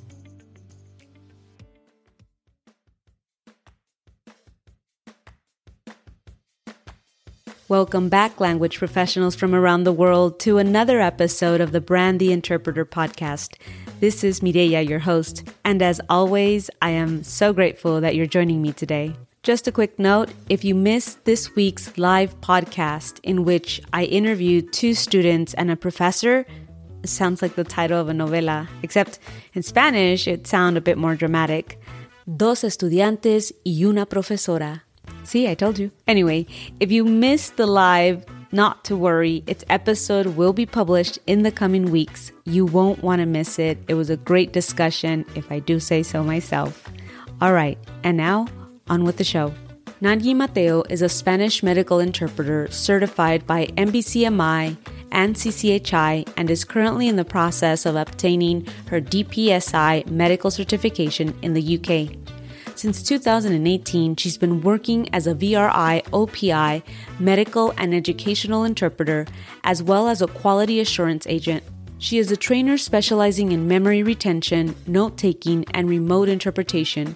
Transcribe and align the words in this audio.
Welcome 7.70 8.08
back, 8.08 8.40
language 8.40 8.78
professionals 8.78 9.36
from 9.36 9.54
around 9.54 9.84
the 9.84 9.92
world, 9.92 10.40
to 10.40 10.58
another 10.58 11.02
episode 11.02 11.60
of 11.60 11.74
the 11.74 11.82
Brand 11.82 12.18
the 12.22 12.32
Interpreter 12.32 12.86
podcast. 12.86 13.56
This 14.00 14.24
is 14.24 14.40
Mireya, 14.40 14.88
your 14.88 15.00
host, 15.00 15.46
and 15.66 15.82
as 15.82 16.00
always, 16.08 16.70
I 16.82 16.92
am 16.92 17.24
so 17.24 17.52
grateful 17.52 18.00
that 18.00 18.16
you're 18.16 18.26
joining 18.26 18.62
me 18.62 18.72
today. 18.72 19.14
Just 19.44 19.68
a 19.68 19.74
quick 19.74 20.00
note 20.00 20.30
if 20.48 20.64
you 20.64 20.76
missed 20.76 21.26
this 21.26 21.56
week's 21.58 21.98
live 21.98 22.40
podcast, 22.40 23.20
in 23.24 23.44
which 23.44 23.82
I 23.92 24.06
interviewed 24.06 24.72
two 24.72 24.94
students 24.94 25.54
and 25.56 25.70
a 25.70 25.76
professor, 25.76 26.46
sounds 27.10 27.42
like 27.42 27.56
the 27.56 27.64
title 27.64 28.00
of 28.00 28.10
a 28.10 28.14
novela, 28.14 28.68
except 28.84 29.20
in 29.54 29.64
Spanish 29.64 30.28
it 30.28 30.48
sounds 30.48 30.78
a 30.78 30.82
bit 30.82 30.98
more 30.98 31.16
dramatic. 31.16 31.80
Dos 32.26 32.64
estudiantes 32.64 33.54
y 33.66 33.84
una 33.84 34.06
profesora. 34.06 34.84
See, 35.24 35.48
I 35.48 35.56
told 35.56 35.80
you. 35.80 35.92
Anyway, 36.08 36.46
if 36.80 36.92
you 36.92 37.06
missed 37.06 37.58
the 37.58 37.66
live, 37.66 38.26
not 38.52 38.84
to 38.86 38.96
worry, 38.96 39.44
its 39.46 39.64
episode 39.70 40.28
will 40.38 40.54
be 40.54 40.66
published 40.66 41.20
in 41.28 41.44
the 41.44 41.52
coming 41.52 41.92
weeks. 41.92 42.32
You 42.46 42.66
won't 42.66 43.04
want 43.04 43.20
to 43.20 43.26
miss 43.26 43.60
it. 43.60 43.78
It 43.88 43.96
was 43.96 44.10
a 44.10 44.18
great 44.18 44.54
discussion, 44.54 45.26
if 45.36 45.52
I 45.52 45.60
do 45.60 45.80
say 45.80 46.04
so 46.04 46.24
myself. 46.24 46.90
All 47.42 47.54
right, 47.54 47.78
and 48.04 48.18
now 48.18 48.48
on 48.90 49.04
with 49.04 49.18
the 49.18 49.24
show. 49.24 49.54
Nanyi 50.02 50.36
Mateo 50.36 50.84
is 50.90 51.02
a 51.02 51.10
Spanish 51.10 51.64
medical 51.64 52.00
interpreter 52.00 52.70
certified 52.70 53.48
by 53.48 53.66
NBCMI 53.78 54.78
and 55.12 55.36
CCHI 55.36 56.28
and 56.38 56.50
is 56.50 56.64
currently 56.64 57.08
in 57.08 57.16
the 57.16 57.26
process 57.26 57.86
of 57.86 57.96
obtaining 57.96 58.68
her 58.88 59.02
DPSI 59.02 60.10
medical 60.10 60.52
certification 60.52 61.38
in 61.42 61.54
the 61.54 61.78
UK. 61.78 62.16
Since 62.76 63.02
2018, 63.04 64.18
she's 64.18 64.38
been 64.38 64.62
working 64.62 65.12
as 65.12 65.26
a 65.26 65.34
VRI 65.34 66.04
OPI 66.12 66.84
medical 67.20 67.74
and 67.78 67.94
educational 67.94 68.66
interpreter, 68.66 69.26
as 69.64 69.82
well 69.82 70.08
as 70.08 70.22
a 70.22 70.28
quality 70.28 70.80
assurance 70.80 71.26
agent. 71.26 71.64
She 71.98 72.20
is 72.20 72.32
a 72.32 72.38
trainer 72.38 72.78
specializing 72.78 73.52
in 73.52 73.68
memory 73.68 74.04
retention, 74.04 74.76
note 74.86 75.18
taking, 75.18 75.66
and 75.74 75.90
remote 75.90 76.30
interpretation. 76.30 77.16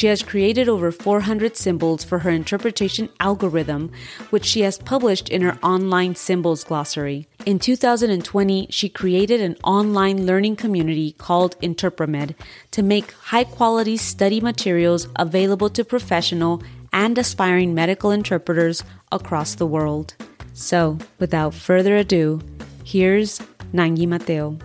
She 0.00 0.06
has 0.06 0.22
created 0.22 0.66
over 0.66 0.90
400 0.90 1.58
symbols 1.58 2.04
for 2.04 2.20
her 2.20 2.30
interpretation 2.30 3.10
algorithm, 3.20 3.92
which 4.30 4.46
she 4.46 4.62
has 4.62 4.78
published 4.78 5.28
in 5.28 5.42
her 5.42 5.58
online 5.62 6.14
symbols 6.14 6.64
glossary. 6.64 7.28
In 7.44 7.58
2020, 7.58 8.68
she 8.70 8.88
created 8.88 9.42
an 9.42 9.58
online 9.62 10.24
learning 10.24 10.56
community 10.56 11.12
called 11.12 11.54
Interpremed 11.60 12.34
to 12.70 12.82
make 12.82 13.12
high 13.12 13.44
quality 13.44 13.98
study 13.98 14.40
materials 14.40 15.06
available 15.16 15.68
to 15.68 15.84
professional 15.84 16.62
and 16.94 17.18
aspiring 17.18 17.74
medical 17.74 18.10
interpreters 18.10 18.82
across 19.12 19.54
the 19.54 19.66
world. 19.66 20.14
So, 20.54 20.96
without 21.18 21.52
further 21.52 21.96
ado, 21.96 22.40
here's 22.84 23.38
Nanyi 23.74 24.08
Mateo. 24.08 24.56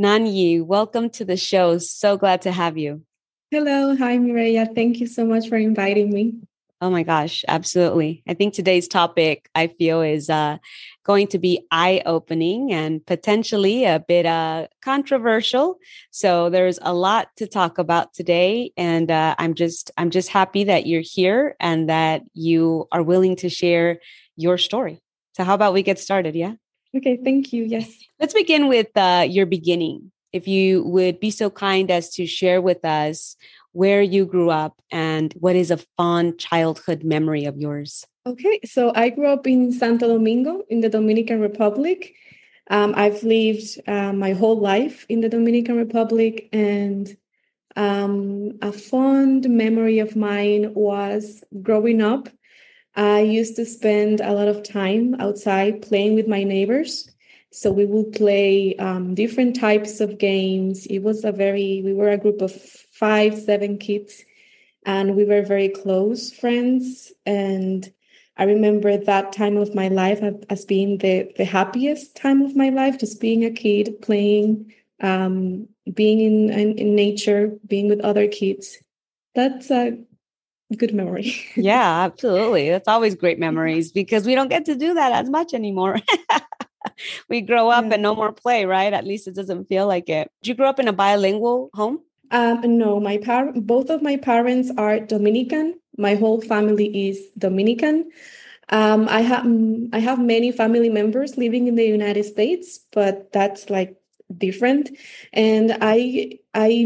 Nanyi, 0.00 0.64
welcome 0.64 1.10
to 1.10 1.24
the 1.24 1.36
show. 1.36 1.78
So 1.78 2.16
glad 2.16 2.42
to 2.42 2.52
have 2.52 2.78
you. 2.78 3.02
Hello. 3.50 3.94
Hi, 3.96 4.16
Mireya. 4.16 4.74
Thank 4.74 5.00
you 5.00 5.06
so 5.06 5.26
much 5.26 5.48
for 5.48 5.56
inviting 5.56 6.10
me. 6.10 6.34
Oh 6.80 6.90
my 6.90 7.04
gosh, 7.04 7.44
absolutely. 7.46 8.24
I 8.26 8.34
think 8.34 8.54
today's 8.54 8.88
topic, 8.88 9.48
I 9.54 9.68
feel, 9.68 10.00
is 10.00 10.28
uh, 10.28 10.56
going 11.04 11.28
to 11.28 11.38
be 11.38 11.64
eye 11.70 12.02
opening 12.06 12.72
and 12.72 13.04
potentially 13.06 13.84
a 13.84 14.00
bit 14.00 14.26
uh, 14.26 14.66
controversial. 14.82 15.78
So 16.10 16.50
there's 16.50 16.80
a 16.82 16.92
lot 16.92 17.28
to 17.36 17.46
talk 17.46 17.78
about 17.78 18.14
today, 18.14 18.72
and 18.76 19.10
uh, 19.10 19.36
I'm 19.38 19.54
just 19.54 19.92
I'm 19.96 20.10
just 20.10 20.30
happy 20.30 20.64
that 20.64 20.86
you're 20.86 21.04
here 21.04 21.54
and 21.60 21.88
that 21.88 22.22
you 22.32 22.88
are 22.90 23.02
willing 23.02 23.36
to 23.36 23.48
share 23.48 24.00
your 24.36 24.58
story. 24.58 25.02
So 25.36 25.44
how 25.44 25.54
about 25.54 25.74
we 25.74 25.82
get 25.82 26.00
started? 26.00 26.34
Yeah. 26.34 26.54
Okay, 26.96 27.16
thank 27.16 27.52
you. 27.52 27.64
Yes. 27.64 27.88
Let's 28.20 28.34
begin 28.34 28.68
with 28.68 28.88
uh, 28.96 29.26
your 29.28 29.46
beginning. 29.46 30.12
If 30.32 30.48
you 30.48 30.82
would 30.84 31.20
be 31.20 31.30
so 31.30 31.50
kind 31.50 31.90
as 31.90 32.10
to 32.14 32.26
share 32.26 32.60
with 32.60 32.84
us 32.84 33.36
where 33.72 34.02
you 34.02 34.26
grew 34.26 34.50
up 34.50 34.80
and 34.90 35.32
what 35.34 35.56
is 35.56 35.70
a 35.70 35.78
fond 35.96 36.38
childhood 36.38 37.04
memory 37.04 37.44
of 37.44 37.56
yours. 37.56 38.06
Okay, 38.26 38.60
so 38.64 38.92
I 38.94 39.08
grew 39.08 39.26
up 39.26 39.46
in 39.46 39.72
Santo 39.72 40.08
Domingo 40.08 40.62
in 40.68 40.80
the 40.80 40.88
Dominican 40.88 41.40
Republic. 41.40 42.14
Um, 42.70 42.94
I've 42.96 43.22
lived 43.22 43.80
uh, 43.88 44.12
my 44.12 44.32
whole 44.32 44.58
life 44.58 45.04
in 45.08 45.20
the 45.20 45.28
Dominican 45.28 45.76
Republic, 45.76 46.48
and 46.52 47.14
um, 47.74 48.58
a 48.62 48.72
fond 48.72 49.48
memory 49.50 49.98
of 49.98 50.14
mine 50.14 50.72
was 50.74 51.42
growing 51.62 52.00
up 52.00 52.28
I 52.94 53.20
used 53.20 53.56
to 53.56 53.64
spend 53.64 54.20
a 54.20 54.32
lot 54.32 54.48
of 54.48 54.62
time 54.62 55.14
outside 55.20 55.82
playing 55.82 56.14
with 56.14 56.28
my 56.28 56.44
neighbors. 56.44 57.08
So 57.50 57.70
we 57.70 57.86
would 57.86 58.12
play 58.12 58.76
um, 58.76 59.14
different 59.14 59.56
types 59.56 60.00
of 60.00 60.18
games. 60.18 60.86
It 60.86 61.00
was 61.00 61.24
a 61.24 61.32
very, 61.32 61.82
we 61.84 61.92
were 61.94 62.10
a 62.10 62.18
group 62.18 62.40
of 62.42 62.52
five, 62.52 63.38
seven 63.38 63.78
kids. 63.78 64.24
and 64.84 65.16
we 65.16 65.24
were 65.24 65.42
very 65.42 65.68
close 65.68 66.32
friends. 66.32 67.12
And 67.26 67.92
I 68.36 68.44
remember 68.44 68.96
that 68.96 69.32
time 69.32 69.56
of 69.56 69.74
my 69.74 69.88
life 69.88 70.20
as 70.50 70.64
being 70.64 70.98
the, 70.98 71.32
the 71.36 71.44
happiest 71.44 72.16
time 72.16 72.42
of 72.42 72.56
my 72.56 72.70
life, 72.70 72.98
just 72.98 73.20
being 73.20 73.44
a 73.44 73.50
kid, 73.50 74.00
playing, 74.02 74.72
um, 75.00 75.68
being 75.92 76.20
in, 76.20 76.50
in, 76.50 76.78
in 76.78 76.94
nature, 76.96 77.52
being 77.66 77.88
with 77.88 78.00
other 78.00 78.28
kids. 78.28 78.78
That's 79.34 79.70
a 79.70 79.98
good 80.78 80.94
memory. 80.94 81.34
yeah, 81.56 82.02
absolutely. 82.04 82.70
That's 82.70 82.88
always 82.88 83.14
great 83.14 83.38
memories 83.38 83.92
because 83.92 84.26
we 84.26 84.34
don't 84.34 84.48
get 84.48 84.66
to 84.66 84.74
do 84.74 84.94
that 84.94 85.12
as 85.12 85.30
much 85.30 85.54
anymore. 85.54 85.98
we 87.28 87.40
grow 87.40 87.68
up 87.68 87.84
yeah. 87.84 87.94
and 87.94 88.02
no 88.02 88.14
more 88.14 88.32
play, 88.32 88.64
right? 88.64 88.92
At 88.92 89.06
least 89.06 89.28
it 89.28 89.34
doesn't 89.34 89.68
feel 89.68 89.86
like 89.86 90.08
it. 90.08 90.30
Did 90.42 90.48
you 90.48 90.54
grow 90.54 90.68
up 90.68 90.78
in 90.78 90.88
a 90.88 90.92
bilingual 90.92 91.70
home? 91.74 92.00
Um, 92.30 92.78
no, 92.78 92.98
my 92.98 93.18
par- 93.18 93.52
both 93.54 93.90
of 93.90 94.02
my 94.02 94.16
parents 94.16 94.70
are 94.78 95.00
Dominican. 95.00 95.78
My 95.98 96.14
whole 96.14 96.40
family 96.40 97.08
is 97.08 97.20
Dominican. 97.36 98.10
Um, 98.70 99.06
I 99.08 99.20
have 99.20 99.46
I 99.92 99.98
have 99.98 100.18
many 100.18 100.50
family 100.50 100.88
members 100.88 101.36
living 101.36 101.66
in 101.66 101.74
the 101.74 101.84
United 101.84 102.24
States, 102.24 102.80
but 102.90 103.30
that's 103.32 103.68
like 103.68 103.96
different. 104.38 104.90
And 105.32 105.76
i 105.80 106.38
i 106.54 106.84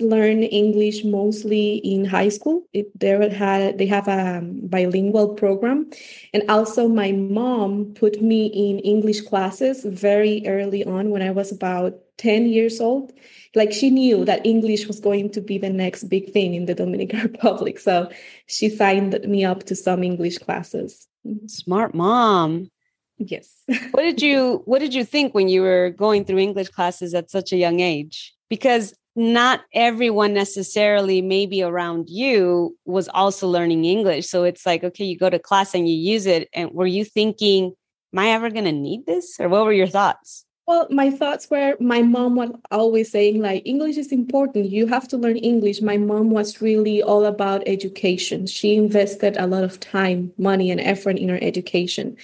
learned 0.00 0.44
english 0.44 1.04
mostly 1.04 1.76
in 1.76 2.04
high 2.04 2.28
school. 2.28 2.66
It, 2.72 2.86
they 2.98 3.10
had 3.30 3.78
they 3.78 3.86
have 3.86 4.08
a 4.08 4.38
um, 4.38 4.60
bilingual 4.64 5.34
program. 5.34 5.90
And 6.32 6.42
also 6.48 6.88
my 6.88 7.12
mom 7.12 7.94
put 7.94 8.20
me 8.22 8.46
in 8.46 8.78
english 8.80 9.20
classes 9.22 9.84
very 9.84 10.42
early 10.46 10.84
on 10.84 11.10
when 11.10 11.22
i 11.22 11.30
was 11.30 11.52
about 11.52 12.00
10 12.18 12.46
years 12.46 12.80
old. 12.80 13.12
Like 13.54 13.72
she 13.72 13.90
knew 13.90 14.24
that 14.24 14.44
english 14.46 14.86
was 14.86 15.00
going 15.00 15.30
to 15.30 15.40
be 15.40 15.58
the 15.58 15.70
next 15.70 16.04
big 16.04 16.32
thing 16.32 16.54
in 16.54 16.66
the 16.66 16.74
dominican 16.74 17.20
republic. 17.32 17.78
So 17.78 18.10
she 18.46 18.68
signed 18.68 19.18
me 19.24 19.44
up 19.44 19.64
to 19.64 19.76
some 19.76 20.02
english 20.02 20.38
classes. 20.38 21.06
Smart 21.46 21.94
mom 21.94 22.70
Yes. 23.18 23.48
what 23.92 24.02
did 24.02 24.20
you 24.20 24.62
what 24.64 24.80
did 24.80 24.94
you 24.94 25.04
think 25.04 25.34
when 25.34 25.48
you 25.48 25.62
were 25.62 25.90
going 25.90 26.24
through 26.24 26.38
English 26.38 26.68
classes 26.68 27.14
at 27.14 27.30
such 27.30 27.52
a 27.52 27.56
young 27.56 27.80
age? 27.80 28.34
Because 28.48 28.94
not 29.16 29.60
everyone 29.72 30.34
necessarily 30.34 31.22
maybe 31.22 31.62
around 31.62 32.08
you 32.08 32.76
was 32.84 33.08
also 33.08 33.46
learning 33.46 33.84
English. 33.84 34.26
So 34.26 34.42
it's 34.42 34.66
like, 34.66 34.82
okay, 34.82 35.04
you 35.04 35.16
go 35.16 35.30
to 35.30 35.38
class 35.38 35.74
and 35.74 35.88
you 35.88 35.94
use 35.94 36.26
it. 36.26 36.48
And 36.52 36.72
were 36.72 36.86
you 36.86 37.04
thinking, 37.04 37.74
am 38.12 38.18
I 38.18 38.30
ever 38.30 38.50
going 38.50 38.64
to 38.64 38.72
need 38.72 39.06
this? 39.06 39.36
Or 39.38 39.48
what 39.48 39.64
were 39.64 39.72
your 39.72 39.86
thoughts? 39.86 40.43
Well, 40.66 40.86
my 40.88 41.10
thoughts 41.10 41.50
were 41.50 41.76
my 41.78 42.00
mom 42.00 42.36
was 42.36 42.50
always 42.70 43.10
saying, 43.10 43.42
like, 43.42 43.62
English 43.66 43.98
is 43.98 44.10
important. 44.10 44.70
You 44.70 44.86
have 44.86 45.06
to 45.08 45.18
learn 45.18 45.36
English. 45.36 45.82
My 45.82 45.98
mom 45.98 46.30
was 46.30 46.62
really 46.62 47.02
all 47.02 47.26
about 47.26 47.62
education. 47.66 48.46
She 48.46 48.74
invested 48.74 49.36
a 49.36 49.46
lot 49.46 49.62
of 49.62 49.78
time, 49.78 50.32
money, 50.38 50.70
and 50.70 50.80
effort 50.80 51.18
in 51.18 51.28
her 51.28 51.38
education. 51.42 52.16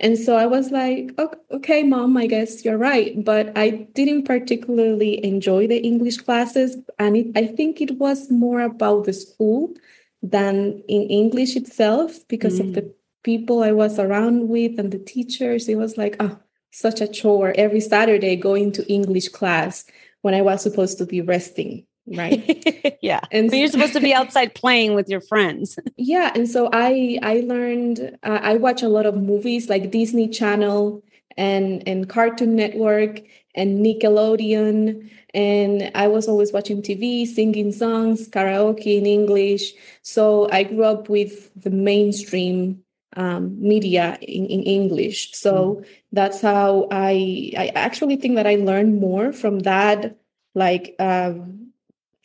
And 0.00 0.16
so 0.16 0.36
I 0.36 0.46
was 0.46 0.70
like, 0.70 1.12
okay, 1.50 1.82
mom, 1.82 2.16
I 2.16 2.26
guess 2.28 2.64
you're 2.64 2.78
right. 2.78 3.22
But 3.22 3.52
I 3.58 3.86
didn't 3.92 4.24
particularly 4.24 5.22
enjoy 5.22 5.66
the 5.66 5.78
English 5.78 6.16
classes. 6.16 6.78
And 6.98 7.16
it, 7.16 7.26
I 7.36 7.46
think 7.46 7.82
it 7.82 7.98
was 7.98 8.30
more 8.30 8.62
about 8.62 9.04
the 9.04 9.12
school 9.12 9.74
than 10.22 10.82
in 10.88 11.02
English 11.02 11.56
itself 11.56 12.26
because 12.26 12.58
mm. 12.58 12.60
of 12.60 12.74
the 12.74 12.82
mm. 12.82 12.92
people 13.22 13.62
I 13.62 13.72
was 13.72 13.98
around 13.98 14.48
with 14.48 14.78
and 14.78 14.90
the 14.90 14.98
teachers. 14.98 15.68
It 15.68 15.76
was 15.76 15.98
like, 15.98 16.16
oh, 16.20 16.38
such 16.72 17.00
a 17.00 17.06
chore 17.06 17.54
every 17.56 17.80
Saturday 17.80 18.34
going 18.34 18.72
to 18.72 18.92
English 18.92 19.28
class 19.28 19.84
when 20.22 20.34
I 20.34 20.42
was 20.42 20.62
supposed 20.62 20.98
to 20.98 21.06
be 21.06 21.20
resting 21.20 21.86
right? 22.06 22.96
Yeah. 23.00 23.20
And 23.32 23.50
but 23.50 23.56
you're 23.56 23.68
supposed 23.68 23.94
to 23.94 24.00
be 24.00 24.14
outside 24.14 24.54
playing 24.62 24.94
with 24.94 25.08
your 25.08 25.20
friends. 25.20 25.78
Yeah 25.96 26.32
and 26.34 26.48
so 26.48 26.68
i 26.72 27.18
i 27.22 27.40
learned 27.46 28.16
uh, 28.22 28.40
i 28.42 28.56
watch 28.56 28.82
a 28.82 28.88
lot 28.88 29.06
of 29.06 29.16
movies 29.16 29.68
like 29.68 29.90
disney 29.90 30.28
channel 30.28 31.02
and 31.36 31.82
and 31.86 32.08
cartoon 32.08 32.54
network 32.56 33.22
and 33.54 33.84
nickelodeon. 33.84 35.10
And 35.34 35.90
i 35.94 36.06
was 36.08 36.28
always 36.28 36.52
watching 36.52 36.82
tv 36.82 37.26
singing 37.26 37.72
songs 37.72 38.28
karaoke 38.28 38.98
in 38.98 39.06
english. 39.06 39.72
So 40.02 40.48
i 40.50 40.62
grew 40.62 40.84
up 40.84 41.08
with 41.08 41.50
the 41.60 41.70
mainstream 41.70 42.82
um, 43.16 43.56
media 43.60 44.18
in, 44.20 44.46
in 44.46 44.62
english 44.62 45.32
so 45.32 45.52
mm. 45.80 45.86
that's 46.12 46.40
how 46.40 46.88
i 46.90 47.52
i 47.56 47.66
actually 47.74 48.16
think 48.16 48.36
that 48.36 48.46
i 48.46 48.56
learned 48.56 49.00
more 49.00 49.32
from 49.32 49.60
that 49.60 50.16
like 50.54 50.94
um, 50.98 51.62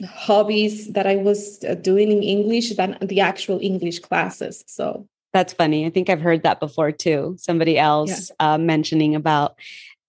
hobbies 0.06 0.94
that 0.94 1.08
I 1.08 1.16
was 1.16 1.64
uh, 1.64 1.76
doing 1.76 2.12
in 2.12 2.24
English 2.24 2.76
than 2.76 2.98
the 3.02 3.22
actual 3.22 3.60
English 3.62 4.00
classes. 4.00 4.64
So 4.68 5.08
that's 5.34 5.54
funny. 5.54 5.86
I 5.86 5.90
think 5.90 6.10
I've 6.10 6.22
heard 6.22 6.44
that 6.44 6.60
before 6.60 6.92
too. 6.92 7.36
Somebody 7.40 7.78
else 7.78 8.32
yeah. 8.40 8.54
uh, 8.54 8.58
mentioning 8.58 9.16
about 9.16 9.56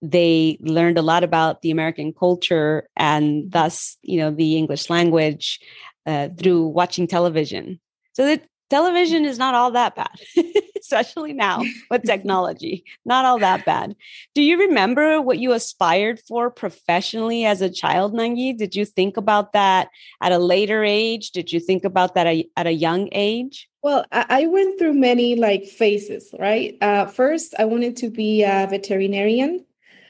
they 0.01 0.59
learned 0.61 0.99
a 0.99 1.03
lot 1.03 1.25
about 1.25 1.63
the 1.63 1.71
American 1.71 2.13
culture 2.13 2.89
and 2.97 3.43
mm-hmm. 3.43 3.51
thus, 3.51 3.97
you 4.03 4.19
know, 4.19 4.31
the 4.31 4.57
English 4.57 4.91
language 4.91 5.59
uh, 6.07 6.29
through 6.29 6.69
watching 6.69 7.07
television. 7.07 7.81
So 8.13 8.25
that 8.27 8.45
television 8.71 9.25
is 9.25 9.39
not 9.39 9.55
all 9.55 9.71
that 9.73 9.97
bad, 9.97 10.19
especially 10.81 11.33
now 11.33 11.63
with 11.91 12.05
technology. 12.05 12.85
Not 13.05 13.25
all 13.25 13.39
that 13.39 13.65
bad. 13.65 13.97
Do 14.35 14.43
you 14.43 14.59
remember 14.59 15.21
what 15.21 15.39
you 15.39 15.53
aspired 15.53 16.21
for 16.21 16.51
professionally 16.51 17.45
as 17.45 17.61
a 17.61 17.71
child, 17.71 18.15
Nanyi? 18.15 18.57
Did 18.57 18.75
you 18.75 18.85
think 18.85 19.17
about 19.17 19.53
that 19.53 19.89
at 20.21 20.33
a 20.33 20.39
later 20.39 20.85
age? 20.85 21.31
Did 21.31 21.53
you 21.53 21.61
think 21.61 21.85
about 21.85 22.15
that 22.15 22.27
at 22.57 22.67
a 22.67 22.73
young 22.73 23.09
age? 23.13 23.69
Well, 23.83 24.05
I 24.11 24.47
went 24.47 24.79
through 24.79 24.95
many 24.95 25.37
like 25.37 25.65
phases, 25.65 26.35
right? 26.39 26.77
Uh, 26.81 27.07
first, 27.07 27.55
I 27.59 27.65
wanted 27.65 27.97
to 27.99 28.11
be 28.11 28.43
a 28.43 28.67
veterinarian, 28.69 29.65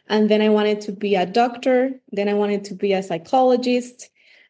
and 0.08 0.30
then 0.30 0.40
I 0.40 0.48
wanted 0.48 0.80
to 0.82 0.92
be 0.92 1.14
a 1.14 1.26
doctor. 1.26 1.92
Then 2.10 2.28
I 2.28 2.34
wanted 2.34 2.64
to 2.64 2.74
be 2.74 2.94
a 2.94 3.02
psychologist 3.02 4.08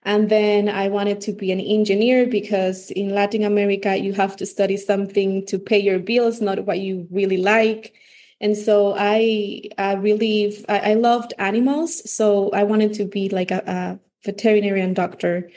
and 0.09 0.31
then 0.31 0.71
I 0.71 0.89
wanted 0.89 1.21
to 1.21 1.35
be 1.35 1.53
an 1.53 1.61
engineer 1.61 2.27
because 2.27 2.91
in 2.93 3.11
Latin 3.11 3.45
America, 3.45 3.95
you 3.95 4.15
have 4.15 4.39
to 4.39 4.47
study 4.47 4.79
something 4.79 5.45
to 5.45 5.59
pay 5.59 5.79
your 5.79 5.99
bills, 5.99 6.41
not 6.41 6.65
what 6.65 6.79
you 6.79 7.07
really 7.11 7.37
like. 7.37 7.93
And 8.41 8.57
so 8.57 8.95
I, 8.97 9.69
I 9.77 9.93
really, 9.97 10.65
I, 10.67 10.93
I 10.93 10.95
loved 10.95 11.35
animals. 11.39 12.11
So 12.11 12.51
I 12.53 12.63
wanted 12.63 12.95
to 12.95 13.05
be 13.05 13.29
like 13.29 13.51
a, 13.51 13.63
a 13.67 13.99
veterinarian 14.25 14.95
doctor. 14.95 15.51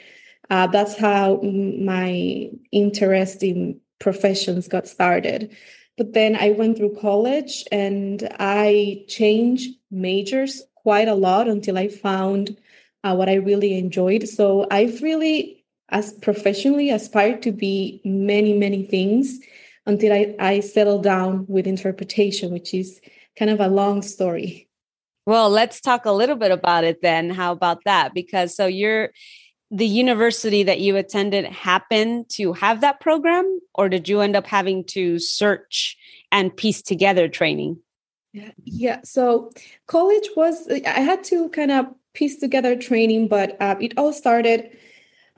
Uh, 0.50 0.66
that's 0.66 0.98
how 0.98 1.40
my 1.40 2.50
interest 2.72 3.42
in 3.42 3.80
professions 4.00 4.68
got 4.68 4.86
started. 4.86 5.56
But 5.96 6.12
then 6.12 6.36
I 6.36 6.50
went 6.50 6.76
through 6.76 6.98
college 7.00 7.64
and 7.72 8.28
I 8.38 9.06
changed 9.08 9.78
majors 9.90 10.60
quite 10.74 11.08
a 11.08 11.14
lot 11.14 11.48
until 11.48 11.78
I 11.78 11.88
found 11.88 12.58
uh, 13.04 13.14
what 13.14 13.28
I 13.28 13.34
really 13.34 13.78
enjoyed. 13.78 14.28
So 14.28 14.66
I've 14.70 15.02
really, 15.02 15.64
as 15.88 16.12
professionally, 16.12 16.90
aspired 16.90 17.42
to 17.42 17.52
be 17.52 18.00
many, 18.04 18.54
many 18.54 18.84
things 18.84 19.38
until 19.86 20.12
I, 20.12 20.34
I 20.38 20.60
settled 20.60 21.02
down 21.02 21.46
with 21.48 21.66
interpretation, 21.66 22.52
which 22.52 22.72
is 22.72 23.00
kind 23.38 23.50
of 23.50 23.60
a 23.60 23.68
long 23.68 24.02
story. 24.02 24.68
Well, 25.26 25.50
let's 25.50 25.80
talk 25.80 26.04
a 26.04 26.12
little 26.12 26.36
bit 26.36 26.50
about 26.50 26.84
it 26.84 27.00
then. 27.00 27.30
How 27.30 27.52
about 27.52 27.84
that? 27.84 28.14
Because 28.14 28.56
so 28.56 28.66
you're 28.66 29.10
the 29.70 29.86
university 29.86 30.64
that 30.64 30.80
you 30.80 30.96
attended 30.96 31.46
happened 31.46 32.28
to 32.28 32.52
have 32.52 32.82
that 32.82 33.00
program, 33.00 33.60
or 33.74 33.88
did 33.88 34.08
you 34.08 34.20
end 34.20 34.36
up 34.36 34.46
having 34.46 34.84
to 34.84 35.18
search 35.18 35.96
and 36.30 36.54
piece 36.54 36.82
together 36.82 37.26
training? 37.26 37.78
Yeah, 38.32 38.50
yeah. 38.64 39.00
So 39.04 39.50
college 39.86 40.28
was 40.36 40.68
I 40.68 41.00
had 41.00 41.24
to 41.24 41.48
kind 41.50 41.70
of 41.70 41.86
piece 42.14 42.38
together 42.38 42.76
training, 42.76 43.28
but 43.28 43.56
uh, 43.60 43.76
it 43.80 43.94
all 43.96 44.12
started. 44.12 44.70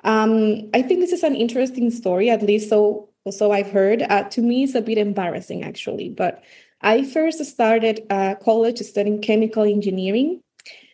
Um, 0.03 0.71
I 0.75 0.83
think 0.83 1.01
this 1.01 1.13
is 1.13 1.23
an 1.23 1.35
interesting 1.35 1.91
story, 1.91 2.31
at 2.31 2.43
least 2.43 2.69
so 2.69 3.09
so 3.31 3.53
I've 3.53 3.71
heard. 3.71 4.03
Uh, 4.03 4.25
to 4.25 4.43
me, 4.43 4.65
it's 4.65 4.75
a 4.75 4.83
bit 4.83 4.99
embarrassing 4.99 5.65
actually, 5.65 6.11
but 6.11 6.43
I 6.83 7.05
first 7.05 7.43
started 7.45 8.07
uh, 8.11 8.35
college 8.37 8.79
studying 8.81 9.23
chemical 9.23 9.65
engineering. 9.65 10.43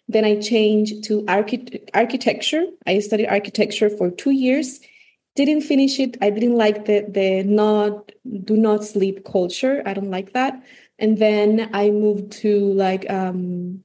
Then 0.08 0.24
I 0.24 0.40
changed 0.40 1.04
to 1.04 1.24
archi- 1.26 1.82
architecture. 1.94 2.64
I 2.86 3.00
studied 3.00 3.26
architecture 3.26 3.90
for 3.90 4.10
two 4.10 4.30
years. 4.30 4.80
Didn't 5.34 5.62
finish 5.62 5.98
it. 5.98 6.16
I 6.20 6.30
didn't 6.30 6.56
like 6.56 6.84
the 6.86 7.06
the 7.08 7.42
not 7.42 8.12
do 8.44 8.56
not 8.56 8.84
sleep 8.84 9.24
culture. 9.24 9.82
I 9.86 9.94
don't 9.94 10.10
like 10.10 10.32
that. 10.32 10.62
And 10.98 11.18
then 11.18 11.70
I 11.72 11.90
moved 11.90 12.32
to 12.42 12.72
like 12.74 13.08
um, 13.10 13.82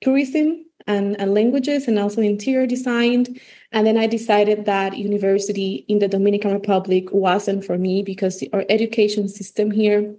tourism 0.00 0.63
and, 0.86 1.18
and 1.20 1.34
languages 1.34 1.88
and 1.88 1.98
also 1.98 2.20
interior 2.20 2.66
design. 2.66 3.26
And 3.72 3.86
then 3.86 3.96
I 3.96 4.06
decided 4.06 4.66
that 4.66 4.96
university 4.96 5.84
in 5.88 5.98
the 5.98 6.08
Dominican 6.08 6.52
Republic 6.52 7.12
wasn't 7.12 7.64
for 7.64 7.78
me 7.78 8.02
because 8.02 8.42
our 8.52 8.64
education 8.68 9.28
system 9.28 9.70
here, 9.70 10.14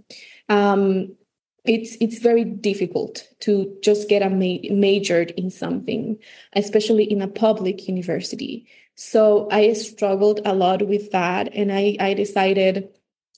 um, 0.49 1.15
it's 1.65 1.97
it's 1.99 2.19
very 2.19 2.43
difficult 2.43 3.27
to 3.39 3.75
just 3.81 4.07
get 4.07 4.21
a 4.21 4.29
ma- 4.29 4.69
majored 4.69 5.31
in 5.31 5.49
something, 5.49 6.19
especially 6.53 7.05
in 7.05 7.23
a 7.23 7.27
public 7.27 7.87
university. 7.87 8.67
So 8.95 9.49
I 9.51 9.73
struggled 9.73 10.41
a 10.45 10.53
lot 10.53 10.87
with 10.87 11.11
that. 11.11 11.53
And 11.53 11.71
I, 11.71 11.97
I 11.99 12.13
decided 12.13 12.89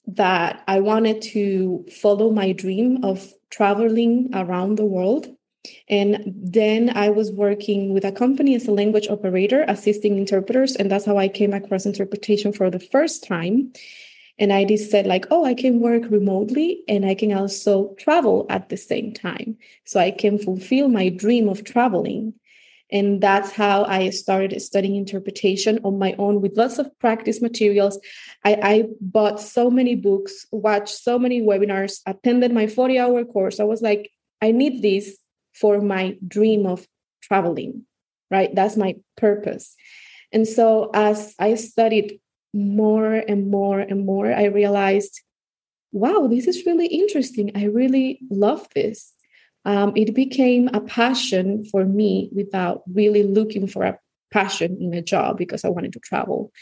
that 0.06 0.62
I 0.66 0.80
wanted 0.80 1.20
to 1.22 1.84
follow 2.00 2.30
my 2.30 2.52
dream 2.52 3.04
of 3.04 3.32
traveling 3.50 4.30
around 4.34 4.76
the 4.76 4.86
world. 4.86 5.28
And 5.88 6.22
then 6.26 6.90
I 6.96 7.10
was 7.10 7.30
working 7.30 7.92
with 7.92 8.04
a 8.04 8.12
company 8.12 8.54
as 8.54 8.66
a 8.66 8.72
language 8.72 9.08
operator, 9.08 9.64
assisting 9.68 10.16
interpreters. 10.16 10.76
And 10.76 10.90
that's 10.90 11.04
how 11.04 11.18
I 11.18 11.28
came 11.28 11.52
across 11.52 11.86
interpretation 11.86 12.52
for 12.52 12.70
the 12.70 12.80
first 12.80 13.24
time. 13.26 13.72
And 14.38 14.52
I 14.52 14.64
just 14.64 14.90
said, 14.90 15.06
like, 15.06 15.26
oh, 15.30 15.44
I 15.44 15.54
can 15.54 15.80
work 15.80 16.04
remotely 16.10 16.84
and 16.86 17.04
I 17.04 17.14
can 17.14 17.32
also 17.32 17.94
travel 17.98 18.46
at 18.48 18.68
the 18.68 18.76
same 18.76 19.12
time. 19.12 19.56
So 19.84 19.98
I 19.98 20.12
can 20.12 20.38
fulfill 20.38 20.88
my 20.88 21.08
dream 21.08 21.48
of 21.48 21.64
traveling. 21.64 22.34
And 22.90 23.20
that's 23.20 23.50
how 23.50 23.84
I 23.84 24.10
started 24.10 24.60
studying 24.62 24.96
interpretation 24.96 25.80
on 25.84 25.98
my 25.98 26.14
own 26.18 26.40
with 26.40 26.56
lots 26.56 26.78
of 26.78 26.96
practice 27.00 27.42
materials. 27.42 27.98
I, 28.44 28.54
I 28.62 28.84
bought 29.00 29.40
so 29.40 29.70
many 29.70 29.94
books, 29.94 30.46
watched 30.52 30.96
so 30.96 31.18
many 31.18 31.42
webinars, 31.42 32.00
attended 32.06 32.52
my 32.52 32.66
40 32.66 32.98
hour 32.98 33.24
course. 33.24 33.60
I 33.60 33.64
was 33.64 33.82
like, 33.82 34.10
I 34.40 34.52
need 34.52 34.82
this 34.82 35.18
for 35.60 35.80
my 35.80 36.16
dream 36.26 36.66
of 36.66 36.86
traveling, 37.22 37.84
right? 38.30 38.54
That's 38.54 38.76
my 38.76 38.96
purpose. 39.16 39.74
And 40.32 40.46
so 40.46 40.90
as 40.94 41.34
I 41.38 41.54
studied 41.54 42.20
more 42.52 43.14
and 43.14 43.50
more 43.50 43.80
and 43.80 44.04
more, 44.04 44.32
I 44.32 44.44
realized, 44.44 45.20
wow, 45.92 46.26
this 46.28 46.46
is 46.46 46.66
really 46.66 46.86
interesting. 46.86 47.52
I 47.54 47.64
really 47.64 48.20
love 48.30 48.66
this 48.74 49.12
um, 49.68 49.92
it 49.96 50.14
became 50.14 50.70
a 50.72 50.80
passion 50.80 51.64
for 51.66 51.84
me 51.84 52.30
without 52.32 52.82
really 52.90 53.22
looking 53.22 53.66
for 53.66 53.84
a 53.84 53.98
passion 54.30 54.78
in 54.80 54.94
a 54.94 55.02
job 55.02 55.36
because 55.36 55.62
I 55.62 55.68
wanted 55.68 55.92
to 55.92 56.00
travel. 56.00 56.52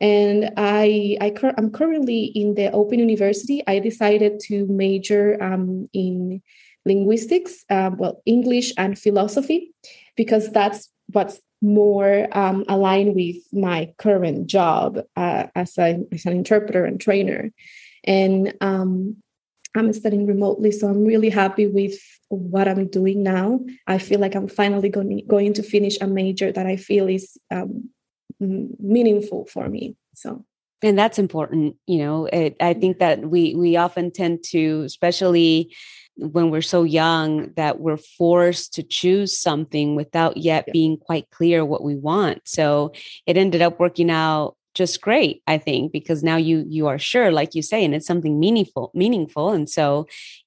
And 0.00 0.52
I, 0.56 1.16
I 1.20 1.34
am 1.56 1.72
currently 1.72 2.24
in 2.24 2.54
the 2.54 2.70
Open 2.70 3.00
University. 3.00 3.62
I 3.66 3.80
decided 3.80 4.38
to 4.44 4.66
major 4.66 5.42
um, 5.42 5.88
in 5.92 6.42
linguistics, 6.84 7.64
um, 7.70 7.96
well, 7.96 8.22
English 8.26 8.72
and 8.76 8.98
philosophy, 8.98 9.72
because 10.16 10.50
that's 10.50 10.90
what's 11.12 11.40
more 11.62 12.28
um, 12.32 12.64
aligned 12.68 13.14
with 13.14 13.36
my 13.52 13.92
current 13.98 14.46
job 14.46 15.00
uh, 15.16 15.46
as, 15.54 15.78
a, 15.78 15.98
as 16.12 16.26
an 16.26 16.32
interpreter 16.32 16.84
and 16.84 17.00
trainer. 17.00 17.50
And 18.04 18.54
um, 18.60 19.16
I'm 19.74 19.92
studying 19.92 20.26
remotely, 20.26 20.70
so 20.70 20.88
I'm 20.88 21.04
really 21.04 21.30
happy 21.30 21.66
with 21.66 21.98
what 22.28 22.68
I'm 22.68 22.88
doing 22.88 23.22
now. 23.22 23.60
I 23.86 23.98
feel 23.98 24.20
like 24.20 24.34
I'm 24.34 24.48
finally 24.48 24.88
going, 24.88 25.24
going 25.26 25.54
to 25.54 25.62
finish 25.62 25.96
a 26.00 26.06
major 26.06 26.52
that 26.52 26.66
I 26.66 26.76
feel 26.76 27.08
is 27.08 27.38
um, 27.50 27.90
meaningful 28.38 29.46
for 29.46 29.68
me. 29.68 29.96
So 30.14 30.44
and 30.84 30.98
that's 30.98 31.18
important 31.18 31.76
you 31.86 31.98
know 31.98 32.26
it, 32.26 32.56
i 32.60 32.74
think 32.74 32.98
that 32.98 33.20
we 33.20 33.54
we 33.54 33.76
often 33.76 34.10
tend 34.10 34.44
to 34.44 34.82
especially 34.82 35.74
when 36.16 36.50
we're 36.50 36.62
so 36.62 36.82
young 36.82 37.52
that 37.56 37.80
we're 37.80 37.96
forced 37.96 38.74
to 38.74 38.82
choose 38.82 39.38
something 39.38 39.96
without 39.96 40.36
yet 40.36 40.64
yeah. 40.66 40.72
being 40.72 40.96
quite 40.96 41.28
clear 41.30 41.64
what 41.64 41.82
we 41.82 41.96
want 41.96 42.40
so 42.44 42.92
it 43.26 43.36
ended 43.36 43.62
up 43.62 43.80
working 43.80 44.10
out 44.10 44.56
just 44.74 45.00
great 45.00 45.42
i 45.46 45.56
think 45.56 45.92
because 45.92 46.22
now 46.22 46.36
you 46.36 46.64
you 46.68 46.86
are 46.86 46.98
sure 46.98 47.30
like 47.30 47.54
you 47.54 47.62
say 47.62 47.84
and 47.84 47.94
it's 47.94 48.06
something 48.06 48.38
meaningful 48.38 48.90
meaningful 48.94 49.50
and 49.50 49.70
so 49.70 50.06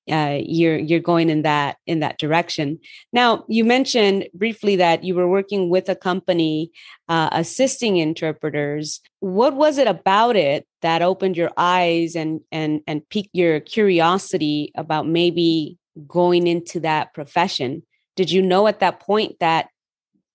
uh, 0.09 0.39
you're 0.41 0.77
you're 0.77 0.99
going 0.99 1.29
in 1.29 1.41
that 1.41 1.77
in 1.85 1.99
that 1.99 2.17
direction. 2.17 2.79
Now 3.11 3.43
you 3.49 3.65
mentioned 3.65 4.27
briefly 4.33 4.77
that 4.77 5.03
you 5.03 5.15
were 5.15 5.27
working 5.27 5.69
with 5.69 5.89
a 5.89 5.95
company 5.95 6.71
uh, 7.09 7.29
assisting 7.31 7.97
interpreters. 7.97 9.01
What 9.19 9.55
was 9.55 9.77
it 9.77 9.87
about 9.87 10.35
it 10.35 10.65
that 10.81 11.01
opened 11.01 11.35
your 11.35 11.51
eyes 11.57 12.15
and 12.15 12.41
and 12.51 12.81
and 12.87 13.07
piqued 13.09 13.31
your 13.33 13.59
curiosity 13.59 14.71
about 14.75 15.07
maybe 15.07 15.77
going 16.07 16.47
into 16.47 16.79
that 16.81 17.13
profession? 17.13 17.83
Did 18.15 18.31
you 18.31 18.41
know 18.41 18.67
at 18.67 18.79
that 18.79 19.01
point 19.01 19.39
that 19.39 19.67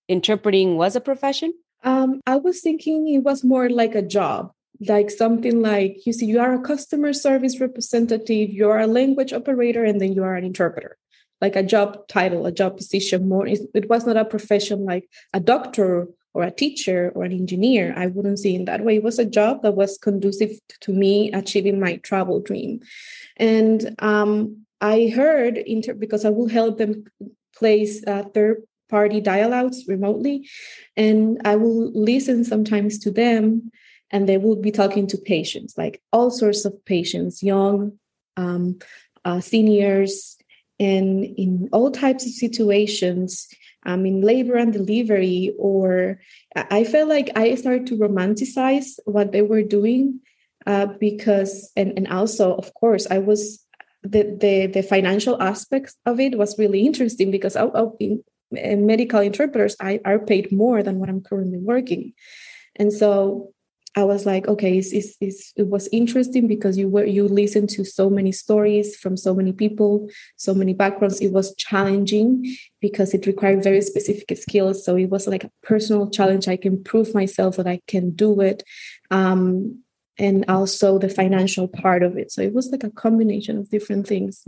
interpreting 0.07 0.77
was 0.77 0.95
a 0.95 1.01
profession 1.01 1.53
um, 1.83 2.21
I 2.25 2.37
was 2.37 2.61
thinking 2.61 3.07
it 3.09 3.19
was 3.19 3.43
more 3.43 3.69
like 3.69 3.95
a 3.95 4.01
job, 4.01 4.51
like 4.87 5.09
something 5.09 5.61
like 5.61 6.05
you 6.05 6.13
see, 6.13 6.25
you 6.25 6.39
are 6.39 6.53
a 6.53 6.61
customer 6.61 7.13
service 7.13 7.59
representative, 7.59 8.49
you 8.49 8.69
are 8.69 8.79
a 8.79 8.87
language 8.87 9.33
operator, 9.33 9.83
and 9.83 9.99
then 9.99 10.13
you 10.13 10.23
are 10.23 10.35
an 10.35 10.43
interpreter, 10.43 10.97
like 11.41 11.55
a 11.55 11.63
job 11.63 12.07
title, 12.07 12.45
a 12.45 12.51
job 12.51 12.77
position. 12.77 13.27
More, 13.27 13.47
it 13.47 13.89
was 13.89 14.05
not 14.05 14.17
a 14.17 14.25
profession 14.25 14.85
like 14.85 15.09
a 15.33 15.39
doctor 15.39 16.07
or 16.33 16.43
a 16.43 16.51
teacher 16.51 17.11
or 17.13 17.23
an 17.23 17.31
engineer. 17.31 17.93
I 17.95 18.07
wouldn't 18.07 18.39
see 18.39 18.55
in 18.55 18.65
that 18.65 18.83
way. 18.83 18.97
It 18.97 19.03
was 19.03 19.19
a 19.19 19.25
job 19.25 19.61
that 19.61 19.75
was 19.75 19.97
conducive 19.97 20.59
to 20.81 20.91
me 20.91 21.31
achieving 21.31 21.79
my 21.79 21.97
travel 21.97 22.39
dream, 22.39 22.79
and 23.37 23.95
um, 23.99 24.65
I 24.81 25.11
heard 25.15 25.57
inter- 25.57 25.93
because 25.93 26.25
I 26.25 26.29
will 26.29 26.49
help 26.49 26.77
them 26.77 27.05
place 27.55 28.03
uh, 28.07 28.23
third 28.33 28.63
party 28.93 29.19
dialouts 29.19 29.77
remotely. 29.87 30.47
And 30.95 31.41
I 31.51 31.55
will 31.55 31.91
listen 32.11 32.43
sometimes 32.43 32.99
to 32.99 33.09
them, 33.09 33.71
and 34.11 34.29
they 34.29 34.37
will 34.37 34.59
be 34.67 34.71
talking 34.71 35.07
to 35.07 35.17
patients, 35.17 35.71
like 35.83 35.95
all 36.15 36.29
sorts 36.29 36.61
of 36.65 36.73
patients, 36.85 37.41
young, 37.41 37.97
um, 38.37 38.77
uh, 39.25 39.39
seniors, 39.41 40.37
and 40.79 41.25
in 41.43 41.69
all 41.73 41.89
types 41.89 42.23
of 42.25 42.33
situations. 42.45 43.47
Um, 43.85 44.05
in 44.05 44.21
labor 44.21 44.55
and 44.55 44.71
delivery, 44.71 45.51
or 45.59 46.21
I 46.55 46.85
felt 46.85 47.09
like 47.09 47.35
I 47.35 47.55
started 47.55 47.85
to 47.87 47.99
romanticize 47.99 48.95
what 49.03 49.33
they 49.33 49.41
were 49.41 49.61
doing 49.61 50.23
uh, 50.65 50.87
because, 51.07 51.69
and, 51.75 51.91
and 51.97 52.07
also, 52.07 52.55
of 52.55 52.73
course, 52.79 53.05
I 53.11 53.19
was 53.19 53.59
the, 54.03 54.23
the 54.43 54.67
the 54.67 54.83
financial 54.83 55.35
aspects 55.41 55.95
of 56.05 56.19
it 56.19 56.37
was 56.37 56.59
really 56.59 56.81
interesting 56.85 57.31
because 57.31 57.55
I, 57.55 57.65
I, 57.65 57.83
medical 58.53 59.19
interpreters 59.19 59.75
I, 59.79 59.99
are 60.05 60.19
paid 60.19 60.51
more 60.51 60.83
than 60.83 60.99
what 60.99 61.09
I'm 61.09 61.21
currently 61.21 61.59
working. 61.59 62.13
And 62.75 62.91
so 62.91 63.53
I 63.95 64.03
was 64.03 64.25
like, 64.25 64.47
okay, 64.47 64.77
it's, 64.79 64.91
it's, 64.91 65.15
it's, 65.21 65.53
it 65.55 65.67
was 65.67 65.87
interesting 65.91 66.47
because 66.47 66.77
you 66.77 66.89
were 66.89 67.05
you 67.05 67.27
listen 67.27 67.67
to 67.67 67.85
so 67.85 68.09
many 68.09 68.31
stories 68.31 68.95
from 68.95 69.15
so 69.15 69.35
many 69.35 69.51
people, 69.51 70.09
so 70.35 70.53
many 70.55 70.73
backgrounds. 70.73 71.21
It 71.21 71.31
was 71.31 71.55
challenging 71.55 72.55
because 72.81 73.13
it 73.13 73.27
required 73.27 73.63
very 73.63 73.81
specific 73.81 74.35
skills. 74.37 74.83
So 74.83 74.95
it 74.95 75.11
was 75.11 75.27
like 75.27 75.43
a 75.43 75.51
personal 75.61 76.09
challenge. 76.09 76.47
I 76.47 76.57
can 76.57 76.83
prove 76.83 77.13
myself 77.13 77.57
that 77.57 77.67
I 77.67 77.81
can 77.87 78.11
do 78.11 78.41
it. 78.41 78.63
Um, 79.11 79.83
and 80.17 80.45
also 80.47 80.99
the 80.99 81.09
financial 81.09 81.67
part 81.67 82.03
of 82.03 82.17
it. 82.17 82.31
So 82.31 82.41
it 82.41 82.53
was 82.53 82.69
like 82.69 82.83
a 82.83 82.91
combination 82.91 83.57
of 83.57 83.69
different 83.69 84.07
things. 84.07 84.47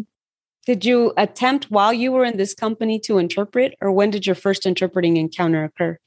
Did 0.65 0.83
you 0.83 1.13
attempt 1.15 1.69
while 1.69 1.93
you 1.93 2.11
were 2.11 2.25
in 2.25 2.37
this 2.37 2.55
company 2.55 2.99
to 3.01 3.19
interpret, 3.19 3.75
or 3.81 3.91
when 3.91 4.09
did 4.09 4.25
your 4.25 4.35
first 4.35 4.65
interpreting 4.65 5.17
encounter 5.17 5.63
occur? 5.63 5.99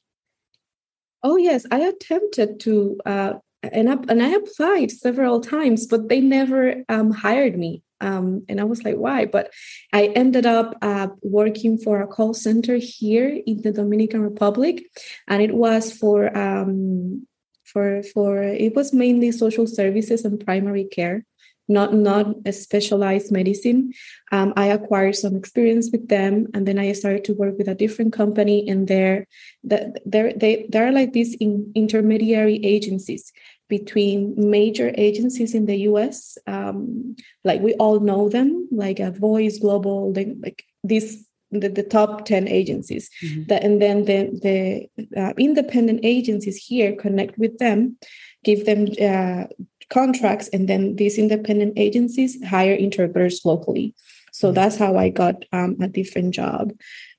Oh 1.23 1.37
yes, 1.37 1.65
I 1.71 1.79
attempted 1.79 2.59
to, 2.61 2.99
uh, 3.05 3.33
and 3.63 3.89
I, 3.89 3.93
and 4.09 4.21
I 4.21 4.29
applied 4.29 4.91
several 4.91 5.39
times, 5.41 5.87
but 5.87 6.09
they 6.09 6.19
never 6.19 6.83
um, 6.89 7.11
hired 7.11 7.57
me. 7.57 7.83
Um, 8.01 8.45
and 8.47 8.61
I 8.61 8.63
was 8.63 8.83
like, 8.83 8.95
why? 8.95 9.25
But 9.25 9.51
I 9.91 10.07
ended 10.07 10.45
up 10.45 10.77
uh, 10.81 11.07
working 11.21 11.77
for 11.77 12.01
a 12.01 12.07
call 12.07 12.33
center 12.33 12.77
here 12.77 13.41
in 13.45 13.61
the 13.61 13.71
Dominican 13.71 14.21
Republic, 14.21 14.83
and 15.27 15.41
it 15.41 15.53
was 15.53 15.91
for 15.91 16.35
um, 16.37 17.27
for 17.65 18.01
for 18.03 18.41
it 18.41 18.75
was 18.75 18.93
mainly 18.93 19.31
social 19.31 19.67
services 19.67 20.23
and 20.23 20.43
primary 20.43 20.85
care 20.85 21.25
not 21.69 21.93
not 21.93 22.35
a 22.45 22.51
specialized 22.51 23.31
medicine. 23.31 23.93
Um, 24.31 24.53
I 24.57 24.67
acquired 24.67 25.15
some 25.15 25.35
experience 25.35 25.89
with 25.91 26.09
them, 26.09 26.47
and 26.53 26.67
then 26.67 26.79
I 26.79 26.91
started 26.93 27.23
to 27.25 27.33
work 27.33 27.57
with 27.57 27.67
a 27.67 27.75
different 27.75 28.13
company. 28.13 28.67
And 28.67 28.87
they're 28.87 29.27
they're 29.63 30.33
they 30.33 30.67
they're 30.69 30.91
like 30.91 31.13
these 31.13 31.35
in, 31.35 31.71
intermediary 31.75 32.59
agencies 32.65 33.31
between 33.69 34.33
major 34.37 34.91
agencies 34.97 35.53
in 35.53 35.67
the 35.67 35.77
U.S. 35.91 36.37
Um, 36.47 37.15
like 37.43 37.61
we 37.61 37.75
all 37.75 37.99
know 37.99 38.27
them, 38.27 38.67
like 38.71 38.99
a 38.99 39.11
Voice 39.11 39.59
Global, 39.59 40.11
like, 40.13 40.29
like 40.41 40.65
these 40.83 41.25
the, 41.51 41.67
the 41.67 41.83
top 41.83 42.25
10 42.25 42.47
agencies 42.47 43.09
mm-hmm. 43.23 43.45
that, 43.45 43.63
and 43.63 43.81
then 43.81 44.05
the, 44.05 44.29
the 44.43 45.19
uh, 45.19 45.33
independent 45.35 46.01
agencies 46.03 46.57
here 46.57 46.95
connect 46.95 47.39
with 47.39 47.57
them 47.57 47.97
give 48.43 48.65
them 48.65 48.87
uh, 49.01 49.45
contracts 49.89 50.47
and 50.49 50.67
then 50.67 50.95
these 50.95 51.17
independent 51.17 51.73
agencies 51.77 52.41
hire 52.45 52.73
interpreters 52.73 53.41
locally. 53.43 53.95
So 54.31 54.47
mm-hmm. 54.47 54.55
that's 54.55 54.77
how 54.77 54.95
i 54.97 55.09
got 55.09 55.45
um, 55.51 55.77
a 55.81 55.87
different 55.87 56.33
job. 56.33 56.73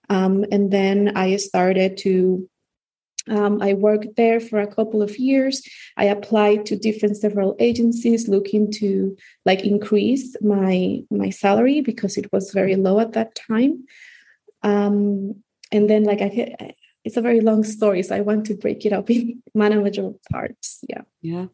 Um, 0.09 0.45
and 0.51 0.71
then 0.71 1.13
i 1.17 1.37
started 1.37 1.97
to 1.99 2.49
um, 3.29 3.61
i 3.63 3.75
worked 3.75 4.17
there 4.17 4.41
for 4.41 4.61
a 4.61 4.75
couple 4.75 5.03
of 5.03 5.19
years. 5.19 5.63
I 5.97 6.07
applied 6.07 6.67
to 6.67 6.77
different 6.77 7.17
several 7.17 7.55
agencies 7.59 8.29
looking 8.29 8.73
to 8.81 9.17
like 9.45 9.61
increase 9.61 10.37
my 10.41 11.01
my 11.11 11.31
salary 11.31 11.81
because 11.81 12.17
it 12.17 12.33
was 12.33 12.53
very 12.53 12.77
low 12.77 12.99
at 12.99 13.13
that 13.13 13.35
time. 13.35 13.85
Um, 14.63 15.43
and 15.73 15.89
then 15.89 16.05
like 16.05 16.21
i 16.21 16.75
it's 17.05 17.17
a 17.17 17.23
very 17.23 17.41
long 17.41 17.65
story 17.65 18.03
so 18.03 18.15
i 18.15 18.21
want 18.21 18.45
to 18.47 18.55
break 18.55 18.85
it 18.85 18.93
up 18.93 19.11
in 19.11 19.43
manageable 19.55 20.19
parts 20.31 20.81
yeah 20.89 21.03
yeah 21.23 21.47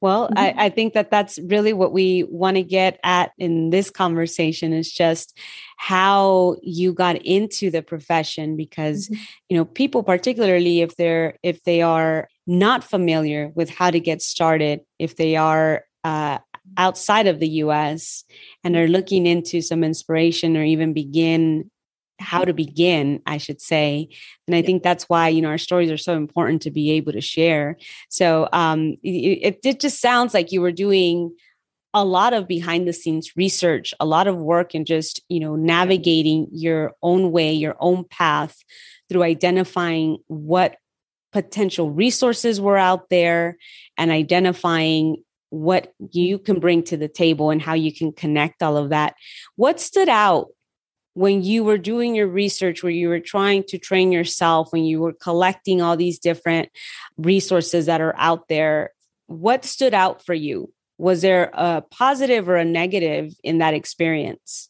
well 0.00 0.28
mm-hmm. 0.28 0.38
I, 0.38 0.54
I 0.66 0.68
think 0.70 0.94
that 0.94 1.10
that's 1.10 1.38
really 1.38 1.72
what 1.72 1.92
we 1.92 2.24
want 2.24 2.56
to 2.56 2.62
get 2.62 2.98
at 3.02 3.32
in 3.38 3.70
this 3.70 3.90
conversation 3.90 4.72
is 4.72 4.90
just 4.90 5.38
how 5.76 6.56
you 6.62 6.92
got 6.92 7.16
into 7.16 7.70
the 7.70 7.82
profession 7.82 8.56
because 8.56 9.08
mm-hmm. 9.08 9.22
you 9.48 9.56
know 9.56 9.64
people 9.64 10.02
particularly 10.02 10.80
if 10.80 10.96
they're 10.96 11.36
if 11.42 11.62
they 11.64 11.82
are 11.82 12.28
not 12.46 12.84
familiar 12.84 13.50
with 13.54 13.70
how 13.70 13.90
to 13.90 14.00
get 14.00 14.22
started 14.22 14.80
if 14.98 15.16
they 15.16 15.36
are 15.36 15.84
uh, 16.04 16.38
outside 16.76 17.26
of 17.26 17.40
the 17.40 17.48
US 17.48 18.24
and 18.64 18.76
are 18.76 18.88
looking 18.88 19.26
into 19.26 19.60
some 19.60 19.82
inspiration 19.82 20.56
or 20.56 20.62
even 20.62 20.92
begin 20.92 21.70
how 22.18 22.44
to 22.44 22.52
begin 22.52 23.20
i 23.26 23.36
should 23.36 23.60
say 23.60 24.08
and 24.46 24.56
i 24.56 24.62
think 24.62 24.82
that's 24.82 25.04
why 25.04 25.28
you 25.28 25.42
know 25.42 25.48
our 25.48 25.58
stories 25.58 25.90
are 25.90 25.96
so 25.96 26.14
important 26.14 26.62
to 26.62 26.70
be 26.70 26.92
able 26.92 27.12
to 27.12 27.20
share. 27.20 27.76
So 28.08 28.48
um 28.52 28.96
it, 29.02 29.58
it 29.64 29.80
just 29.80 30.00
sounds 30.00 30.34
like 30.34 30.52
you 30.52 30.60
were 30.60 30.72
doing 30.72 31.34
a 31.94 32.04
lot 32.04 32.32
of 32.32 32.46
behind 32.46 32.86
the 32.86 32.92
scenes 32.92 33.36
research 33.36 33.94
a 34.00 34.06
lot 34.06 34.26
of 34.26 34.36
work 34.36 34.74
and 34.74 34.86
just 34.86 35.22
you 35.28 35.40
know 35.40 35.56
navigating 35.56 36.48
your 36.52 36.92
own 37.02 37.32
way 37.32 37.52
your 37.52 37.76
own 37.80 38.04
path 38.04 38.62
through 39.08 39.22
identifying 39.22 40.18
what 40.26 40.76
potential 41.32 41.90
resources 41.90 42.60
were 42.60 42.78
out 42.78 43.08
there 43.10 43.56
and 43.98 44.10
identifying 44.10 45.16
what 45.50 45.92
you 46.10 46.38
can 46.38 46.58
bring 46.60 46.82
to 46.82 46.96
the 46.96 47.08
table 47.08 47.50
and 47.50 47.62
how 47.62 47.74
you 47.74 47.92
can 47.92 48.12
connect 48.12 48.62
all 48.62 48.76
of 48.76 48.90
that. 48.90 49.14
What 49.56 49.80
stood 49.80 50.08
out 50.08 50.48
when 51.16 51.42
you 51.42 51.64
were 51.64 51.78
doing 51.78 52.14
your 52.14 52.26
research, 52.26 52.82
where 52.82 52.92
you 52.92 53.08
were 53.08 53.20
trying 53.20 53.64
to 53.64 53.78
train 53.78 54.12
yourself, 54.12 54.70
when 54.70 54.84
you 54.84 55.00
were 55.00 55.14
collecting 55.14 55.80
all 55.80 55.96
these 55.96 56.18
different 56.18 56.68
resources 57.16 57.86
that 57.86 58.02
are 58.02 58.14
out 58.18 58.48
there, 58.48 58.90
what 59.26 59.64
stood 59.64 59.94
out 59.94 60.22
for 60.26 60.34
you? 60.34 60.70
Was 60.98 61.22
there 61.22 61.50
a 61.54 61.82
positive 61.90 62.50
or 62.50 62.56
a 62.56 62.66
negative 62.66 63.32
in 63.42 63.58
that 63.58 63.72
experience? 63.72 64.68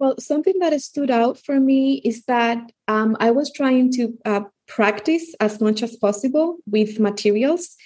Well, 0.00 0.16
something 0.18 0.58
that 0.58 0.78
stood 0.80 1.12
out 1.12 1.38
for 1.38 1.60
me 1.60 2.00
is 2.04 2.24
that 2.24 2.58
um, 2.88 3.16
I 3.20 3.30
was 3.30 3.52
trying 3.52 3.92
to 3.92 4.18
uh, 4.24 4.40
practice 4.66 5.32
as 5.38 5.60
much 5.60 5.80
as 5.80 5.96
possible 5.96 6.56
with 6.66 6.98
materials. 6.98 7.76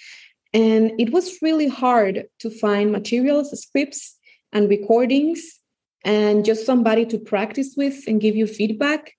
And 0.51 0.99
it 0.99 1.11
was 1.13 1.37
really 1.43 1.67
hard 1.67 2.25
to 2.39 2.49
find 2.49 2.91
materials, 2.91 3.51
scripts, 3.61 4.17
and 4.51 4.67
recordings 4.67 5.58
and 6.03 6.45
just 6.45 6.65
somebody 6.65 7.05
to 7.05 7.19
practice 7.19 7.73
with 7.75 8.07
and 8.07 8.21
give 8.21 8.35
you 8.35 8.47
feedback. 8.47 9.13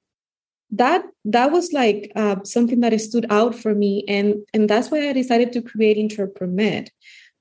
That 0.73 1.05
that 1.25 1.51
was 1.51 1.73
like 1.73 2.13
uh, 2.15 2.37
something 2.45 2.81
that 2.81 2.99
stood 3.01 3.27
out 3.31 3.55
for 3.55 3.75
me 3.75 4.05
and 4.07 4.37
and 4.55 4.71
that's 4.71 4.89
why 4.89 5.09
i 5.09 5.13
decided 5.13 5.53
to 5.53 5.63
create 5.63 5.97
interpremed 5.97 6.91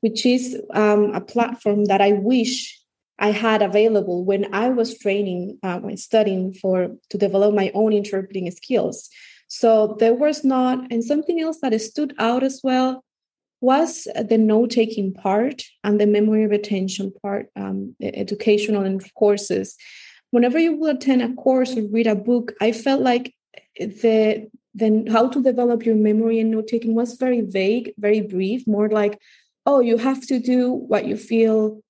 which 0.02 0.26
is 0.26 0.60
um, 0.74 1.14
a 1.14 1.22
platform 1.22 1.86
that 1.86 2.02
i 2.02 2.14
wish 2.14 2.82
i 3.20 3.30
had 3.30 3.62
available 3.62 4.26
when 4.26 4.52
i 4.52 4.68
was 4.70 4.98
training 4.98 5.60
uh, 5.62 5.78
when 5.78 5.96
studying 5.96 6.54
for 6.54 6.90
to 7.10 7.18
develop 7.20 7.54
my 7.54 7.72
own 7.76 7.94
interpreting 7.94 8.50
skills. 8.50 9.10
So 9.48 9.96
there 10.00 10.14
was 10.14 10.44
not 10.44 10.92
and 10.92 11.04
something 11.04 11.40
else 11.40 11.60
that 11.62 11.80
stood 11.82 12.14
out 12.20 12.44
as 12.44 12.62
well 12.64 13.04
was 13.62 14.08
the 14.16 14.38
note 14.38 14.72
taking 14.72 15.14
part 15.14 15.64
and 15.84 16.00
the 16.00 16.08
memory 16.08 16.48
retention 16.48 17.12
part, 17.22 17.50
um, 17.56 17.96
educational 18.02 18.84
and 18.84 19.02
courses. 19.16 19.76
Whenever 20.32 20.60
you 20.60 20.78
will 20.78 20.96
attend 20.96 21.22
a 21.22 21.34
course 21.34 21.76
or 21.76 21.84
read 21.88 22.08
a 22.08 22.16
book, 22.16 22.54
I 22.62 22.72
felt 22.72 23.02
like 23.02 23.34
the 23.78 24.48
then 24.76 25.08
how 25.08 25.28
to 25.28 25.42
develop 25.42 25.86
your 25.86 25.96
memory 25.96 26.40
and 26.40 26.52
note 26.52 26.68
taking 26.68 26.94
was 26.94 27.16
very 27.16 27.42
vague, 27.42 27.92
very 27.98 28.22
brief, 28.22 28.68
more 28.68 28.88
like, 28.88 29.20
oh, 29.66 29.80
you 29.80 29.98
have 29.98 30.26
to 30.28 30.40
do 30.40 30.72
what 30.72 31.06
you 31.06 31.18
feel 31.18 31.82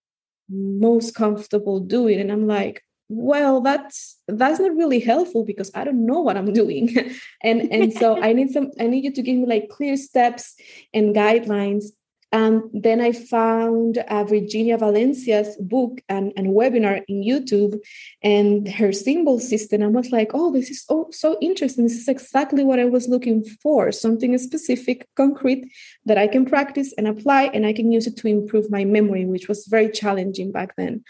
most 0.50 1.14
comfortable 1.14 1.80
doing. 1.80 2.20
And 2.20 2.32
I'm 2.32 2.48
like, 2.48 2.84
well 3.10 3.60
that's 3.60 4.17
that's 4.28 4.60
not 4.60 4.76
really 4.76 5.00
helpful 5.00 5.43
because 5.43 5.72
i 5.74 5.84
don't 5.84 6.06
know 6.06 6.22
what 6.22 6.38
i'm 6.38 6.54
doing. 6.62 6.95
And 7.43 7.62
and 7.72 7.91
so 7.91 8.22
i 8.22 8.34
need 8.34 8.52
some 8.52 8.72
i 8.80 8.88
need 8.88 9.04
you 9.04 9.12
to 9.12 9.22
give 9.22 9.38
me 9.38 9.45
like 9.45 9.69
clear 9.69 9.98
steps 9.98 10.56
and 10.93 11.15
guidelines. 11.15 11.86
And 12.32 12.62
then 12.74 13.02
i 13.02 13.12
found 13.12 13.98
uh, 13.98 14.24
virginia 14.24 14.78
valencia's 14.78 15.58
book 15.58 16.00
and, 16.08 16.32
and 16.38 16.50
webinar 16.50 17.02
in 17.08 17.24
youtube 17.24 17.80
and 18.22 18.67
her 18.67 18.93
symbol 18.93 19.39
system. 19.39 19.82
I 19.82 19.88
was 19.88 20.12
like 20.12 20.30
oh 20.36 20.52
this 20.54 20.69
is 20.69 20.84
so, 20.84 21.08
so 21.12 21.39
interesting. 21.41 21.86
This 21.86 21.98
is 21.98 22.08
exactly 22.08 22.63
what 22.63 22.78
i 22.78 22.86
was 22.86 23.08
looking 23.08 23.43
for 23.63 23.91
something 23.91 24.38
specific 24.38 25.08
concrete 25.15 25.72
that 26.06 26.19
i 26.19 26.28
can 26.28 26.45
practice 26.45 26.93
and 27.00 27.08
apply 27.08 27.45
and 27.45 27.65
i 27.65 27.74
can 27.74 27.91
use 27.91 28.06
it 28.06 28.17
to 28.17 28.28
improve 28.28 28.69
my 28.69 28.86
memory 28.86 29.26
which 29.26 29.48
was 29.48 29.65
very 29.65 29.89
challenging 29.89 30.52
back 30.52 30.76
then 30.76 31.04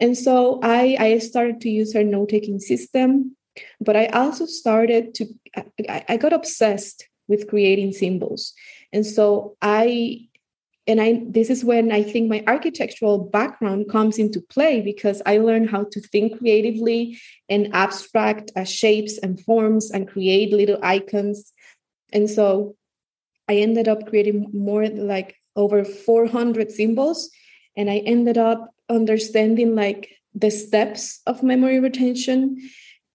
and 0.00 0.16
so 0.16 0.60
I, 0.62 0.96
I 0.98 1.18
started 1.18 1.60
to 1.62 1.70
use 1.70 1.94
her 1.94 2.04
note 2.04 2.30
taking 2.30 2.58
system, 2.58 3.36
but 3.80 3.96
I 3.96 4.06
also 4.06 4.46
started 4.46 5.14
to, 5.14 5.26
I, 5.88 6.04
I 6.08 6.16
got 6.16 6.32
obsessed 6.32 7.08
with 7.28 7.48
creating 7.48 7.92
symbols. 7.92 8.52
And 8.92 9.06
so 9.06 9.56
I, 9.62 10.28
and 10.86 11.00
I, 11.00 11.22
this 11.26 11.48
is 11.48 11.64
when 11.64 11.92
I 11.92 12.02
think 12.02 12.28
my 12.28 12.44
architectural 12.46 13.18
background 13.18 13.88
comes 13.88 14.18
into 14.18 14.40
play 14.40 14.82
because 14.82 15.22
I 15.24 15.38
learned 15.38 15.70
how 15.70 15.84
to 15.84 16.00
think 16.00 16.38
creatively 16.38 17.18
and 17.48 17.74
abstract 17.74 18.52
uh, 18.54 18.64
shapes 18.64 19.16
and 19.18 19.40
forms 19.40 19.90
and 19.90 20.08
create 20.08 20.52
little 20.52 20.78
icons. 20.82 21.52
And 22.12 22.28
so 22.28 22.76
I 23.48 23.56
ended 23.56 23.88
up 23.88 24.06
creating 24.08 24.50
more 24.52 24.86
like 24.88 25.36
over 25.56 25.84
400 25.84 26.70
symbols. 26.70 27.30
And 27.76 27.88
I 27.88 27.98
ended 27.98 28.36
up 28.36 28.73
understanding 28.88 29.74
like 29.74 30.10
the 30.34 30.50
steps 30.50 31.20
of 31.26 31.42
memory 31.42 31.80
retention. 31.80 32.58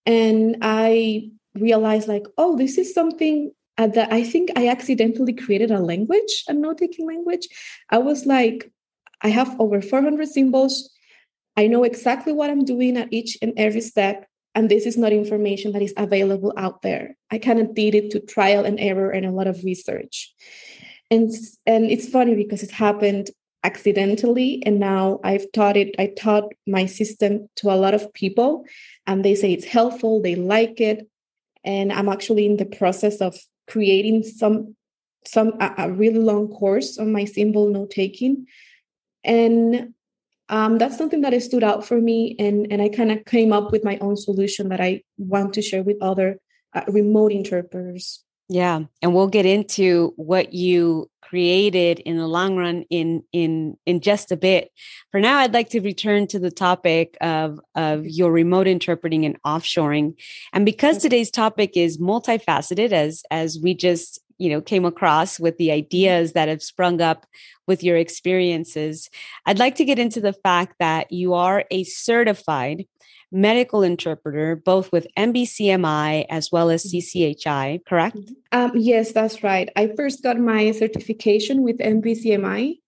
And 0.06 0.58
i 0.62 1.30
realized 1.56 2.08
like 2.08 2.26
oh 2.38 2.56
this 2.58 2.78
is 2.78 2.94
something 2.94 3.52
uh, 3.78 3.88
that 3.88 4.12
i 4.14 4.24
think 4.24 4.50
i 4.56 4.68
accidentally 4.68 5.34
created 5.34 5.72
a 5.72 5.80
language 5.80 6.44
a 6.48 6.54
note-taking 6.54 7.08
language. 7.08 7.48
I 7.90 7.98
was 7.98 8.26
like 8.26 8.72
i 9.22 9.30
have 9.30 9.60
over 9.60 9.82
400 9.82 10.28
symbols. 10.28 10.90
I 11.58 11.68
know 11.68 11.84
exactly 11.84 12.34
what 12.34 12.50
i'm 12.50 12.66
doing 12.66 12.98
at 12.98 13.12
each 13.12 13.38
and 13.42 13.54
every 13.58 13.82
step. 13.82 14.26
And 14.56 14.70
this 14.70 14.86
is 14.86 14.98
not 14.98 15.14
information 15.14 15.72
that 15.74 15.82
is 15.82 15.94
available 15.96 16.54
out 16.58 16.82
there. 16.82 17.16
I 17.32 17.38
kind 17.38 17.60
of 17.60 17.76
did 17.76 17.94
it 17.94 18.10
to 18.12 18.20
trial 18.20 18.66
and 18.66 18.80
error 18.80 19.12
and 19.12 19.26
a 19.26 19.32
lot 19.32 19.48
of 19.48 19.64
research. 19.64 20.34
And 21.12 21.32
and 21.66 21.86
it's 21.86 22.10
funny 22.10 22.36
because 22.36 22.64
it 22.64 22.72
happened 22.72 23.30
accidentally 23.64 24.64
and 24.66 24.80
now 24.80 25.20
i've 25.24 25.52
taught 25.52 25.76
it 25.76 25.94
i 26.00 26.08
taught 26.18 26.46
my 26.66 26.86
system 26.86 27.50
to 27.56 27.70
a 27.70 27.76
lot 27.76 27.94
of 27.94 28.14
people 28.14 28.64
and 29.06 29.26
they 29.26 29.36
say 29.36 29.52
it's 29.52 29.66
helpful 29.66 30.22
they 30.22 30.36
like 30.36 30.80
it 30.80 31.08
and 31.64 31.92
i'm 31.92 32.08
actually 32.08 32.46
in 32.46 32.58
the 32.58 32.66
process 32.66 33.20
of 33.20 33.38
creating 33.68 34.24
some 34.24 34.76
some 35.26 35.54
a, 35.60 35.74
a 35.78 35.92
really 35.92 36.20
long 36.20 36.48
course 36.48 36.98
on 36.98 37.12
my 37.12 37.26
symbol 37.26 37.70
note 37.70 37.92
taking 37.92 38.46
and 39.24 39.94
um, 40.52 40.80
that's 40.80 40.98
something 40.98 41.22
that 41.22 41.40
stood 41.44 41.64
out 41.64 41.86
for 41.86 42.00
me 42.00 42.36
and 42.40 42.72
and 42.72 42.82
i 42.82 42.88
kind 42.88 43.12
of 43.12 43.26
came 43.26 43.52
up 43.52 43.72
with 43.72 43.84
my 43.84 43.98
own 44.00 44.16
solution 44.16 44.70
that 44.70 44.80
i 44.80 45.02
want 45.18 45.54
to 45.54 45.62
share 45.62 45.84
with 45.84 45.98
other 46.02 46.40
uh, 46.74 46.84
remote 46.88 47.34
interpreters 47.34 48.24
yeah, 48.50 48.82
and 49.02 49.14
we'll 49.14 49.28
get 49.28 49.46
into 49.46 50.14
what 50.16 50.54
you 50.54 51.10
created 51.22 52.00
in 52.00 52.18
the 52.18 52.28
long 52.28 52.58
run 52.58 52.84
in 52.90 53.24
in 53.32 53.78
in 53.86 54.02
just 54.02 54.32
a 54.32 54.38
bit. 54.38 54.72
For 55.12 55.20
now, 55.20 55.38
I'd 55.38 55.54
like 55.54 55.70
to 55.70 55.80
return 55.80 56.26
to 56.28 56.40
the 56.40 56.50
topic 56.50 57.16
of 57.22 57.60
of 57.76 58.08
your 58.08 58.32
remote 58.32 58.68
interpreting 58.68 59.24
and 59.24 59.40
offshoring. 59.44 60.16
And 60.52 60.66
because 60.66 60.98
today's 60.98 61.30
topic 61.30 61.78
is 61.78 62.00
multifaceted 62.00 62.92
as 62.92 63.22
as 63.30 63.60
we 63.62 63.76
just 63.76 64.20
you 64.40 64.50
know 64.50 64.62
came 64.62 64.86
across 64.86 65.40
with 65.40 65.58
the 65.58 65.68
mm-hmm. 65.68 65.78
ideas 65.78 66.34
that 66.34 66.48
have 66.48 66.64
sprung 66.64 67.02
up 67.02 67.28
with 67.68 67.84
your 67.84 67.98
experiences 67.98 69.10
i'd 69.46 69.60
like 69.60 69.76
to 69.76 69.86
get 69.86 70.00
into 70.00 70.20
the 70.20 70.34
fact 70.34 70.76
that 70.80 71.12
you 71.12 71.34
are 71.36 71.66
a 71.70 71.84
certified 71.84 72.86
medical 73.32 73.84
interpreter, 73.84 74.56
both 74.56 74.92
with 74.92 75.08
NBCMI 75.18 76.26
as 76.30 76.52
well 76.52 76.70
as 76.70 76.86
mm-hmm. 76.86 76.98
CCHI, 76.98 77.86
correct? 77.86 78.18
Mm-hmm. 78.18 78.34
Um, 78.52 78.72
yes, 78.76 79.12
that's 79.12 79.44
right. 79.44 79.70
I 79.76 79.92
first 79.96 80.24
got 80.24 80.40
my 80.40 80.72
certification 80.72 81.62
with 81.62 81.78
NBCMI 81.78 82.80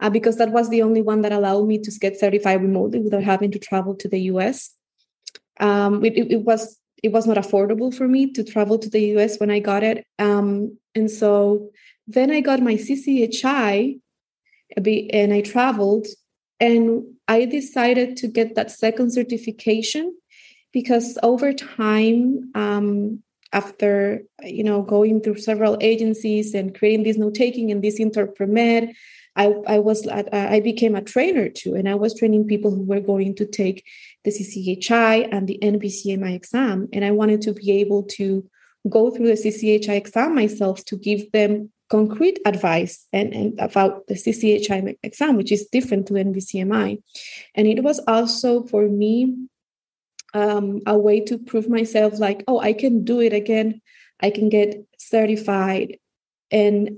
uh, 0.00 0.10
because 0.10 0.36
that 0.36 0.50
was 0.50 0.70
the 0.70 0.82
only 0.82 1.02
one 1.02 1.22
that 1.22 1.32
allowed 1.32 1.66
me 1.66 1.78
to 1.78 1.90
get 2.00 2.18
certified 2.18 2.62
remotely 2.62 3.00
without 3.00 3.22
having 3.22 3.50
to 3.52 3.58
travel 3.58 3.94
to 3.96 4.08
the 4.08 4.20
US. 4.32 4.70
Um, 5.60 6.04
it, 6.04 6.16
it, 6.16 6.42
was 6.42 6.78
it 7.02 7.12
was 7.12 7.26
not 7.26 7.36
affordable 7.36 7.94
for 7.94 8.08
me 8.08 8.32
to 8.32 8.42
travel 8.42 8.78
to 8.78 8.88
the 8.88 9.16
US 9.16 9.38
when 9.38 9.50
I 9.50 9.60
got 9.60 9.82
it, 9.82 10.04
um, 10.18 10.78
and 10.94 11.10
so 11.10 11.70
then 12.06 12.30
I 12.30 12.40
got 12.40 12.60
my 12.60 12.74
CCHI, 12.74 14.00
and 14.76 15.32
I 15.32 15.40
traveled 15.42 16.06
and 16.58 17.04
I 17.32 17.46
decided 17.46 18.16
to 18.18 18.26
get 18.28 18.54
that 18.56 18.70
second 18.70 19.12
certification 19.12 20.14
because 20.72 21.18
over 21.22 21.52
time, 21.54 22.50
um, 22.54 23.22
after 23.54 24.22
you 24.58 24.64
know 24.64 24.82
going 24.82 25.20
through 25.20 25.38
several 25.38 25.76
agencies 25.80 26.54
and 26.54 26.74
creating 26.78 27.04
this 27.04 27.18
note 27.18 27.34
taking 27.34 27.70
and 27.70 27.82
this 27.82 27.98
interpremed 27.98 28.94
I, 29.34 29.46
I 29.66 29.78
was 29.78 30.06
I 30.08 30.60
became 30.60 30.94
a 30.94 31.00
trainer 31.12 31.48
too, 31.48 31.74
and 31.74 31.88
I 31.88 31.94
was 31.94 32.18
training 32.18 32.46
people 32.52 32.70
who 32.70 32.82
were 32.82 33.00
going 33.12 33.34
to 33.36 33.46
take 33.46 33.78
the 34.24 34.30
CCHI 34.30 35.28
and 35.32 35.48
the 35.48 35.58
NBCMI 35.62 36.34
exam, 36.34 36.88
and 36.92 37.02
I 37.02 37.12
wanted 37.12 37.40
to 37.42 37.54
be 37.54 37.68
able 37.82 38.02
to 38.18 38.26
go 38.96 39.10
through 39.10 39.28
the 39.28 39.42
CCHI 39.44 39.96
exam 39.96 40.34
myself 40.34 40.84
to 40.86 40.96
give 40.96 41.32
them 41.32 41.70
concrete 41.92 42.38
advice 42.46 43.06
and, 43.12 43.34
and 43.34 43.60
about 43.60 44.06
the 44.06 44.14
CCHI 44.14 44.96
exam, 45.02 45.36
which 45.36 45.52
is 45.52 45.68
different 45.70 46.06
to 46.06 46.14
NBCMI. 46.14 47.02
And 47.54 47.66
it 47.66 47.84
was 47.84 48.00
also 48.08 48.62
for 48.64 48.88
me 48.88 49.36
um, 50.32 50.80
a 50.86 50.98
way 50.98 51.20
to 51.20 51.36
prove 51.36 51.68
myself 51.68 52.18
like, 52.18 52.42
oh, 52.48 52.60
I 52.60 52.72
can 52.72 53.04
do 53.04 53.20
it 53.20 53.34
again. 53.34 53.82
I 54.20 54.30
can 54.30 54.48
get 54.48 54.82
certified. 54.96 55.98
And 56.50 56.96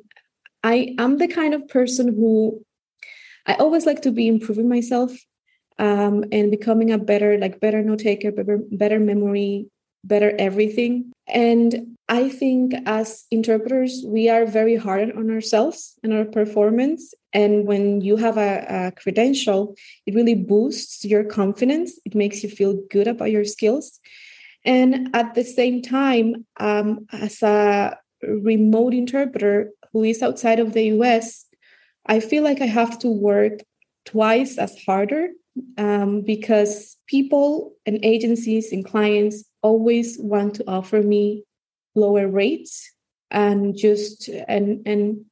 I 0.63 0.95
am 0.97 1.19
the 1.19 1.27
kind 1.27 1.55
of 1.55 1.67
person 1.67 2.15
who 2.15 2.65
I 3.47 3.55
always 3.55 3.87
like 3.87 4.03
to 4.03 4.13
be 4.13 4.29
improving 4.29 4.69
myself 4.69 5.11
um, 5.77 6.25
and 6.31 6.53
becoming 6.53 6.93
a 6.93 6.99
better, 6.99 7.37
like 7.37 7.59
better 7.59 7.83
note 7.83 7.99
taker, 7.99 8.31
better, 8.31 8.61
better 8.71 9.01
memory, 9.01 9.67
better 10.05 10.35
everything. 10.39 11.13
And 11.27 11.97
I 12.09 12.29
think 12.29 12.75
as 12.87 13.25
interpreters, 13.31 14.03
we 14.07 14.29
are 14.29 14.45
very 14.45 14.77
hard 14.77 15.11
on 15.17 15.31
ourselves 15.31 15.95
and 16.03 16.13
our 16.13 16.25
performance. 16.25 17.15
And 17.33 17.67
when 17.67 18.03
you 18.03 18.17
have 18.17 18.37
a, 18.37 18.67
a, 18.69 18.93
credential, 18.93 19.75
it 20.07 20.15
really 20.15 20.35
boosts 20.35 21.05
your 21.05 21.25
confidence. 21.25 21.99
It 22.05 22.15
makes 22.15 22.43
you 22.43 22.51
feel 22.51 22.79
good 22.91 23.09
about 23.09 23.31
your 23.31 23.45
skills. 23.45 23.99
And 24.65 25.11
at 25.15 25.35
the 25.35 25.45
same 25.45 25.83
time, 25.83 26.47
um, 26.59 27.07
as 27.13 27.43
a 27.43 27.99
remote 28.23 28.95
interpreter 28.95 29.71
who 29.93 30.05
is 30.05 30.23
outside 30.23 30.61
of 30.61 30.73
the 30.73 30.85
US, 30.99 31.47
I 32.07 32.21
feel 32.21 32.43
like 32.43 32.61
I 32.61 32.67
have 32.67 32.99
to 33.01 33.09
work 33.09 33.61
twice 34.05 34.59
as 34.59 34.77
harder 34.85 35.31
um, 35.79 36.23
because 36.23 36.97
people 37.07 37.75
and 37.87 38.05
agencies 38.05 38.73
and 38.73 38.85
clients 38.85 39.45
always 39.65 40.19
want 40.19 40.57
to 40.57 40.65
offer 40.69 41.03
me 41.03 41.45
lower 41.97 42.29
rates 42.29 42.93
and 43.31 43.77
just 43.77 44.29
and 44.29 44.87
and 44.87 45.25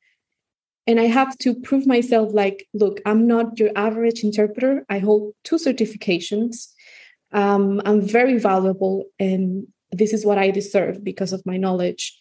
and 0.88 0.98
I 0.98 1.04
have 1.04 1.38
to 1.38 1.54
prove 1.54 1.86
myself 1.86 2.32
like, 2.34 2.66
look, 2.74 3.00
I'm 3.06 3.28
not 3.28 3.56
your 3.60 3.70
average 3.76 4.24
interpreter. 4.24 4.84
I 4.90 4.98
hold 4.98 5.32
two 5.44 5.54
certifications. 5.54 6.66
Um, 7.32 7.80
I'm 7.84 8.00
very 8.00 8.36
valuable, 8.38 9.04
and 9.20 9.68
this 9.92 10.12
is 10.12 10.26
what 10.26 10.38
I 10.38 10.50
deserve 10.50 11.04
because 11.04 11.32
of 11.32 11.46
my 11.46 11.56
knowledge. 11.56 12.18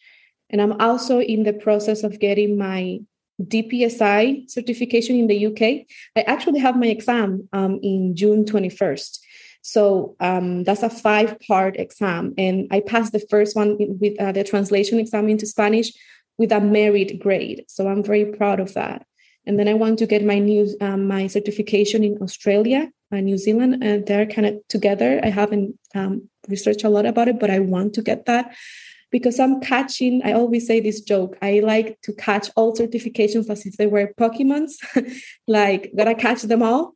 And 0.52 0.62
I'm 0.62 0.80
also 0.80 1.20
in 1.20 1.42
the 1.44 1.54
process 1.54 2.04
of 2.04 2.20
getting 2.20 2.58
my 2.58 3.00
DPSI 3.42 4.50
certification 4.50 5.16
in 5.16 5.28
the 5.28 5.48
UK. 5.48 5.88
I 6.16 6.22
actually 6.28 6.60
have 6.60 6.78
my 6.78 6.88
exam 6.88 7.50
um, 7.54 7.80
in 7.82 8.16
June 8.16 8.46
21st. 8.46 9.18
So 9.62 10.16
um, 10.20 10.64
that's 10.64 10.84
a 10.84 10.90
five 10.90 11.38
part 11.48 11.78
exam. 11.78 12.34
And 12.38 12.68
I 12.72 12.80
passed 12.80 13.12
the 13.12 13.26
first 13.30 13.56
one 13.56 13.78
with 13.80 14.20
uh, 14.20 14.32
the 14.32 14.44
translation 14.44 15.00
exam 15.00 15.30
into 15.30 15.46
Spanish 15.46 15.92
with 16.38 16.52
a 16.52 16.60
merit 16.60 17.20
grade. 17.20 17.66
So 17.68 17.88
I'm 17.88 18.04
very 18.04 18.26
proud 18.26 18.60
of 18.60 18.74
that. 18.74 19.06
And 19.46 19.60
then 19.60 19.68
I 19.68 19.74
want 19.74 20.00
to 20.00 20.08
get 20.08 20.24
my 20.24 20.40
new 20.40 20.68
um, 20.82 21.08
my 21.08 21.28
certification 21.28 22.04
in 22.04 22.18
Australia, 22.22 22.92
uh, 23.12 23.22
New 23.22 23.38
Zealand. 23.38 23.84
and 23.84 24.06
they're 24.06 24.26
kind 24.26 24.48
of 24.48 24.56
together. 24.68 25.20
I 25.24 25.30
haven't 25.30 25.78
um, 25.96 26.30
researched 26.48 26.84
a 26.84 26.90
lot 26.90 27.06
about 27.06 27.28
it, 27.28 27.40
but 27.40 27.50
I 27.50 27.60
want 27.60 27.94
to 27.96 28.02
get 28.02 28.26
that 28.26 28.54
because 29.12 29.40
I'm 29.40 29.60
catching, 29.60 30.22
I 30.24 30.32
always 30.32 30.66
say 30.66 30.80
this 30.80 31.02
joke. 31.02 31.38
I 31.42 31.60
like 31.60 32.00
to 32.04 32.14
catch 32.14 32.50
all 32.56 32.76
certifications 32.76 33.50
as 33.50 33.66
if 33.66 33.78
they 33.78 33.88
were 33.88 34.14
Pokemons, 34.20 34.74
like 35.48 35.92
gotta 35.96 36.16
catch 36.16 36.44
them 36.44 36.64
all. 36.64 36.96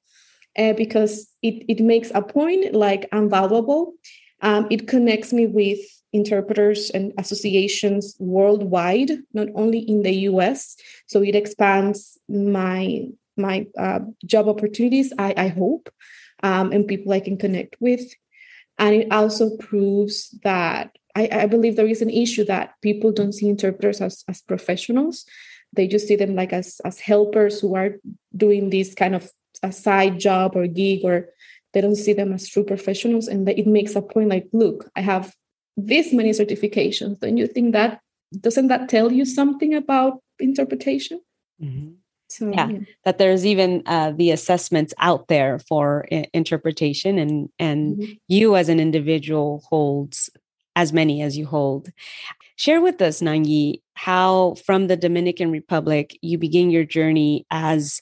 Uh, 0.57 0.71
because 0.71 1.27
it, 1.45 1.65
it 1.67 1.79
makes 1.79 2.11
a 2.15 2.21
point 2.21 2.73
like 2.73 3.07
I'm 3.11 3.29
valuable. 3.29 3.93
Um, 4.41 4.67
it 4.71 4.87
connects 4.87 5.31
me 5.31 5.45
with 5.45 5.79
interpreters 6.11 6.89
and 6.89 7.13
associations 7.17 8.15
worldwide, 8.19 9.11
not 9.33 9.47
only 9.53 9.79
in 9.79 10.01
the 10.01 10.15
US. 10.29 10.75
So 11.05 11.21
it 11.21 11.35
expands 11.35 12.17
my 12.27 13.07
my 13.37 13.67
uh, 13.77 13.99
job 14.25 14.47
opportunities, 14.47 15.11
I, 15.19 15.33
I 15.35 15.47
hope, 15.49 15.89
um, 16.41 16.71
and 16.71 16.87
people 16.87 17.11
I 17.11 17.19
can 17.19 17.37
connect 17.37 17.75
with. 17.81 18.01
And 18.79 18.95
it 18.95 19.11
also 19.11 19.57
proves 19.57 20.29
that 20.43 20.95
I, 21.15 21.27
I 21.29 21.45
believe 21.45 21.75
there 21.75 21.85
is 21.85 22.01
an 22.01 22.09
issue 22.09 22.45
that 22.45 22.75
people 22.81 23.11
don't 23.11 23.33
see 23.33 23.49
interpreters 23.49 23.99
as, 23.99 24.23
as 24.29 24.41
professionals. 24.41 25.25
They 25.73 25.85
just 25.85 26.07
see 26.07 26.15
them 26.15 26.33
like 26.33 26.53
as, 26.53 26.79
as 26.85 27.01
helpers 27.01 27.59
who 27.59 27.75
are 27.75 27.97
doing 28.33 28.69
this 28.69 28.95
kind 28.95 29.15
of 29.15 29.29
a 29.63 29.71
side 29.71 30.19
job 30.19 30.55
or 30.55 30.67
gig, 30.67 31.01
or 31.03 31.29
they 31.73 31.81
don't 31.81 31.95
see 31.95 32.13
them 32.13 32.33
as 32.33 32.47
true 32.47 32.63
professionals. 32.63 33.27
And 33.27 33.47
it 33.49 33.67
makes 33.67 33.95
a 33.95 34.01
point 34.01 34.29
like, 34.29 34.47
look, 34.53 34.89
I 34.95 35.01
have 35.01 35.33
this 35.77 36.13
many 36.13 36.31
certifications. 36.31 37.19
Don't 37.19 37.37
you 37.37 37.47
think 37.47 37.73
that 37.73 37.99
doesn't 38.39 38.67
that 38.67 38.89
tell 38.89 39.11
you 39.11 39.25
something 39.25 39.73
about 39.73 40.21
interpretation? 40.39 41.21
Mm-hmm. 41.61 41.93
So, 42.27 42.49
yeah, 42.49 42.69
yeah, 42.69 42.79
that 43.03 43.17
there's 43.17 43.45
even 43.45 43.83
uh, 43.85 44.11
the 44.11 44.31
assessments 44.31 44.93
out 44.97 45.27
there 45.27 45.59
for 45.59 46.07
I- 46.11 46.25
interpretation, 46.33 47.19
and 47.19 47.49
and 47.59 47.97
mm-hmm. 47.97 48.13
you 48.27 48.55
as 48.55 48.67
an 48.67 48.79
individual 48.79 49.63
holds 49.69 50.29
as 50.75 50.91
many 50.91 51.21
as 51.21 51.37
you 51.37 51.45
hold. 51.45 51.89
Share 52.55 52.81
with 52.81 53.01
us, 53.01 53.21
Nanyi 53.21 53.81
how 53.95 54.55
from 54.65 54.87
the 54.87 54.97
Dominican 54.97 55.51
Republic 55.51 56.17
you 56.21 56.37
begin 56.37 56.69
your 56.69 56.83
journey 56.83 57.45
as 57.49 58.01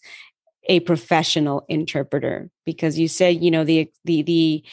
a 0.69 0.79
professional 0.81 1.65
interpreter, 1.67 2.49
because 2.65 2.97
you 2.97 3.07
said, 3.07 3.43
you 3.43 3.51
know, 3.51 3.63
the 3.63 3.89
the 4.05 4.21
the 4.23 4.63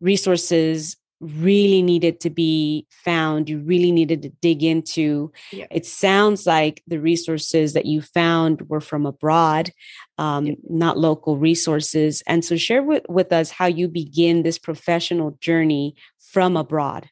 resources 0.00 0.96
really 1.20 1.82
needed 1.82 2.18
to 2.18 2.30
be 2.30 2.86
found 2.88 3.46
you 3.46 3.58
really 3.58 3.92
needed 3.92 4.22
to 4.22 4.30
dig 4.40 4.62
into 4.64 5.30
yeah. 5.52 5.66
it 5.70 5.84
sounds 5.84 6.46
like 6.46 6.82
the 6.86 6.98
resources 6.98 7.74
that 7.74 7.84
you 7.84 8.00
found 8.00 8.62
were 8.70 8.80
from 8.80 9.04
abroad 9.04 9.70
um, 10.16 10.46
yeah. 10.46 10.54
not 10.70 10.96
local 10.96 11.36
resources 11.36 12.22
and 12.26 12.42
so 12.42 12.56
share 12.56 12.82
with, 12.82 13.02
with 13.10 13.34
us 13.34 13.50
how 13.50 13.66
you 13.66 13.86
begin 13.86 14.42
this 14.42 14.58
professional 14.58 15.36
journey 15.42 15.94
from 16.18 16.56
abroad 16.56 17.06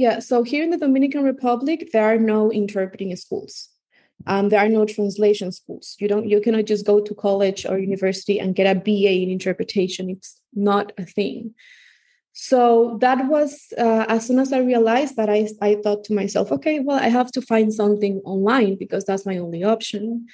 yeah, 0.00 0.20
so 0.20 0.42
here 0.42 0.64
in 0.64 0.70
the 0.70 0.78
Dominican 0.78 1.24
Republic, 1.24 1.90
there 1.92 2.04
are 2.04 2.18
no 2.18 2.50
interpreting 2.50 3.14
schools. 3.16 3.68
Um, 4.26 4.48
there 4.48 4.60
are 4.60 4.68
no 4.68 4.84
translation 4.84 5.52
schools. 5.52 5.96
You 5.98 6.08
don't. 6.08 6.28
You 6.28 6.40
cannot 6.40 6.66
just 6.66 6.86
go 6.86 7.00
to 7.00 7.14
college 7.14 7.64
or 7.66 7.78
university 7.78 8.38
and 8.38 8.54
get 8.54 8.76
a 8.76 8.78
BA 8.78 9.22
in 9.22 9.30
interpretation. 9.30 10.10
It's 10.10 10.40
not 10.54 10.92
a 10.98 11.04
thing. 11.04 11.54
So 12.32 12.96
that 13.00 13.26
was 13.26 13.72
uh, 13.76 14.06
as 14.08 14.26
soon 14.26 14.38
as 14.38 14.52
I 14.52 14.58
realized 14.58 15.16
that 15.16 15.28
I 15.28 15.48
I 15.60 15.76
thought 15.82 16.04
to 16.04 16.14
myself, 16.14 16.52
okay, 16.52 16.80
well, 16.80 16.98
I 16.98 17.08
have 17.08 17.32
to 17.32 17.42
find 17.42 17.72
something 17.72 18.20
online 18.24 18.76
because 18.76 19.04
that's 19.04 19.26
my 19.26 19.38
only 19.38 19.64
option. 19.64 20.26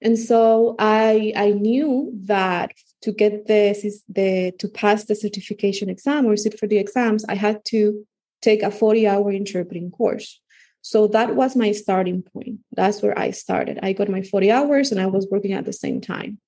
And 0.00 0.18
so 0.18 0.74
I 0.78 1.32
I 1.36 1.50
knew 1.52 2.12
that 2.24 2.72
to 3.02 3.12
get 3.12 3.46
this 3.46 4.02
the 4.08 4.52
to 4.58 4.68
pass 4.68 5.04
the 5.04 5.14
certification 5.14 5.88
exam 5.88 6.26
or 6.26 6.36
sit 6.36 6.58
for 6.58 6.66
the 6.66 6.78
exams, 6.78 7.24
I 7.28 7.34
had 7.34 7.64
to 7.66 8.06
take 8.40 8.62
a 8.62 8.70
40 8.70 9.06
hour 9.06 9.32
interpreting 9.32 9.90
course. 9.90 10.40
So 10.82 11.06
that 11.08 11.34
was 11.34 11.56
my 11.56 11.72
starting 11.72 12.22
point. 12.22 12.60
That's 12.72 13.02
where 13.02 13.18
I 13.18 13.30
started. 13.32 13.78
I 13.82 13.92
got 13.92 14.08
my 14.08 14.22
40 14.22 14.50
hours 14.50 14.92
and 14.92 15.00
I 15.00 15.06
was 15.06 15.26
working 15.30 15.52
at 15.52 15.64
the 15.64 15.72
same 15.72 16.00
time. 16.00 16.38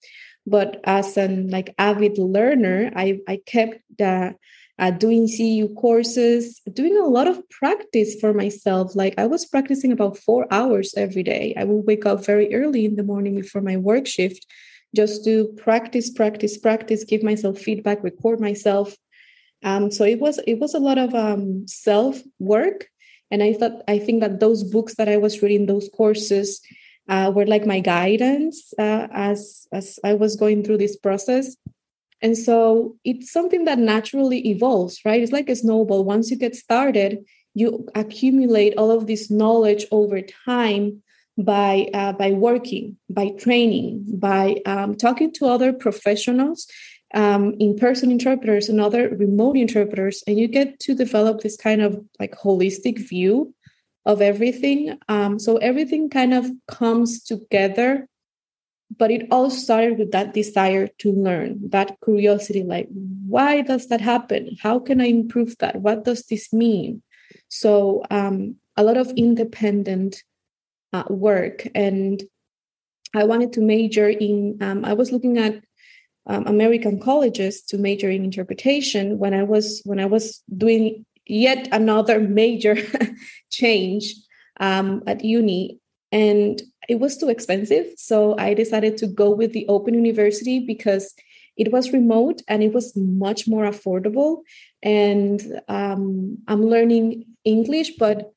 But 0.46 0.80
as 0.84 1.16
an 1.16 1.48
like 1.48 1.74
avid 1.78 2.18
learner, 2.18 2.90
I, 2.96 3.20
I 3.28 3.40
kept 3.44 4.00
uh, 4.00 4.32
uh, 4.78 4.90
doing 4.92 5.26
CEU 5.26 5.76
courses, 5.76 6.60
doing 6.72 6.96
a 6.96 7.06
lot 7.06 7.28
of 7.28 7.48
practice 7.50 8.18
for 8.18 8.32
myself. 8.32 8.96
Like 8.96 9.14
I 9.18 9.26
was 9.26 9.44
practicing 9.44 9.92
about 9.92 10.16
four 10.16 10.46
hours 10.50 10.94
every 10.96 11.22
day. 11.22 11.54
I 11.56 11.64
would 11.64 11.86
wake 11.86 12.06
up 12.06 12.24
very 12.24 12.54
early 12.54 12.86
in 12.86 12.96
the 12.96 13.02
morning 13.02 13.34
before 13.34 13.60
my 13.60 13.76
work 13.76 14.06
shift 14.06 14.46
just 14.96 15.24
to 15.24 15.48
practice, 15.58 16.10
practice, 16.10 16.56
practice, 16.56 17.04
give 17.04 17.22
myself 17.22 17.58
feedback, 17.58 18.02
record 18.02 18.40
myself, 18.40 18.96
um, 19.62 19.90
so 19.90 20.04
it 20.04 20.20
was 20.20 20.38
it 20.46 20.58
was 20.58 20.74
a 20.74 20.78
lot 20.78 20.98
of 20.98 21.14
um, 21.14 21.66
self 21.66 22.20
work, 22.38 22.86
and 23.30 23.42
I 23.42 23.52
thought 23.52 23.82
I 23.88 23.98
think 23.98 24.20
that 24.20 24.40
those 24.40 24.64
books 24.64 24.94
that 24.96 25.08
I 25.08 25.16
was 25.16 25.42
reading, 25.42 25.66
those 25.66 25.88
courses, 25.88 26.60
uh, 27.08 27.32
were 27.34 27.46
like 27.46 27.66
my 27.66 27.80
guidance 27.80 28.72
uh, 28.78 29.08
as 29.12 29.66
as 29.72 29.98
I 30.04 30.14
was 30.14 30.36
going 30.36 30.62
through 30.62 30.78
this 30.78 30.96
process. 30.96 31.56
And 32.22 32.36
so 32.36 32.96
it's 33.04 33.32
something 33.32 33.64
that 33.64 33.78
naturally 33.78 34.46
evolves, 34.48 35.00
right? 35.04 35.22
It's 35.22 35.32
like 35.32 35.48
a 35.48 35.56
snowball. 35.56 36.04
Once 36.04 36.30
you 36.30 36.36
get 36.36 36.54
started, 36.54 37.24
you 37.54 37.88
accumulate 37.94 38.74
all 38.76 38.90
of 38.90 39.06
this 39.06 39.30
knowledge 39.30 39.86
over 39.90 40.20
time 40.20 41.02
by 41.38 41.88
uh, 41.94 42.12
by 42.12 42.32
working, 42.32 42.96
by 43.08 43.30
training, 43.30 44.04
by 44.18 44.56
um, 44.66 44.96
talking 44.96 45.32
to 45.34 45.46
other 45.46 45.72
professionals 45.72 46.66
um, 47.14 47.54
in-person 47.58 48.10
interpreters 48.10 48.68
and 48.68 48.80
other 48.80 49.08
remote 49.10 49.56
interpreters 49.56 50.22
and 50.26 50.38
you 50.38 50.46
get 50.46 50.78
to 50.80 50.94
develop 50.94 51.40
this 51.40 51.56
kind 51.56 51.82
of 51.82 52.02
like 52.18 52.32
holistic 52.32 52.98
view 52.98 53.54
of 54.06 54.22
everything. 54.22 54.98
Um, 55.08 55.38
so 55.38 55.56
everything 55.56 56.08
kind 56.08 56.32
of 56.32 56.46
comes 56.68 57.22
together, 57.22 58.08
but 58.96 59.10
it 59.10 59.26
all 59.30 59.50
started 59.50 59.98
with 59.98 60.12
that 60.12 60.34
desire 60.34 60.88
to 60.98 61.12
learn, 61.12 61.68
that 61.70 61.96
curiosity 62.04 62.62
like, 62.62 62.88
why 63.26 63.60
does 63.60 63.88
that 63.88 64.00
happen? 64.00 64.56
How 64.62 64.78
can 64.78 65.00
I 65.00 65.06
improve 65.06 65.56
that? 65.58 65.76
What 65.76 66.04
does 66.04 66.24
this 66.26 66.52
mean? 66.52 67.02
So, 67.48 68.04
um, 68.10 68.56
a 68.76 68.82
lot 68.82 68.96
of 68.96 69.10
independent 69.16 70.22
uh, 70.92 71.04
work. 71.08 71.66
And 71.74 72.22
I 73.14 73.24
wanted 73.24 73.52
to 73.54 73.60
major 73.60 74.08
in, 74.08 74.58
um, 74.60 74.84
I 74.84 74.94
was 74.94 75.12
looking 75.12 75.38
at 75.38 75.62
um, 76.26 76.46
American 76.46 77.00
colleges 77.00 77.62
to 77.62 77.78
major 77.78 78.10
in 78.10 78.24
interpretation 78.24 79.18
when 79.18 79.34
I 79.34 79.42
was 79.42 79.82
when 79.84 79.98
I 79.98 80.06
was 80.06 80.42
doing 80.56 81.04
yet 81.26 81.68
another 81.72 82.20
major 82.40 82.76
change 83.50 84.14
um, 84.58 85.02
at 85.06 85.24
uni, 85.24 85.80
and 86.12 86.60
it 86.88 87.00
was 87.00 87.16
too 87.16 87.28
expensive. 87.28 87.86
So 87.96 88.36
I 88.38 88.54
decided 88.54 88.96
to 88.98 89.06
go 89.06 89.30
with 89.30 89.52
the 89.52 89.66
Open 89.68 89.94
University 89.94 90.60
because 90.60 91.14
it 91.56 91.72
was 91.72 91.92
remote 91.92 92.42
and 92.48 92.62
it 92.62 92.72
was 92.72 92.96
much 92.96 93.46
more 93.46 93.64
affordable. 93.64 94.42
And 94.82 95.60
um, 95.68 96.38
I'm 96.48 96.64
learning 96.64 97.26
English, 97.44 97.96
but 97.98 98.32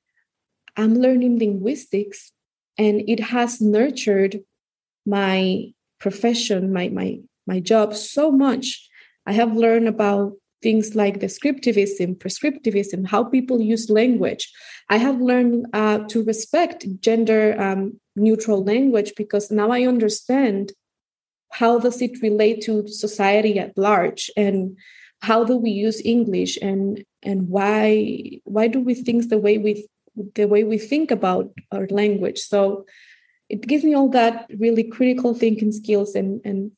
I'm 0.76 0.96
learning 0.96 1.40
linguistics, 1.40 2.32
and 2.78 3.02
it 3.08 3.20
has 3.20 3.62
nurtured 3.62 4.42
my 5.06 5.74
profession, 6.00 6.74
my 6.74 6.90
my 6.90 7.20
my 7.48 7.60
job 7.60 7.96
so 7.96 8.32
much. 8.32 8.88
I 9.26 9.34
have 9.34 9.56
learned 9.56 9.88
about 9.88 10.34
things 10.62 10.96
like 10.96 11.20
descriptivism, 11.20 12.18
prescriptivism, 12.18 13.08
how 13.08 13.24
people 13.24 13.62
use 13.62 13.90
language. 13.90 14.52
I 14.90 14.98
have 14.98 15.22
learned 15.22 15.68
uh, 15.74 16.00
to 16.08 16.24
respect 16.24 16.88
gender 17.02 17.60
um, 17.62 18.00
neutral 18.16 18.64
language 18.64 19.14
because 19.18 19.52
now 19.52 19.72
I 19.72 19.86
understand 19.86 20.72
how 21.52 21.80
does 21.80 22.02
it 22.02 22.22
relate 22.22 22.62
to 22.64 22.88
society 22.88 23.60
at 23.60 23.78
large 23.78 24.32
and 24.36 24.78
how 25.22 25.44
do 25.44 25.56
we 25.56 25.70
use 25.70 26.02
English 26.04 26.58
and 26.62 27.04
and 27.22 27.48
why 27.48 28.42
why 28.44 28.68
do 28.68 28.80
we 28.80 28.94
think 28.94 29.30
the 29.30 29.38
way 29.38 29.58
we 29.58 29.88
the 30.36 30.48
way 30.48 30.64
we 30.64 30.78
think 30.78 31.12
about 31.12 31.52
our 31.72 31.88
language. 31.88 32.40
So 32.40 32.86
it 33.50 33.62
gives 33.62 33.84
me 33.84 33.94
all 33.94 34.10
that 34.10 34.48
really 34.58 34.84
critical 34.84 35.34
thinking 35.34 35.72
skills 35.72 36.16
and 36.16 36.42
and 36.44 36.72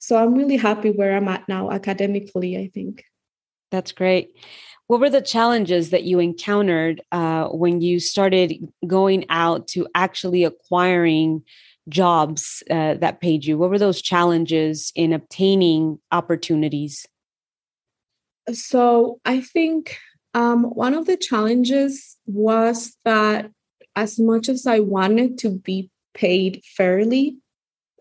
so 0.00 0.16
I'm 0.16 0.34
really 0.34 0.56
happy 0.56 0.90
where 0.90 1.16
I'm 1.16 1.28
at 1.28 1.46
now 1.46 1.70
academically, 1.70 2.56
I 2.56 2.70
think. 2.72 3.04
That's 3.70 3.92
great. 3.92 4.30
What 4.88 4.98
were 4.98 5.10
the 5.10 5.20
challenges 5.20 5.90
that 5.90 6.02
you 6.02 6.18
encountered 6.18 7.00
uh, 7.12 7.48
when 7.48 7.80
you 7.80 8.00
started 8.00 8.54
going 8.86 9.26
out 9.28 9.68
to 9.68 9.86
actually 9.94 10.42
acquiring 10.42 11.44
jobs 11.88 12.62
uh, 12.70 12.94
that 12.94 13.20
paid 13.20 13.44
you? 13.44 13.58
What 13.58 13.70
were 13.70 13.78
those 13.78 14.02
challenges 14.02 14.90
in 14.96 15.12
obtaining 15.12 16.00
opportunities? 16.10 17.06
So 18.52 19.20
I 19.24 19.42
think 19.42 19.98
um, 20.34 20.64
one 20.64 20.94
of 20.94 21.06
the 21.06 21.16
challenges 21.16 22.16
was 22.26 22.96
that 23.04 23.50
as 23.96 24.18
much 24.18 24.48
as 24.48 24.66
I 24.66 24.80
wanted 24.80 25.38
to 25.38 25.50
be 25.50 25.90
paid 26.14 26.62
fairly, 26.76 27.36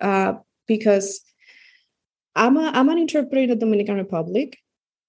uh, 0.02 0.36
because 0.66 1.22
I'm 2.40 2.58
a 2.58 2.72
I'm 2.74 2.90
an 2.90 2.98
interpreter 2.98 3.44
in 3.44 3.50
the 3.50 3.56
Dominican 3.56 3.98
Republic, 3.98 4.58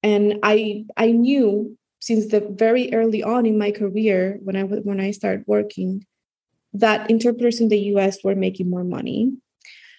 and 0.03 0.41
I 0.43 0.85
I 0.97 1.13
knew 1.13 1.79
since 2.01 2.27
the 2.27 2.41
very 2.41 2.93
early 2.93 3.23
on 3.23 3.47
in 3.47 3.57
my 3.57 3.71
career 3.71 4.39
when 4.43 4.57
I 4.57 4.65
when 4.65 5.01
I 5.01 5.13
started 5.13 5.45
working 5.47 6.05
that 6.73 7.11
interpreters 7.11 7.61
in 7.61 7.69
the 7.69 7.79
U.S. 7.95 8.19
were 8.23 8.35
making 8.35 8.69
more 8.69 8.85
money. 8.85 9.33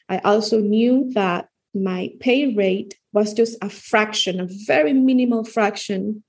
I 0.10 0.20
also 0.20 0.60
knew 0.60 1.10
that 1.14 1.48
my 1.74 2.12
pay 2.20 2.54
rate 2.54 2.98
was 3.14 3.34
just 3.34 3.58
a 3.62 3.70
fraction, 3.70 4.40
a 4.40 4.48
very 4.68 4.94
minimal 4.94 5.44
fraction 5.44 6.24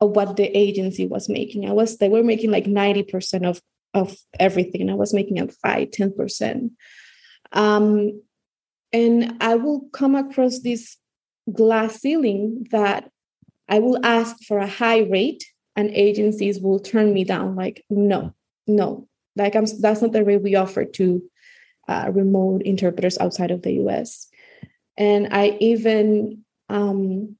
of 0.00 0.10
what 0.10 0.36
the 0.36 0.56
agency 0.56 1.06
was 1.06 1.28
making. 1.28 1.68
I 1.68 1.72
was 1.72 1.96
they 1.96 2.10
were 2.10 2.22
making 2.22 2.50
like 2.50 2.64
90% 2.64 3.48
of 3.48 3.60
of 3.94 4.16
everything, 4.38 4.82
and 4.82 4.90
I 4.90 4.94
was 4.94 5.14
making 5.14 5.40
a 5.40 5.48
five, 5.48 5.88
10%. 5.90 6.70
Um, 7.52 8.22
and 8.92 9.36
I 9.40 9.54
will 9.54 9.88
come 9.92 10.14
across 10.14 10.60
this 10.60 10.96
glass 11.52 12.00
ceiling 12.00 12.66
that 12.70 13.10
I 13.68 13.78
will 13.78 14.04
ask 14.04 14.36
for 14.44 14.58
a 14.58 14.66
high 14.66 15.00
rate 15.00 15.44
and 15.76 15.90
agencies 15.90 16.60
will 16.60 16.78
turn 16.78 17.12
me 17.12 17.24
down 17.24 17.56
like 17.56 17.84
no 17.88 18.34
no. 18.66 19.08
Like 19.34 19.56
I'm 19.56 19.64
that's 19.80 20.02
not 20.02 20.12
the 20.12 20.24
rate 20.24 20.42
we 20.42 20.54
offer 20.54 20.84
to 20.84 21.22
uh, 21.88 22.10
remote 22.12 22.62
interpreters 22.62 23.18
outside 23.18 23.50
of 23.50 23.62
the 23.62 23.72
US 23.84 24.28
and 24.96 25.28
I 25.32 25.56
even 25.60 26.44
um, 26.68 27.36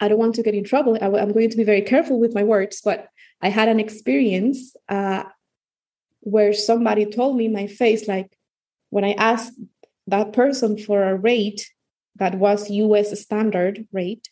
I 0.00 0.08
don't 0.08 0.18
want 0.18 0.34
to 0.34 0.42
get 0.42 0.54
in 0.54 0.64
trouble. 0.64 0.98
I, 1.00 1.06
am 1.06 1.32
going 1.32 1.50
to 1.50 1.56
be 1.56 1.64
very 1.64 1.82
careful 1.82 2.18
with 2.18 2.34
my 2.34 2.42
words 2.42 2.80
but 2.84 3.08
I 3.40 3.50
had 3.50 3.68
an 3.68 3.78
experience 3.78 4.74
uh, 4.88 5.24
where 6.20 6.52
somebody 6.52 7.06
told 7.06 7.36
me 7.36 7.48
my 7.48 7.66
face 7.66 8.08
like 8.08 8.36
when 8.90 9.04
I 9.04 9.12
asked 9.12 9.52
that 10.06 10.32
person 10.32 10.78
for 10.78 11.02
a 11.02 11.16
rate 11.16 11.70
that 12.16 12.36
was 12.36 12.70
US 12.70 13.18
standard 13.20 13.86
rate, 13.92 14.28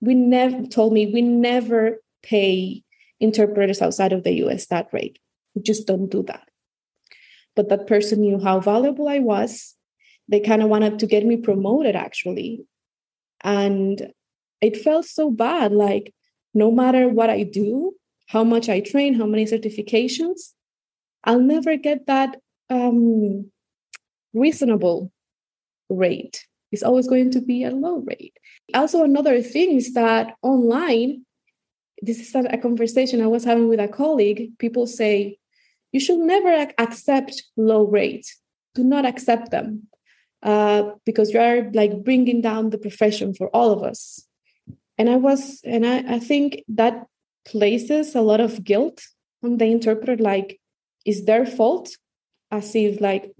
we 0.00 0.14
never 0.14 0.66
told 0.66 0.92
me 0.92 1.12
we 1.12 1.22
never 1.22 2.02
pay 2.22 2.82
interpreters 3.20 3.82
outside 3.82 4.12
of 4.12 4.24
the 4.24 4.32
US 4.44 4.66
that 4.66 4.88
rate. 4.92 5.18
We 5.54 5.62
just 5.62 5.86
don't 5.86 6.08
do 6.08 6.22
that. 6.24 6.48
But 7.56 7.68
that 7.68 7.86
person 7.86 8.20
knew 8.20 8.38
how 8.38 8.60
valuable 8.60 9.08
I 9.08 9.18
was. 9.18 9.74
They 10.28 10.40
kind 10.40 10.62
of 10.62 10.68
wanted 10.68 10.98
to 11.00 11.06
get 11.06 11.26
me 11.26 11.36
promoted 11.36 11.96
actually. 11.96 12.64
And 13.42 14.12
it 14.60 14.76
felt 14.76 15.06
so 15.06 15.30
bad. 15.30 15.72
Like, 15.72 16.14
no 16.54 16.70
matter 16.70 17.08
what 17.08 17.30
I 17.30 17.44
do, 17.44 17.94
how 18.26 18.44
much 18.44 18.68
I 18.68 18.80
train, 18.80 19.14
how 19.14 19.26
many 19.26 19.44
certifications, 19.44 20.52
I'll 21.24 21.40
never 21.40 21.76
get 21.76 22.06
that 22.06 22.36
um, 22.70 23.50
reasonable 24.34 25.10
rate. 25.88 26.46
It's 26.70 26.82
always 26.82 27.08
going 27.08 27.30
to 27.30 27.40
be 27.40 27.64
a 27.64 27.70
low 27.70 28.04
rate. 28.06 28.36
Also, 28.74 29.02
another 29.02 29.40
thing 29.40 29.76
is 29.76 29.94
that 29.94 30.34
online, 30.42 31.24
this 32.02 32.20
is 32.20 32.34
a 32.34 32.58
conversation 32.58 33.22
I 33.22 33.26
was 33.26 33.44
having 33.44 33.68
with 33.68 33.80
a 33.80 33.88
colleague. 33.88 34.52
People 34.58 34.86
say, 34.86 35.38
you 35.92 36.00
should 36.00 36.18
never 36.18 36.66
accept 36.78 37.42
low 37.56 37.84
rates. 37.84 38.38
Do 38.74 38.84
not 38.84 39.06
accept 39.06 39.50
them 39.50 39.88
uh, 40.42 40.90
because 41.06 41.32
you 41.32 41.40
are 41.40 41.70
like 41.72 42.04
bringing 42.04 42.42
down 42.42 42.70
the 42.70 42.78
profession 42.78 43.34
for 43.34 43.48
all 43.48 43.72
of 43.72 43.82
us. 43.82 44.22
And 44.98 45.08
I 45.08 45.16
was, 45.16 45.60
and 45.64 45.86
I, 45.86 46.16
I 46.16 46.18
think 46.18 46.64
that 46.68 47.06
places 47.46 48.14
a 48.14 48.20
lot 48.20 48.40
of 48.40 48.62
guilt 48.62 49.02
on 49.42 49.56
the 49.56 49.64
interpreter, 49.64 50.16
like, 50.16 50.60
is 51.06 51.24
their 51.24 51.46
fault? 51.46 51.90
As 52.50 52.74
if 52.74 53.00
like 53.00 53.34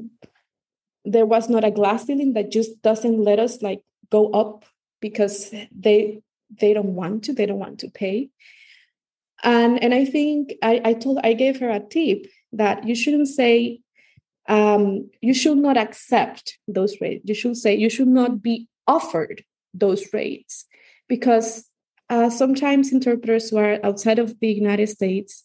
there 1.11 1.27
was 1.27 1.49
not 1.49 1.65
a 1.65 1.71
glass 1.71 2.07
ceiling 2.07 2.35
that 2.35 2.51
just 2.51 2.83
doesn't 2.83 3.23
let 3.23 3.39
us 3.39 3.63
like 3.63 3.83
go 4.11 4.31
up 4.31 4.65
because 5.01 5.51
they 5.75 6.21
they 6.61 6.73
don't 6.73 6.95
want 6.95 7.25
to 7.25 7.33
they 7.33 7.47
don't 7.47 7.59
want 7.59 7.81
to 7.81 7.91
pay. 7.91 8.31
And 9.43 9.83
and 9.83 9.95
i 9.95 10.05
think 10.05 10.55
i 10.63 10.81
i 10.85 10.93
told 10.95 11.19
i 11.23 11.33
gave 11.33 11.61
her 11.61 11.71
a 11.71 11.81
tip 11.81 12.27
that 12.53 12.87
you 12.89 12.95
shouldn't 12.95 13.29
say 13.29 13.81
um, 14.49 15.11
you 15.21 15.35
should 15.35 15.59
not 15.59 15.77
accept 15.77 16.59
those 16.67 17.01
rates. 17.03 17.23
You 17.27 17.35
should 17.35 17.59
say 17.59 17.77
you 17.77 17.91
should 17.91 18.09
not 18.09 18.41
be 18.43 18.67
offered 18.87 19.45
those 19.75 20.13
rates 20.15 20.65
because 21.07 21.69
uh, 22.09 22.31
sometimes 22.31 22.91
interpreters 22.91 23.51
who 23.51 23.59
are 23.59 23.79
outside 23.85 24.19
of 24.19 24.41
the 24.41 24.49
united 24.49 24.89
states 24.89 25.45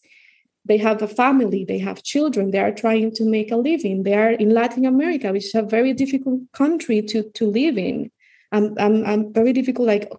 they 0.66 0.78
have 0.78 1.02
a 1.02 1.08
family, 1.08 1.64
they 1.64 1.78
have 1.78 2.02
children, 2.02 2.50
they 2.50 2.58
are 2.58 2.72
trying 2.72 3.12
to 3.12 3.24
make 3.24 3.50
a 3.50 3.56
living. 3.56 4.02
They 4.02 4.14
are 4.14 4.30
in 4.30 4.50
Latin 4.50 4.86
America, 4.86 5.32
which 5.32 5.46
is 5.46 5.54
a 5.54 5.62
very 5.62 5.92
difficult 5.92 6.40
country 6.52 7.02
to, 7.02 7.22
to 7.30 7.50
live 7.50 7.76
in. 7.76 8.10
I'm, 8.50 8.74
I'm, 8.78 9.04
I'm 9.04 9.32
very 9.32 9.52
difficult, 9.52 9.88
like 9.88 10.10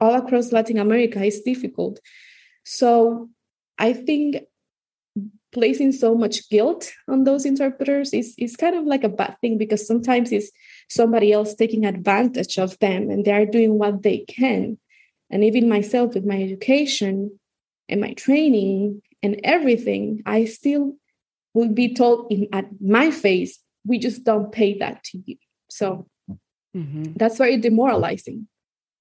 all 0.00 0.14
across 0.14 0.52
Latin 0.52 0.78
America 0.78 1.22
is 1.24 1.40
difficult. 1.40 1.98
So 2.64 3.30
I 3.78 3.94
think 3.94 4.44
placing 5.52 5.92
so 5.92 6.14
much 6.14 6.48
guilt 6.50 6.92
on 7.08 7.24
those 7.24 7.44
interpreters 7.44 8.12
is, 8.12 8.34
is 8.38 8.54
kind 8.54 8.76
of 8.76 8.84
like 8.84 9.02
a 9.02 9.08
bad 9.08 9.36
thing 9.40 9.58
because 9.58 9.86
sometimes 9.86 10.30
it's 10.30 10.50
somebody 10.88 11.32
else 11.32 11.54
taking 11.54 11.84
advantage 11.84 12.58
of 12.58 12.78
them 12.78 13.10
and 13.10 13.24
they 13.24 13.32
are 13.32 13.46
doing 13.46 13.78
what 13.78 14.02
they 14.02 14.18
can. 14.18 14.78
And 15.30 15.42
even 15.42 15.68
myself 15.68 16.14
with 16.14 16.24
my 16.24 16.40
education 16.42 17.38
and 17.88 18.00
my 18.00 18.12
training, 18.12 19.02
and 19.22 19.40
everything, 19.44 20.22
I 20.26 20.44
still 20.44 20.94
would 21.54 21.74
be 21.74 21.94
told 21.94 22.30
in 22.30 22.48
at 22.52 22.68
my 22.80 23.10
face, 23.10 23.58
we 23.86 23.98
just 23.98 24.24
don't 24.24 24.52
pay 24.52 24.78
that 24.78 25.02
to 25.04 25.18
you. 25.24 25.36
So 25.70 26.06
mm-hmm. 26.76 27.14
that's 27.16 27.38
very 27.38 27.56
demoralizing. 27.56 28.48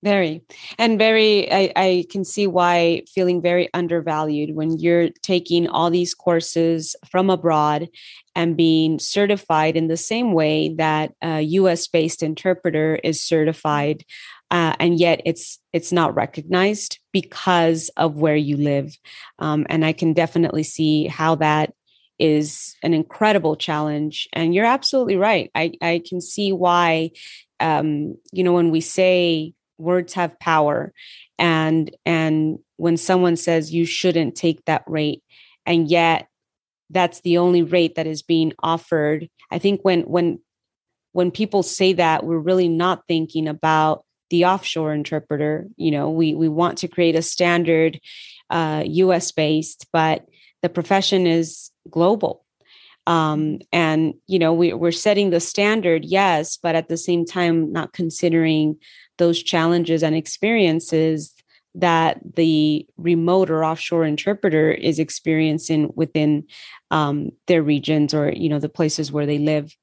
Very. 0.03 0.43
And 0.77 0.99
very, 0.99 1.51
I, 1.51 1.71
I, 1.75 2.05
can 2.11 2.23
see 2.23 2.45
why 2.45 3.01
feeling 3.11 3.41
very 3.41 3.67
undervalued 3.73 4.55
when 4.55 4.77
you're 4.77 5.09
taking 5.23 5.67
all 5.67 5.89
these 5.89 6.13
courses 6.13 6.95
from 7.09 7.31
abroad 7.31 7.89
and 8.35 8.55
being 8.55 8.99
certified 8.99 9.75
in 9.75 9.87
the 9.87 9.97
same 9.97 10.33
way 10.33 10.75
that 10.75 11.13
a 11.23 11.41
US 11.41 11.87
based 11.87 12.21
interpreter 12.21 12.99
is 13.03 13.23
certified. 13.23 14.05
Uh, 14.49 14.75
and 14.79 14.99
yet 14.99 15.21
it's 15.25 15.59
it's 15.73 15.91
not 15.91 16.15
recognized 16.15 16.99
because 17.11 17.89
of 17.97 18.17
where 18.17 18.35
you 18.35 18.55
live. 18.57 18.95
Um, 19.39 19.65
and 19.69 19.85
i 19.85 19.91
can 19.91 20.13
definitely 20.13 20.63
see 20.63 21.07
how 21.07 21.35
that 21.35 21.73
is 22.19 22.75
an 22.81 22.93
incredible 22.93 23.55
challenge. 23.55 24.27
And 24.33 24.55
you're 24.55 24.65
absolutely 24.65 25.17
right. 25.17 25.51
I, 25.53 25.73
I 25.81 26.01
can 26.07 26.21
see 26.21 26.51
why 26.51 27.11
um, 27.59 28.15
you 28.31 28.43
know 28.43 28.53
when 28.53 28.71
we 28.71 28.81
say 28.81 29.53
words 29.77 30.13
have 30.13 30.39
power 30.39 30.93
and 31.37 31.95
and 32.05 32.59
when 32.77 32.97
someone 32.97 33.35
says 33.35 33.73
you 33.73 33.85
shouldn't 33.85 34.35
take 34.35 34.63
that 34.65 34.83
rate 34.87 35.23
and 35.65 35.87
yet 35.87 36.27
that's 36.89 37.21
the 37.21 37.37
only 37.37 37.63
rate 37.63 37.95
that 37.95 38.07
is 38.07 38.21
being 38.21 38.53
offered. 38.59 39.29
I 39.51 39.59
think 39.59 39.81
when 39.83 40.01
when 40.01 40.39
when 41.11 41.31
people 41.31 41.63
say 41.63 41.93
that 41.93 42.23
we're 42.23 42.39
really 42.39 42.67
not 42.67 43.03
thinking 43.07 43.47
about 43.47 44.05
the 44.29 44.45
offshore 44.45 44.93
interpreter 44.93 45.67
you 45.77 45.91
know 45.91 46.09
we 46.09 46.33
we 46.33 46.49
want 46.49 46.77
to 46.77 46.87
create 46.87 47.15
a 47.15 47.21
standard 47.21 47.99
uh, 48.49 48.83
us 48.85 49.31
based 49.31 49.87
but 49.91 50.25
the 50.61 50.69
profession 50.69 51.27
is 51.27 51.71
global. 51.89 52.43
Um, 53.05 53.59
and 53.71 54.15
you 54.27 54.37
know 54.37 54.53
we, 54.53 54.73
we're 54.73 54.91
setting 54.91 55.29
the 55.29 55.39
standard 55.39 56.03
yes 56.03 56.57
but 56.57 56.75
at 56.75 56.89
the 56.89 56.97
same 56.97 57.25
time 57.25 57.71
not 57.71 57.93
considering 57.93 58.75
those 59.17 59.41
challenges 59.41 60.03
and 60.03 60.13
experiences 60.13 61.33
that 61.73 62.19
the 62.35 62.85
remote 62.97 63.49
or 63.49 63.63
offshore 63.63 64.03
interpreter 64.03 64.71
is 64.71 64.99
experiencing 64.99 65.93
within 65.95 66.43
um, 66.91 67.31
their 67.45 67.63
regions 67.63 68.13
or 68.13 68.29
you 68.31 68.49
know 68.49 68.59
the 68.59 68.67
places 68.67 69.09
where 69.09 69.25
they 69.25 69.39
live. 69.39 69.73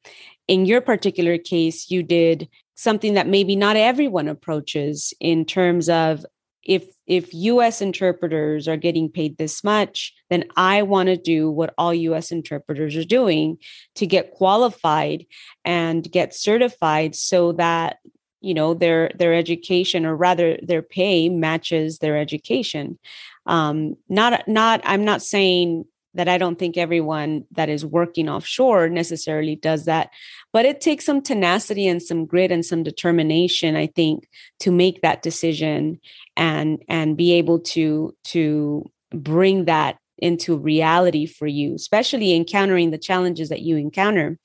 In 0.47 0.67
your 0.67 0.83
particular 0.83 1.39
case 1.39 1.91
you 1.91 2.03
did 2.03 2.47
something 2.75 3.15
that 3.15 3.29
maybe 3.29 3.57
not 3.57 3.77
everyone 3.77 4.29
approaches 4.29 5.15
in 5.21 5.45
terms 5.45 5.89
of 5.89 6.25
if 6.65 6.87
if 7.07 7.33
US 7.35 7.83
interpreters 7.83 8.67
are 8.67 8.77
getting 8.77 9.11
paid 9.11 9.37
this 9.37 9.63
much 9.63 10.15
then 10.31 10.45
I 10.57 10.83
want 10.83 11.09
to 11.09 11.17
do 11.17 11.51
what 11.51 11.75
all 11.77 11.93
US 11.95 12.33
interpreters 12.33 12.97
are 12.97 13.05
doing 13.05 13.59
to 13.97 14.07
get 14.07 14.33
qualified 14.33 15.27
and 15.65 16.11
get 16.11 16.35
certified 16.35 17.15
so 17.15 17.53
that 17.53 17.99
you 18.41 18.55
know 18.55 18.75
their 18.75 19.11
their 19.17 19.35
education 19.35 20.05
or 20.05 20.17
rather 20.17 20.59
their 20.63 20.83
pay 20.83 21.29
matches 21.29 21.99
their 21.99 22.17
education. 22.19 22.99
Um 23.47 23.97
not 24.09 24.49
not 24.49 24.81
i'm 24.85 25.05
not 25.05 25.23
saying 25.23 25.85
that 26.15 26.29
i 26.29 26.39
don't 26.39 26.59
think 26.59 26.77
everyone 26.77 27.45
that 27.53 27.69
is 27.69 27.85
working 27.85 28.29
offshore 28.29 28.89
necessarily 28.89 29.57
does 29.57 29.85
that 29.85 30.11
but 30.55 30.65
it 30.65 30.81
takes 30.81 31.05
some 31.05 31.21
tenacity 31.21 31.87
and 31.87 32.03
some 32.03 32.25
grit 32.25 32.51
and 32.51 32.65
some 32.65 32.83
determination 32.83 33.77
i 33.77 33.87
think 33.87 34.29
to 34.59 34.71
make 34.71 35.03
that 35.03 35.21
decision 35.21 36.01
and 36.37 36.83
and 36.89 37.17
be 37.17 37.33
able 37.33 37.59
to 37.59 38.15
to 38.25 38.91
bring 39.13 39.67
that 39.67 39.99
into 40.19 40.57
reality 40.57 41.27
for 41.27 41.47
you 41.47 41.75
especially 41.75 42.35
encountering 42.35 42.91
the 42.91 42.99
challenges 42.99 43.51
that 43.51 43.61
you 43.61 43.77
encounter 43.77 44.39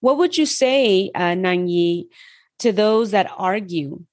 what 0.00 0.18
would 0.18 0.36
you 0.38 0.46
say 0.46 1.10
uh, 1.14 1.34
to 2.58 2.72
those 2.72 3.10
that 3.10 3.30
argue 3.36 4.04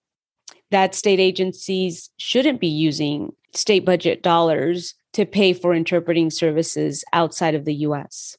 that 0.71 0.95
state 0.95 1.19
agencies 1.19 2.09
shouldn't 2.17 2.59
be 2.59 2.67
using 2.67 3.31
state 3.53 3.85
budget 3.85 4.23
dollars 4.23 4.95
to 5.13 5.25
pay 5.25 5.53
for 5.53 5.73
interpreting 5.73 6.31
services 6.31 7.03
outside 7.13 7.53
of 7.53 7.65
the 7.65 7.75
US? 7.75 8.35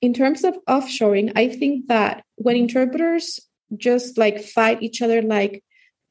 In 0.00 0.14
terms 0.14 0.44
of 0.44 0.56
offshoring, 0.68 1.32
I 1.36 1.48
think 1.48 1.88
that 1.88 2.23
when 2.36 2.56
interpreters 2.56 3.40
just 3.76 4.18
like 4.18 4.42
fight 4.42 4.82
each 4.82 5.02
other, 5.02 5.22
like 5.22 5.62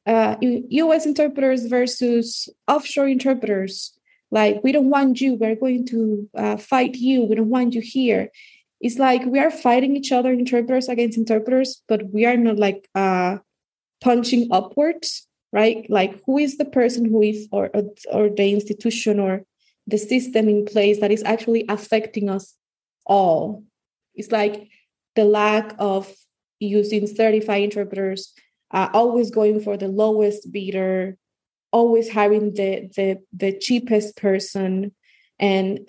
uh, 0.06 0.36
US 0.40 1.06
interpreters 1.06 1.66
versus 1.66 2.48
offshore 2.68 3.08
interpreters, 3.08 3.96
like 4.30 4.62
we 4.62 4.72
don't 4.72 4.90
want 4.90 5.20
you, 5.20 5.34
we're 5.34 5.54
going 5.54 5.86
to 5.86 6.28
uh, 6.36 6.56
fight 6.56 6.96
you, 6.96 7.24
we 7.24 7.36
don't 7.36 7.50
want 7.50 7.74
you 7.74 7.80
here. 7.80 8.30
It's 8.80 8.98
like 8.98 9.24
we 9.24 9.38
are 9.38 9.50
fighting 9.50 9.96
each 9.96 10.12
other 10.12 10.30
interpreters 10.30 10.88
against 10.88 11.16
interpreters 11.16 11.82
but 11.88 12.10
we 12.10 12.26
are 12.26 12.36
not 12.36 12.58
like 12.58 12.86
uh 12.94 13.38
punching 14.02 14.48
upwards 14.50 15.26
right? 15.54 15.88
Like 15.88 16.20
who 16.26 16.36
is 16.36 16.58
the 16.58 16.64
person 16.64 17.04
who 17.06 17.22
is 17.22 17.48
or 17.52 17.70
or 18.12 18.28
the 18.28 18.52
institution 18.52 19.20
or 19.20 19.44
the 19.86 19.98
system 19.98 20.48
in 20.48 20.66
place 20.66 20.98
that 21.00 21.12
is 21.12 21.22
actually 21.22 21.64
affecting 21.68 22.28
us 22.28 22.54
all? 23.06 23.62
It's 24.16 24.32
like 24.32 24.68
the 25.16 25.24
lack 25.24 25.74
of 25.78 26.12
using 26.60 27.06
certified 27.06 27.62
interpreters 27.62 28.32
uh, 28.70 28.88
always 28.92 29.30
going 29.30 29.60
for 29.60 29.76
the 29.76 29.88
lowest 29.88 30.50
bidder 30.52 31.16
always 31.74 32.08
hiring 32.08 32.54
the 32.54 32.88
the, 32.96 33.18
the 33.32 33.58
cheapest 33.58 34.16
person. 34.16 34.92
And 35.40 35.80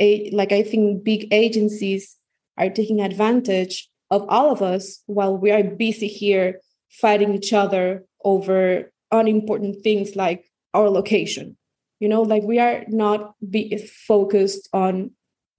a, 0.00 0.28
like 0.30 0.50
i 0.50 0.62
think 0.62 1.04
big 1.04 1.32
agencies 1.32 2.16
are 2.58 2.68
taking 2.68 3.00
advantage 3.00 3.88
of 4.10 4.26
all 4.28 4.50
of 4.50 4.60
us 4.60 5.02
while 5.06 5.36
we 5.36 5.52
are 5.52 5.62
busy 5.62 6.08
here 6.08 6.60
fighting 6.90 7.32
each 7.34 7.52
other 7.52 8.04
over 8.24 8.90
unimportant 9.12 9.84
things 9.84 10.16
like 10.16 10.44
our 10.72 10.88
location. 10.90 11.56
You 12.00 12.08
know 12.08 12.22
like 12.22 12.42
we 12.42 12.58
are 12.58 12.84
not 12.88 13.34
be 13.38 13.76
focused 13.76 14.68
on 14.72 15.12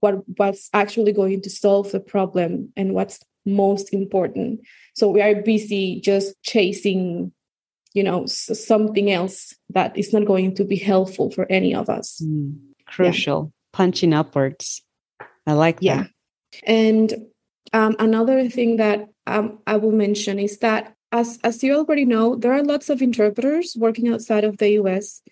what 0.06 0.16
what's 0.38 0.64
actually 0.72 1.12
going 1.12 1.40
to 1.42 1.50
solve 1.50 1.90
the 1.92 2.00
problem 2.00 2.72
and 2.76 2.94
what's 2.94 3.18
most 3.44 3.92
important. 3.92 4.60
So 4.94 5.10
we 5.10 5.20
are 5.22 5.42
busy 5.42 6.00
just 6.00 6.34
chasing 6.42 7.32
you 7.94 8.04
know 8.04 8.26
something 8.26 9.10
else 9.10 9.54
that 9.76 9.96
is 9.96 10.12
not 10.12 10.26
going 10.26 10.54
to 10.56 10.64
be 10.64 10.76
helpful 10.76 11.30
for 11.30 11.44
any 11.50 11.74
of 11.74 11.88
us. 11.88 12.20
Mm, 12.22 12.58
crucial. 12.86 13.40
Yeah. 13.42 13.76
punching 13.78 14.14
upwards. 14.14 14.82
I 15.46 15.52
like 15.52 15.80
that. 15.80 15.84
Yeah 15.84 16.04
and 16.64 17.12
um, 17.72 17.96
another 17.98 18.48
thing 18.48 18.76
that 18.76 19.08
um, 19.26 19.58
I 19.66 19.76
will 19.76 19.92
mention 19.92 20.38
is 20.38 20.58
that, 20.58 20.94
as, 21.12 21.38
as 21.44 21.62
you 21.62 21.74
already 21.74 22.04
know, 22.04 22.36
there 22.36 22.52
are 22.52 22.62
lots 22.62 22.90
of 22.90 23.02
interpreters 23.02 23.76
working 23.78 24.08
outside 24.08 24.44
of 24.44 24.58
the 24.58 24.70
US. 24.80 25.22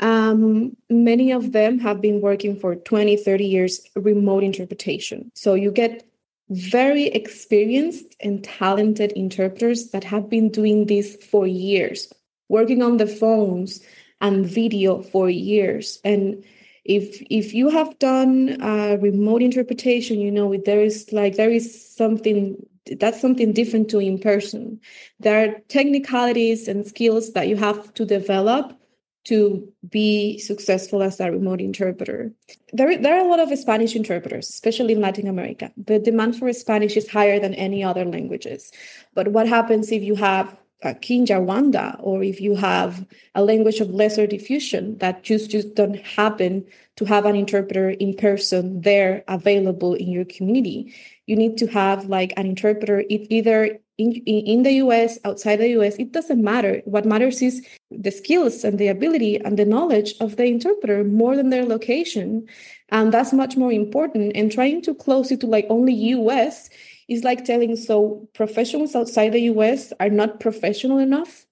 Um, 0.00 0.76
many 0.90 1.32
of 1.32 1.52
them 1.52 1.78
have 1.78 2.00
been 2.00 2.20
working 2.20 2.58
for 2.58 2.76
20, 2.76 3.16
30 3.16 3.44
years 3.44 3.80
remote 3.96 4.42
interpretation. 4.42 5.30
So 5.34 5.54
you 5.54 5.70
get 5.70 6.06
very 6.50 7.06
experienced 7.06 8.16
and 8.20 8.44
talented 8.44 9.12
interpreters 9.12 9.90
that 9.90 10.04
have 10.04 10.28
been 10.28 10.50
doing 10.50 10.86
this 10.86 11.16
for 11.16 11.46
years, 11.46 12.12
working 12.48 12.82
on 12.82 12.98
the 12.98 13.06
phones 13.06 13.80
and 14.20 14.46
video 14.46 15.02
for 15.02 15.30
years. 15.30 16.00
And 16.04 16.44
if 16.84 17.22
if 17.30 17.54
you 17.54 17.70
have 17.70 17.98
done 17.98 18.60
uh, 18.60 18.98
remote 19.00 19.42
interpretation 19.42 20.20
you 20.20 20.30
know 20.30 20.54
there 20.64 20.82
is 20.82 21.10
like 21.12 21.36
there 21.36 21.50
is 21.50 21.94
something 21.96 22.56
that's 23.00 23.20
something 23.20 23.52
different 23.52 23.88
to 23.88 23.98
in 23.98 24.18
person 24.18 24.78
there 25.18 25.48
are 25.48 25.58
technicalities 25.68 26.68
and 26.68 26.86
skills 26.86 27.32
that 27.32 27.48
you 27.48 27.56
have 27.56 27.92
to 27.94 28.04
develop 28.04 28.78
to 29.24 29.66
be 29.88 30.38
successful 30.38 31.02
as 31.02 31.18
a 31.18 31.32
remote 31.32 31.60
interpreter. 31.60 32.30
There, 32.72 32.98
there 32.98 33.16
are 33.16 33.24
a 33.24 33.28
lot 33.28 33.40
of 33.40 33.56
Spanish 33.58 33.96
interpreters, 33.96 34.48
especially 34.48 34.92
in 34.92 35.00
Latin 35.00 35.26
America. 35.26 35.70
The 35.76 35.98
demand 35.98 36.36
for 36.36 36.52
Spanish 36.52 36.96
is 36.96 37.08
higher 37.08 37.40
than 37.40 37.54
any 37.54 37.82
other 37.82 38.04
languages. 38.04 38.70
But 39.14 39.28
what 39.28 39.48
happens 39.48 39.90
if 39.90 40.02
you 40.02 40.14
have 40.16 40.56
uh, 40.82 40.92
Kinyarwanda, 40.94 41.96
or 42.00 42.22
if 42.22 42.40
you 42.42 42.56
have 42.56 43.06
a 43.34 43.42
language 43.42 43.80
of 43.80 43.88
lesser 43.88 44.26
diffusion 44.26 44.98
that 44.98 45.22
just 45.22 45.50
just 45.50 45.74
don't 45.74 45.96
happen 45.96 46.64
to 46.96 47.06
have 47.06 47.24
an 47.24 47.34
interpreter 47.34 47.90
in 47.90 48.14
person 48.14 48.82
there 48.82 49.24
available 49.26 49.94
in 49.94 50.10
your 50.10 50.26
community, 50.26 50.94
you 51.26 51.36
need 51.36 51.56
to 51.56 51.66
have 51.68 52.04
like 52.06 52.34
an 52.36 52.46
interpreter 52.46 53.02
either 53.08 53.78
in, 53.98 54.12
in 54.12 54.62
the 54.64 54.72
US, 54.84 55.18
outside 55.24 55.56
the 55.56 55.68
US, 55.80 55.96
it 55.96 56.12
doesn't 56.12 56.42
matter. 56.42 56.82
What 56.84 57.04
matters 57.04 57.40
is 57.42 57.64
the 57.90 58.10
skills 58.10 58.64
and 58.64 58.78
the 58.78 58.88
ability 58.88 59.40
and 59.40 59.58
the 59.58 59.64
knowledge 59.64 60.14
of 60.20 60.36
the 60.36 60.44
interpreter 60.44 61.04
more 61.04 61.36
than 61.36 61.50
their 61.50 61.64
location. 61.64 62.46
And 62.88 63.12
that's 63.12 63.32
much 63.32 63.56
more 63.56 63.72
important. 63.72 64.32
And 64.34 64.50
trying 64.50 64.82
to 64.82 64.94
close 64.94 65.30
it 65.30 65.40
to 65.40 65.46
like 65.46 65.66
only 65.70 65.94
US 65.94 66.70
is 67.08 67.22
like 67.22 67.44
telling 67.44 67.76
so 67.76 68.28
professionals 68.34 68.96
outside 68.96 69.32
the 69.32 69.42
US 69.52 69.92
are 70.00 70.10
not 70.10 70.40
professional 70.40 70.98
enough. 70.98 71.46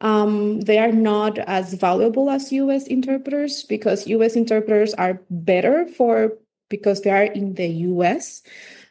Um, 0.00 0.60
they 0.62 0.78
are 0.78 0.92
not 0.92 1.38
as 1.38 1.74
valuable 1.74 2.28
as 2.28 2.52
US 2.52 2.86
interpreters 2.86 3.62
because 3.62 4.08
US 4.08 4.34
interpreters 4.34 4.94
are 4.94 5.22
better 5.30 5.86
for 5.86 6.32
because 6.68 7.02
they 7.02 7.10
are 7.10 7.24
in 7.24 7.54
the 7.54 7.68
US. 7.68 8.42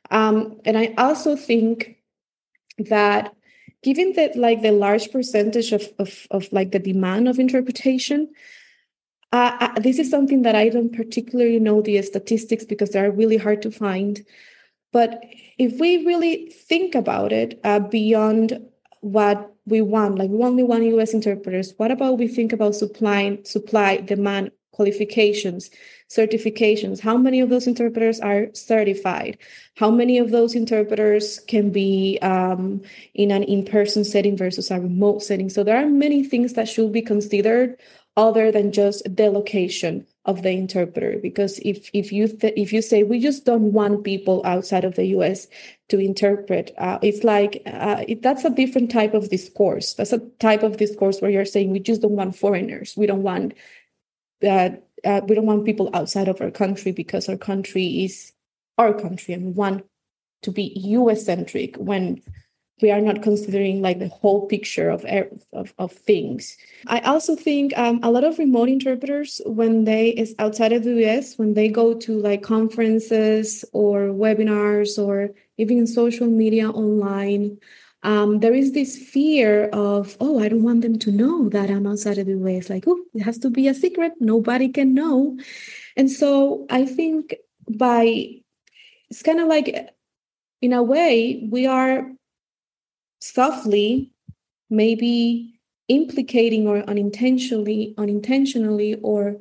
Um, 0.10 0.62
and 0.64 0.78
I 0.78 0.94
also 0.98 1.36
think 1.36 1.98
that 2.78 3.36
given 3.84 4.14
that 4.14 4.36
like 4.36 4.62
the 4.62 4.72
large 4.72 5.12
percentage 5.12 5.72
of, 5.72 5.88
of, 6.00 6.28
of 6.32 6.52
like 6.52 6.72
the 6.72 6.80
demand 6.80 7.28
of 7.28 7.40
interpretation, 7.40 8.30
uh, 9.32 9.58
uh, 9.60 9.80
this 9.80 10.00
is 10.00 10.10
something 10.10 10.44
that 10.44 10.56
I 10.56 10.70
don't 10.70 10.96
particularly 10.96 11.60
know 11.60 11.82
the 11.82 12.02
statistics 12.02 12.66
because 12.66 12.92
they 12.92 13.00
are 13.00 13.12
really 13.12 13.38
hard 13.38 13.62
to 13.64 13.72
find. 13.72 14.26
But 14.92 15.24
if 15.58 15.80
we 15.80 16.06
really 16.06 16.50
think 16.52 16.96
about 16.96 17.34
it 17.34 17.60
uh, 17.64 17.80
beyond 17.80 18.60
what 19.02 19.52
we 19.66 19.82
want, 19.82 20.18
like 20.18 20.30
we 20.30 20.44
only 20.44 20.64
want 20.64 20.84
US 20.84 21.14
interpreters, 21.14 21.74
what 21.78 21.92
about 21.92 22.20
we 22.20 22.28
think 22.28 22.54
about 22.54 22.76
supply, 22.76 23.40
supply, 23.44 23.98
demand, 23.98 24.52
qualifications, 24.72 25.70
certifications? 26.16 27.00
How 27.00 27.18
many 27.18 27.40
of 27.40 27.50
those 27.50 27.68
interpreters 27.68 28.20
are 28.20 28.48
certified? 28.54 29.38
How 29.76 29.90
many 29.90 30.18
of 30.18 30.32
those 30.32 30.56
interpreters 30.56 31.40
can 31.48 31.72
be 31.72 32.20
um, 32.22 32.82
in 33.14 33.32
an 33.32 33.44
in 33.44 33.66
person 33.66 34.04
setting 34.04 34.38
versus 34.38 34.70
a 34.70 34.80
remote 34.80 35.24
setting? 35.24 35.50
So 35.50 35.64
there 35.64 35.78
are 35.78 35.90
many 35.90 36.24
things 36.24 36.54
that 36.54 36.70
should 36.70 36.92
be 36.92 37.02
considered 37.02 37.78
other 38.16 38.52
than 38.52 38.72
just 38.72 39.04
the 39.16 39.30
location 39.30 40.06
of 40.26 40.44
the 40.44 40.52
interpreter 40.52 41.18
because 41.22 41.60
if 41.66 41.90
if 41.94 42.12
you 42.12 42.28
th- 42.28 42.54
if 42.56 42.72
you 42.72 42.82
say 42.82 43.04
we 43.04 43.20
just 43.20 43.44
don't 43.44 43.74
want 43.74 44.06
people 44.06 44.42
outside 44.46 44.86
of 44.86 44.96
the 44.96 45.08
US 45.18 45.48
to 45.90 46.00
interpret 46.00 46.72
uh, 46.78 47.00
it's 47.02 47.24
like 47.24 47.62
uh, 47.66 48.04
it, 48.08 48.22
that's 48.22 48.46
a 48.46 48.50
different 48.50 48.90
type 48.90 49.14
of 49.14 49.30
discourse 49.30 49.96
that's 49.96 50.14
a 50.14 50.20
type 50.40 50.64
of 50.64 50.78
discourse 50.78 51.22
where 51.22 51.32
you're 51.32 51.44
saying 51.44 51.72
we 51.72 51.80
just 51.80 52.02
don't 52.02 52.16
want 52.16 52.38
foreigners 52.38 52.96
we 52.96 53.06
don't 53.06 53.24
want 53.24 53.54
uh, 54.48 54.70
uh, 55.06 55.22
we 55.28 55.36
don't 55.36 55.46
want 55.46 55.66
people 55.66 55.90
outside 55.94 56.28
of 56.28 56.42
our 56.42 56.52
country 56.52 56.92
because 56.92 57.30
our 57.30 57.38
country 57.38 58.04
is 58.04 58.34
our 58.78 58.94
country 58.94 59.34
and 59.34 59.46
we 59.46 59.52
want 59.52 59.86
to 60.42 60.52
be 60.52 60.74
US 60.76 61.26
centric 61.26 61.76
when 61.78 62.22
we 62.82 62.92
are 62.92 63.02
not 63.02 63.22
considering 63.22 63.82
like 63.82 64.00
the 64.00 64.10
whole 64.10 64.48
picture 64.48 64.90
of 64.90 65.06
of, 65.54 65.74
of 65.78 65.92
things. 65.92 66.58
I 66.88 67.00
also 67.02 67.36
think 67.36 67.78
um, 67.78 68.00
a 68.04 68.12
lot 68.12 68.24
of 68.24 68.40
remote 68.40 68.68
interpreters, 68.70 69.42
when 69.46 69.86
they 69.86 70.10
is 70.10 70.36
outside 70.40 70.74
of 70.74 70.84
the 70.84 71.06
US, 71.06 71.38
when 71.38 71.54
they 71.54 71.70
go 71.70 71.94
to 71.94 72.20
like 72.20 72.42
conferences 72.44 73.64
or 73.74 74.08
webinars 74.08 74.98
or 74.98 75.34
even 75.58 75.88
social 75.88 76.28
media 76.28 76.70
online, 76.70 77.58
um, 78.04 78.40
there 78.40 78.54
is 78.54 78.74
this 78.74 78.98
fear 78.98 79.70
of, 79.70 80.18
oh, 80.20 80.40
I 80.40 80.50
don't 80.50 80.64
want 80.64 80.82
them 80.82 81.00
to 81.00 81.12
know 81.12 81.48
that 81.50 81.70
I'm 81.70 81.88
outside 81.88 82.18
of 82.18 82.26
the 82.26 82.34
US. 82.34 82.70
Like, 82.70 82.84
oh, 82.86 83.00
it 83.14 83.22
has 83.22 83.38
to 83.40 83.50
be 83.50 83.68
a 83.68 83.74
secret. 83.74 84.14
Nobody 84.20 84.68
can 84.68 84.94
know. 84.94 85.38
And 85.96 86.12
so 86.12 86.66
I 86.70 86.86
think 86.86 87.36
by 87.70 88.42
it's 89.10 89.22
kind 89.24 89.40
of 89.40 89.48
like 89.48 89.90
in 90.62 90.74
a 90.74 90.84
way 90.84 91.48
we 91.50 91.66
are 91.66 92.12
softly, 93.22 94.12
maybe 94.70 95.60
implicating 95.88 96.68
or 96.68 96.80
unintentionally, 96.80 97.94
unintentionally, 97.98 98.96
or 98.96 99.38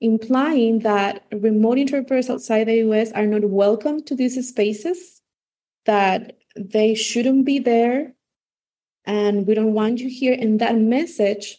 implying 0.00 0.80
that 0.80 1.24
remote 1.32 1.78
interpreters 1.78 2.30
outside 2.30 2.68
the 2.68 2.76
US 2.90 3.10
are 3.12 3.26
not 3.26 3.44
welcome 3.44 4.02
to 4.04 4.14
these 4.14 4.48
spaces, 4.48 5.22
that 5.86 6.39
they 6.56 6.94
shouldn't 6.94 7.44
be 7.44 7.58
there, 7.58 8.12
and 9.04 9.46
we 9.46 9.54
don't 9.54 9.74
want 9.74 10.00
you 10.00 10.08
here. 10.08 10.36
And 10.38 10.60
that 10.60 10.76
message, 10.76 11.58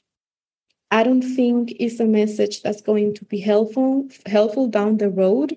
I 0.90 1.04
don't 1.04 1.22
think 1.22 1.74
is 1.80 2.00
a 2.00 2.06
message 2.06 2.62
that's 2.62 2.82
going 2.82 3.16
to 3.16 3.26
be 3.26 3.40
helpful 3.40 4.08
helpful 4.26 4.68
down 4.68 4.98
the 4.98 5.10
road 5.10 5.56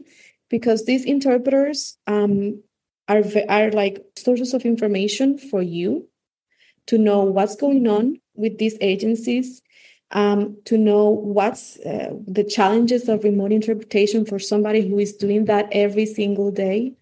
because 0.49 0.85
these 0.85 1.05
interpreters 1.05 1.97
um, 2.07 2.63
are, 3.09 3.23
are 3.49 3.71
like 3.71 4.05
sources 4.17 4.55
of 4.55 4.65
information 4.65 5.39
for 5.39 5.63
you 5.63 6.09
to 6.87 6.99
know 6.99 7.21
what's 7.23 7.57
going 7.57 7.89
on 7.89 8.21
with 8.35 8.59
these 8.59 8.77
agencies, 8.81 9.63
um, 10.11 10.57
to 10.65 10.77
know 10.77 11.09
what's 11.09 11.79
uh, 11.81 12.13
the 12.27 12.45
challenges 12.45 13.09
of 13.09 13.25
remote 13.25 13.53
interpretation 13.53 14.25
for 14.25 14.39
somebody 14.39 14.87
who 14.87 14.99
is 14.99 15.15
doing 15.15 15.47
that 15.47 15.69
every 15.73 16.07
single 16.07 16.51
day. 16.51 16.93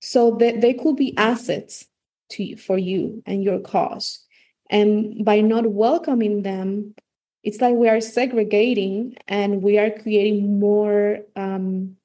So 0.00 0.36
that 0.36 0.60
they 0.60 0.74
could 0.74 0.96
be 0.96 1.16
assets 1.16 1.86
to 2.30 2.44
you, 2.44 2.56
for 2.56 2.78
you 2.78 3.22
and 3.26 3.44
your 3.44 3.60
cause. 3.60 4.24
And 4.70 5.24
by 5.24 5.40
not 5.40 5.66
welcoming 5.66 6.42
them, 6.42 6.94
it's 7.42 7.60
like 7.60 7.74
we 7.74 7.88
are 7.88 8.00
segregating 8.00 9.16
and 9.28 9.62
we 9.62 9.78
are 9.78 9.90
creating 9.90 10.58
more 10.58 11.20
um, 11.36 11.96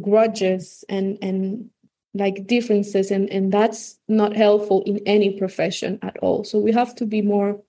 grudges 0.00 0.84
and 0.88 1.18
and 1.22 1.70
like 2.12 2.46
differences. 2.46 3.10
And 3.10 3.30
and 3.30 3.50
that's 3.50 3.98
not 4.08 4.36
helpful 4.36 4.82
in 4.86 5.00
any 5.06 5.38
profession 5.38 5.98
at 6.02 6.16
all. 6.18 6.44
So 6.44 6.58
we 6.58 6.72
have 6.72 6.94
to 6.96 7.06
be 7.06 7.22
more 7.22 7.60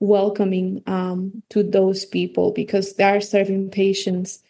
welcoming 0.00 0.82
um, 0.86 1.42
to 1.50 1.62
those 1.62 2.04
people 2.04 2.52
because 2.52 2.94
they 2.94 3.04
are 3.04 3.20
serving 3.20 3.70
patients 3.70 4.42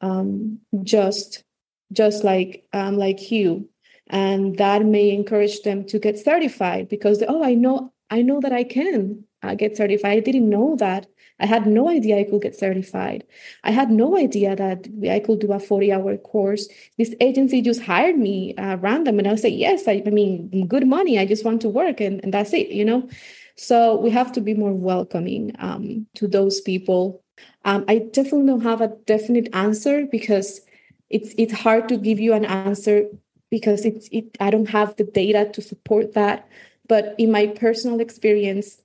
um, 0.00 0.58
just 0.82 1.44
just 1.92 2.24
like 2.24 2.64
um, 2.72 2.96
like 2.96 3.30
you 3.30 3.69
and 4.10 4.58
that 4.58 4.84
may 4.84 5.10
encourage 5.10 5.62
them 5.62 5.84
to 5.84 5.98
get 5.98 6.18
certified 6.18 6.88
because 6.88 7.22
oh 7.28 7.42
i 7.42 7.54
know 7.54 7.92
i 8.10 8.20
know 8.20 8.40
that 8.40 8.52
i 8.52 8.62
can 8.62 9.24
uh, 9.42 9.54
get 9.54 9.76
certified 9.76 10.18
i 10.18 10.20
didn't 10.20 10.48
know 10.48 10.76
that 10.76 11.06
I 11.40 11.46
had 11.46 11.66
no 11.66 11.88
idea 11.88 12.18
I 12.18 12.24
could 12.24 12.42
get 12.42 12.54
certified. 12.54 13.24
I 13.64 13.70
had 13.70 13.90
no 13.90 14.16
idea 14.16 14.54
that 14.54 14.86
I 15.10 15.20
could 15.20 15.40
do 15.40 15.52
a 15.52 15.58
40 15.58 15.92
hour 15.92 16.16
course. 16.18 16.68
This 16.98 17.14
agency 17.20 17.62
just 17.62 17.80
hired 17.80 18.18
me 18.18 18.54
uh, 18.56 18.76
random 18.76 19.18
and 19.18 19.26
I 19.26 19.32
would 19.32 19.40
say, 19.40 19.48
yes, 19.48 19.88
I, 19.88 20.02
I, 20.06 20.10
mean, 20.10 20.66
good 20.68 20.86
money. 20.86 21.18
I 21.18 21.24
just 21.24 21.44
want 21.44 21.62
to 21.62 21.68
work 21.68 22.00
and, 22.00 22.22
and 22.22 22.34
that's 22.34 22.52
it, 22.52 22.68
you 22.68 22.84
know? 22.84 23.08
So 23.56 23.96
we 23.96 24.10
have 24.10 24.32
to 24.32 24.40
be 24.40 24.54
more 24.54 24.72
welcoming 24.72 25.56
um, 25.58 26.06
to 26.16 26.28
those 26.28 26.60
people. 26.60 27.22
Um, 27.64 27.84
I 27.88 27.98
definitely 27.98 28.46
don't 28.46 28.62
have 28.62 28.82
a 28.82 28.88
definite 29.06 29.48
answer 29.54 30.06
because 30.10 30.60
it's 31.08 31.34
it's 31.36 31.52
hard 31.52 31.88
to 31.88 31.96
give 31.96 32.20
you 32.20 32.32
an 32.32 32.44
answer 32.44 33.06
because 33.50 33.84
it's 33.84 34.08
it, 34.12 34.36
I 34.40 34.50
don't 34.50 34.70
have 34.70 34.96
the 34.96 35.04
data 35.04 35.50
to 35.52 35.62
support 35.62 36.14
that. 36.14 36.48
But 36.88 37.14
in 37.18 37.30
my 37.30 37.48
personal 37.48 38.00
experience, 38.00 38.82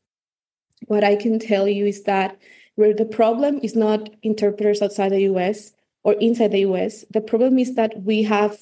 what 0.87 1.03
I 1.03 1.15
can 1.15 1.39
tell 1.39 1.67
you 1.67 1.85
is 1.85 2.03
that 2.03 2.37
where 2.75 2.93
the 2.93 3.05
problem 3.05 3.59
is 3.63 3.75
not 3.75 4.09
interpreters 4.21 4.81
outside 4.81 5.09
the 5.09 5.21
US 5.33 5.71
or 6.03 6.13
inside 6.13 6.51
the 6.51 6.65
US, 6.71 7.05
the 7.09 7.21
problem 7.21 7.57
is 7.57 7.75
that 7.75 8.03
we 8.03 8.23
have 8.23 8.57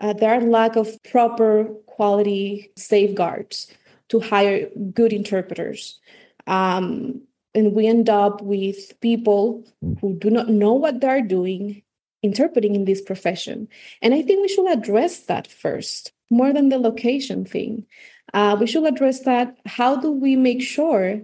uh, 0.00 0.12
there 0.12 0.34
are 0.34 0.40
lack 0.40 0.76
of 0.76 1.02
proper 1.04 1.64
quality 1.86 2.70
safeguards 2.76 3.72
to 4.08 4.20
hire 4.20 4.68
good 4.92 5.12
interpreters. 5.12 6.00
Um, 6.46 7.22
and 7.54 7.72
we 7.72 7.86
end 7.86 8.10
up 8.10 8.42
with 8.42 9.00
people 9.00 9.64
who 10.00 10.14
do 10.14 10.28
not 10.30 10.48
know 10.48 10.72
what 10.72 11.00
they're 11.00 11.22
doing 11.22 11.83
interpreting 12.24 12.74
in 12.74 12.86
this 12.86 13.00
profession. 13.00 13.68
And 14.02 14.14
I 14.14 14.22
think 14.22 14.40
we 14.40 14.48
should 14.48 14.70
address 14.70 15.20
that 15.26 15.46
first, 15.46 16.12
more 16.30 16.52
than 16.52 16.70
the 16.70 16.78
location 16.78 17.44
thing. 17.44 17.86
Uh, 18.32 18.56
we 18.58 18.66
should 18.66 18.84
address 18.84 19.20
that. 19.20 19.56
How 19.66 19.94
do 19.96 20.10
we 20.10 20.34
make 20.34 20.62
sure 20.62 21.20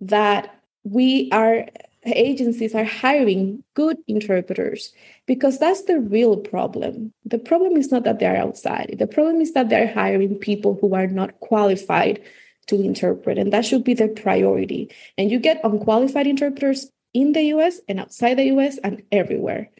that 0.00 0.58
we 0.82 1.30
are 1.30 1.66
agencies 2.04 2.74
are 2.74 2.84
hiring 2.84 3.62
good 3.74 3.96
interpreters 4.08 4.92
because 5.26 5.60
that's 5.60 5.84
the 5.84 6.00
real 6.00 6.36
problem. 6.36 7.12
The 7.24 7.38
problem 7.38 7.76
is 7.76 7.92
not 7.92 8.02
that 8.04 8.18
they're 8.18 8.36
outside. 8.36 8.96
The 8.98 9.06
problem 9.06 9.40
is 9.40 9.52
that 9.52 9.68
they're 9.68 9.92
hiring 9.92 10.36
people 10.36 10.76
who 10.80 10.94
are 10.94 11.06
not 11.06 11.38
qualified 11.38 12.20
to 12.66 12.80
interpret, 12.80 13.38
and 13.38 13.52
that 13.52 13.64
should 13.64 13.84
be 13.84 13.94
the 13.94 14.08
priority. 14.08 14.90
And 15.16 15.30
you 15.30 15.38
get 15.38 15.60
unqualified 15.64 16.26
interpreters 16.26 16.90
in 17.14 17.32
the 17.32 17.42
US 17.54 17.80
and 17.88 18.00
outside 18.00 18.34
the 18.34 18.46
US 18.56 18.78
and 18.78 19.02
everywhere. 19.12 19.70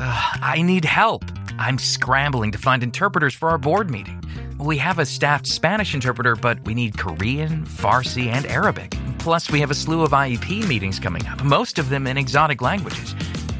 Uh, 0.00 0.32
I 0.40 0.62
need 0.62 0.84
help. 0.84 1.24
I'm 1.58 1.78
scrambling 1.78 2.52
to 2.52 2.58
find 2.58 2.82
interpreters 2.82 3.34
for 3.34 3.50
our 3.50 3.58
board 3.58 3.90
meeting. 3.90 4.22
We 4.58 4.78
have 4.78 4.98
a 4.98 5.06
staffed 5.06 5.46
Spanish 5.46 5.94
interpreter, 5.94 6.36
but 6.36 6.60
we 6.64 6.74
need 6.74 6.96
Korean, 6.96 7.64
Farsi, 7.66 8.26
and 8.26 8.46
Arabic. 8.46 8.96
Plus, 9.18 9.50
we 9.50 9.60
have 9.60 9.70
a 9.70 9.74
slew 9.74 10.02
of 10.02 10.12
IEP 10.12 10.66
meetings 10.68 10.98
coming 10.98 11.26
up, 11.26 11.42
most 11.44 11.78
of 11.78 11.88
them 11.88 12.06
in 12.06 12.16
exotic 12.16 12.62
languages. 12.62 13.14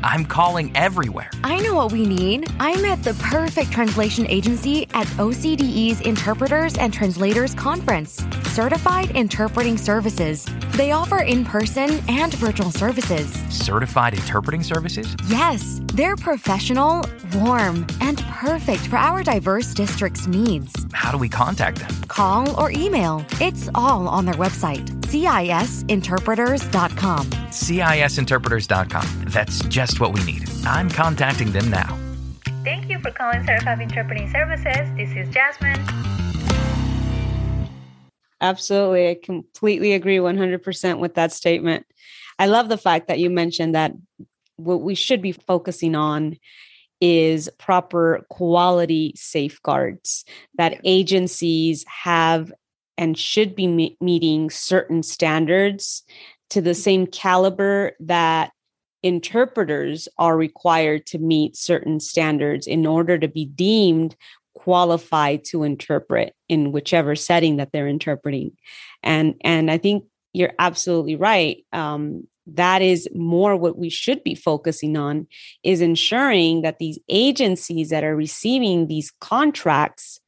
I'm 0.05 0.25
calling 0.25 0.77
everywhere. 0.77 1.31
I 1.45 1.61
know 1.61 1.75
what 1.75 1.93
we 1.93 2.07
need. 2.07 2.51
I 2.59 2.81
met 2.81 3.05
the 3.05 3.15
perfect 3.15 3.71
translation 3.71 4.27
agency 4.27 4.85
at 4.95 5.07
OCDE's 5.19 6.01
Interpreters 6.01 6.77
and 6.77 6.93
Translators 6.93 7.55
Conference, 7.55 8.25
Certified 8.45 9.13
Interpreting 9.13 9.79
Services. 9.79 10.47
They 10.73 10.91
offer 10.91 11.23
in 11.23 11.45
person 11.45 12.01
and 12.09 12.35
virtual 12.35 12.73
services. 12.73 13.33
Certified 13.49 14.15
interpreting 14.15 14.63
services? 14.63 15.15
Yes. 15.29 15.81
They're 15.95 16.17
professional, 16.17 17.07
warm, 17.35 17.87
and 18.01 18.17
perfect 18.23 18.87
for 18.87 18.97
our 18.97 19.23
diverse 19.23 19.75
district's 19.75 20.27
needs. 20.27 20.73
How 20.95 21.13
do 21.13 21.19
we 21.19 21.29
contact 21.29 21.81
them? 21.81 21.91
Call 22.09 22.59
or 22.59 22.71
email. 22.71 23.27
It's 23.43 23.69
all 23.75 24.09
on 24.09 24.25
their 24.25 24.37
website, 24.37 24.87
CISinterpreters.com. 25.03 27.27
CISinterpreters.com. 27.27 29.25
That's 29.29 29.61
just 29.65 30.01
what 30.01 30.15
we 30.15 30.25
need. 30.25 30.49
I'm 30.65 30.89
contacting 30.89 31.53
them 31.53 31.69
now. 31.69 31.99
Thank 32.65 32.89
you 32.89 32.99
for 33.01 33.11
calling 33.11 33.45
Certified 33.45 33.83
Interpreting 33.83 34.31
Services. 34.31 34.89
This 34.97 35.11
is 35.15 35.29
Jasmine. 35.29 35.79
absolutely. 38.41 39.11
I 39.11 39.19
completely 39.23 39.93
agree 39.93 40.17
100% 40.17 41.01
with 41.01 41.17
that 41.17 41.33
statement. 41.33 41.85
I 42.39 42.47
love 42.47 42.71
the 42.71 42.79
fact 42.79 43.09
that 43.09 43.19
you 43.19 43.29
mentioned 43.29 43.75
that 43.75 43.93
what 44.57 44.83
we 44.83 44.95
should 44.95 45.23
be 45.23 45.33
focusing 45.33 45.95
on 45.95 46.37
is 47.01 47.51
proper 47.59 48.25
quality 48.31 49.13
safeguards 49.17 50.25
that 50.57 50.81
agencies 50.85 51.85
have 51.89 52.53
and 52.97 53.19
should 53.19 53.57
be 53.57 53.67
me- 53.67 53.97
meeting 54.01 54.51
certain 54.51 55.03
standards 55.03 56.05
to 56.51 56.61
the 56.61 56.75
same 56.75 57.07
caliber 57.07 57.93
that 57.99 58.53
interpreters 59.03 60.07
are 60.19 60.37
required 60.37 61.05
to 61.07 61.19
meet 61.19 61.57
certain 61.57 61.99
standards 61.99 62.67
in 62.67 62.87
order 62.87 63.19
to 63.19 63.27
be 63.27 63.47
deemed 63.47 64.15
qualified 64.55 65.45
to 65.45 65.65
interpret 65.65 66.35
in 66.49 66.71
whichever 66.71 67.17
setting 67.17 67.57
that 67.57 67.73
they're 67.73 67.89
interpreting. 67.89 68.53
And 69.03 69.35
and 69.43 69.71
i 69.71 69.79
think 69.79 70.05
you're 70.33 70.53
absolutely 70.59 71.17
right 71.17 71.65
um, 71.73 72.27
that 72.57 72.83
is 72.83 73.09
more 73.15 73.57
what 73.57 73.79
we 73.79 73.89
should 73.89 74.23
be 74.23 74.35
focusing 74.35 74.97
on 74.97 75.27
is 75.63 75.81
ensuring 75.81 76.63
that 76.63 76.79
these 76.79 76.99
agencies 77.09 77.91
that 77.91 78.05
are 78.05 78.17
receiving 78.17 78.87
these 78.87 79.13
contracts 79.21 80.21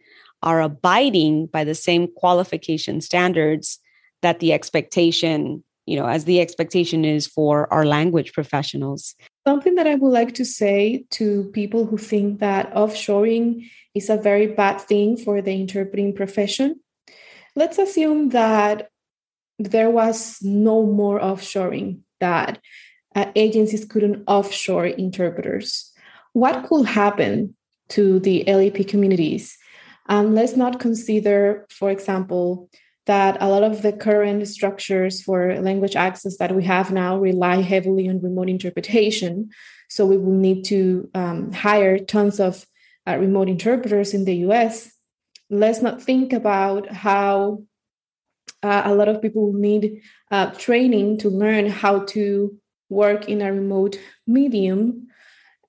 are 0.43 0.61
abiding 0.61 1.47
by 1.47 1.65
the 1.65 1.75
same 1.75 2.09
qualification 2.17 3.01
standards 3.01 3.79
that 4.23 4.41
the 4.41 4.53
expectation 4.53 5.63
you 5.87 5.97
know 5.97 6.07
as 6.07 6.25
the 6.25 6.41
expectation 6.41 7.05
is 7.05 7.27
for 7.27 7.73
our 7.73 7.85
language 7.85 8.33
professionals. 8.33 9.15
Something 9.47 9.75
that 9.75 9.87
i 9.87 9.95
would 9.95 10.13
like 10.13 10.35
to 10.35 10.45
say 10.45 11.05
to 11.11 11.51
people 11.53 11.85
who 11.85 11.99
think 11.99 12.41
that 12.41 12.73
offshoring 12.75 13.69
is 13.95 14.09
a 14.09 14.17
very 14.17 14.47
bad 14.47 14.81
thing 14.81 15.17
for 15.17 15.43
the 15.43 15.53
interpreting 15.53 16.15
profession 16.15 16.81
let's 17.57 17.79
assume 17.79 18.31
that 18.31 18.89
there 19.59 19.91
was 19.91 20.39
no 20.43 20.85
more 20.85 21.21
offshoring 21.21 22.01
that 22.27 22.61
uh, 23.15 23.27
agencies 23.47 23.85
couldn't 23.85 24.23
offshore 24.37 24.87
interpreters 24.87 25.69
what 26.33 26.65
could 26.67 26.87
happen 27.01 27.55
to 27.89 28.19
the 28.27 28.37
lep 28.59 28.79
communities 28.93 29.45
um, 30.13 30.35
let's 30.39 30.57
not 30.57 30.81
consider 30.87 31.67
for 31.79 31.89
example 31.91 32.47
that 33.07 33.37
a 33.41 33.49
lot 33.49 33.63
of 33.63 33.83
the 33.83 33.93
current 33.93 34.47
structures 34.49 35.23
for 35.23 35.55
language 35.61 35.97
access 35.97 36.39
that 36.39 36.55
we 36.55 36.65
have 36.65 36.91
now 36.91 37.19
rely 37.19 37.61
heavily 37.61 38.09
on 38.09 38.23
remote 38.23 38.49
interpretation. 38.49 39.51
So 39.89 40.07
we 40.07 40.17
will 40.17 40.39
need 40.39 40.65
to 40.67 41.11
um, 41.15 41.53
hire 41.53 41.99
tons 41.99 42.41
of 42.41 42.65
uh, 43.07 43.17
remote 43.19 43.49
interpreters 43.49 44.15
in 44.15 44.25
the 44.25 44.37
US. 44.49 44.91
Let's 45.51 45.83
not 45.83 46.03
think 46.03 46.33
about 46.33 46.91
how 46.91 47.65
uh, 48.63 48.83
a 48.87 48.95
lot 48.95 49.09
of 49.09 49.21
people 49.21 49.53
need 49.53 50.01
uh, 50.35 50.51
training 50.59 51.17
to 51.17 51.29
learn 51.31 51.67
how 51.69 52.01
to 52.01 52.59
work 52.89 53.29
in 53.29 53.41
a 53.41 53.53
remote 53.53 54.01
medium. 54.27 55.07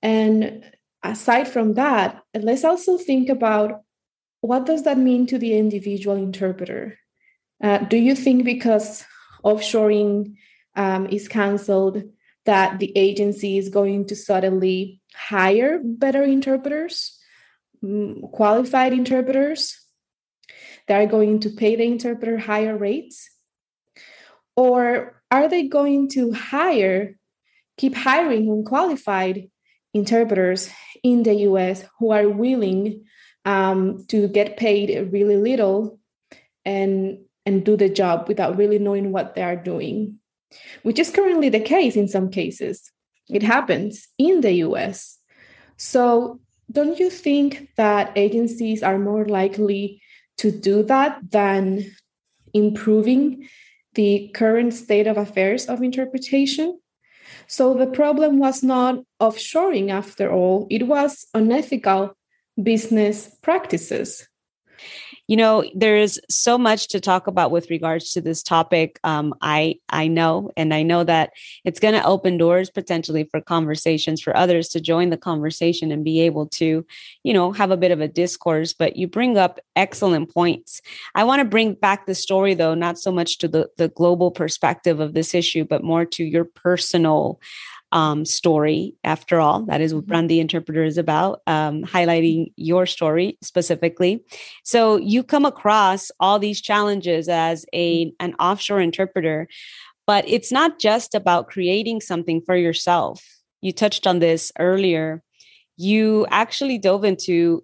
And 0.01 0.63
aside 1.03 1.47
from 1.47 1.75
that, 1.75 2.23
let's 2.33 2.63
also 2.63 2.97
think 2.97 3.29
about 3.29 3.83
what 4.41 4.65
does 4.65 4.81
that 4.83 4.97
mean 4.97 5.27
to 5.27 5.37
the 5.37 5.55
individual 5.55 6.15
interpreter? 6.15 6.97
Uh, 7.63 7.77
do 7.77 7.97
you 7.97 8.15
think 8.15 8.43
because 8.43 9.05
offshoring 9.43 10.33
um, 10.75 11.05
is 11.17 11.27
cancelled 11.27 12.01
that 12.45 12.79
the 12.79 12.91
agency 12.95 13.59
is 13.59 13.69
going 13.69 14.07
to 14.07 14.15
suddenly 14.15 14.99
hire 15.13 15.79
better 15.83 16.23
interpreters, 16.23 17.19
mm, 17.83 18.31
qualified 18.31 18.93
interpreters? 18.93 19.79
They 20.87 20.95
are 20.95 21.05
going 21.17 21.41
to 21.41 21.49
pay 21.51 21.75
the 21.75 21.83
interpreter 21.83 22.39
higher 22.39 22.75
rates? 22.75 23.29
Or 24.55 25.21
are 25.31 25.47
they 25.47 25.67
going 25.67 26.09
to 26.09 26.31
hire, 26.31 27.15
keep 27.77 27.95
hiring 27.95 28.49
unqualified 28.49 29.49
interpreters 29.93 30.69
in 31.03 31.23
the 31.23 31.35
US 31.49 31.85
who 31.99 32.11
are 32.11 32.29
willing 32.29 33.05
um, 33.45 34.05
to 34.09 34.27
get 34.27 34.57
paid 34.57 35.11
really 35.11 35.37
little 35.37 35.99
and 36.65 37.19
and 37.45 37.63
do 37.63 37.77
the 37.77 37.89
job 37.89 38.27
without 38.27 38.57
really 38.57 38.79
knowing 38.79 39.11
what 39.11 39.35
they 39.35 39.43
are 39.43 39.55
doing, 39.55 40.17
which 40.81 40.97
is 40.97 41.11
currently 41.11 41.47
the 41.47 41.59
case 41.59 41.95
in 41.95 42.07
some 42.07 42.31
cases. 42.31 42.91
It 43.29 43.43
happens 43.43 44.07
in 44.17 44.41
the 44.41 44.53
US. 44.65 45.19
So, 45.77 46.39
don't 46.71 46.99
you 46.99 47.11
think 47.11 47.69
that 47.77 48.11
agencies 48.15 48.81
are 48.81 48.97
more 48.97 49.25
likely 49.25 50.01
to 50.37 50.51
do 50.51 50.81
that 50.83 51.19
than 51.29 51.85
improving 52.53 53.47
the 53.95 54.29
current 54.33 54.73
state 54.73 55.07
of 55.07 55.17
affairs 55.17 55.65
of 55.65 55.81
interpretation? 55.81 56.79
So, 57.47 57.73
the 57.73 57.87
problem 57.87 58.39
was 58.39 58.63
not 58.63 59.03
offshoring 59.19 59.89
after 59.89 60.31
all, 60.31 60.67
it 60.69 60.87
was 60.87 61.25
unethical 61.33 62.15
business 62.61 63.35
practices 63.41 64.27
you 65.27 65.37
know 65.37 65.63
there's 65.73 66.19
so 66.29 66.57
much 66.57 66.87
to 66.89 66.99
talk 66.99 67.27
about 67.27 67.51
with 67.51 67.69
regards 67.69 68.11
to 68.13 68.21
this 68.21 68.43
topic. 68.43 68.99
Um, 69.03 69.33
i 69.41 69.75
i 69.89 70.07
know 70.07 70.51
and 70.57 70.73
i 70.73 70.83
know 70.83 71.03
that 71.03 71.31
it's 71.63 71.79
going 71.79 71.93
to 71.93 72.05
open 72.05 72.37
doors 72.37 72.69
potentially 72.69 73.23
for 73.25 73.41
conversations 73.41 74.21
for 74.21 74.35
others 74.35 74.69
to 74.69 74.81
join 74.81 75.09
the 75.09 75.17
conversation 75.17 75.91
and 75.91 76.03
be 76.03 76.21
able 76.21 76.47
to 76.47 76.85
you 77.23 77.33
know 77.33 77.51
have 77.51 77.71
a 77.71 77.77
bit 77.77 77.91
of 77.91 78.01
a 78.01 78.07
discourse 78.07 78.73
but 78.73 78.95
you 78.95 79.07
bring 79.07 79.37
up 79.37 79.59
excellent 79.75 80.33
points. 80.33 80.81
I 81.15 81.23
want 81.23 81.39
to 81.39 81.45
bring 81.45 81.73
back 81.73 82.05
the 82.05 82.15
story 82.15 82.53
though 82.53 82.75
not 82.75 82.97
so 82.97 83.11
much 83.11 83.37
to 83.39 83.47
the 83.47 83.69
the 83.77 83.89
global 83.89 84.31
perspective 84.31 84.99
of 84.99 85.13
this 85.13 85.33
issue 85.33 85.65
but 85.65 85.83
more 85.83 86.05
to 86.05 86.23
your 86.23 86.45
personal 86.45 87.39
um, 87.91 88.25
story. 88.25 88.95
After 89.03 89.39
all, 89.39 89.63
that 89.65 89.81
is 89.81 89.93
what 89.93 90.03
mm-hmm. 90.03 90.09
Brand 90.09 90.29
the 90.29 90.39
Interpreter 90.39 90.83
is 90.83 90.97
about, 90.97 91.41
um, 91.47 91.83
highlighting 91.83 92.51
your 92.55 92.85
story 92.85 93.37
specifically. 93.41 94.23
So 94.63 94.97
you 94.97 95.23
come 95.23 95.45
across 95.45 96.11
all 96.19 96.39
these 96.39 96.61
challenges 96.61 97.29
as 97.29 97.65
a 97.73 98.05
mm-hmm. 98.05 98.25
an 98.25 98.33
offshore 98.35 98.81
interpreter, 98.81 99.47
but 100.07 100.27
it's 100.27 100.51
not 100.51 100.79
just 100.79 101.15
about 101.15 101.47
creating 101.47 102.01
something 102.01 102.41
for 102.45 102.55
yourself. 102.55 103.23
You 103.61 103.71
touched 103.71 104.05
on 104.05 104.19
this 104.19 104.51
earlier. 104.59 105.23
You 105.77 106.25
actually 106.29 106.77
dove 106.77 107.03
into 107.03 107.63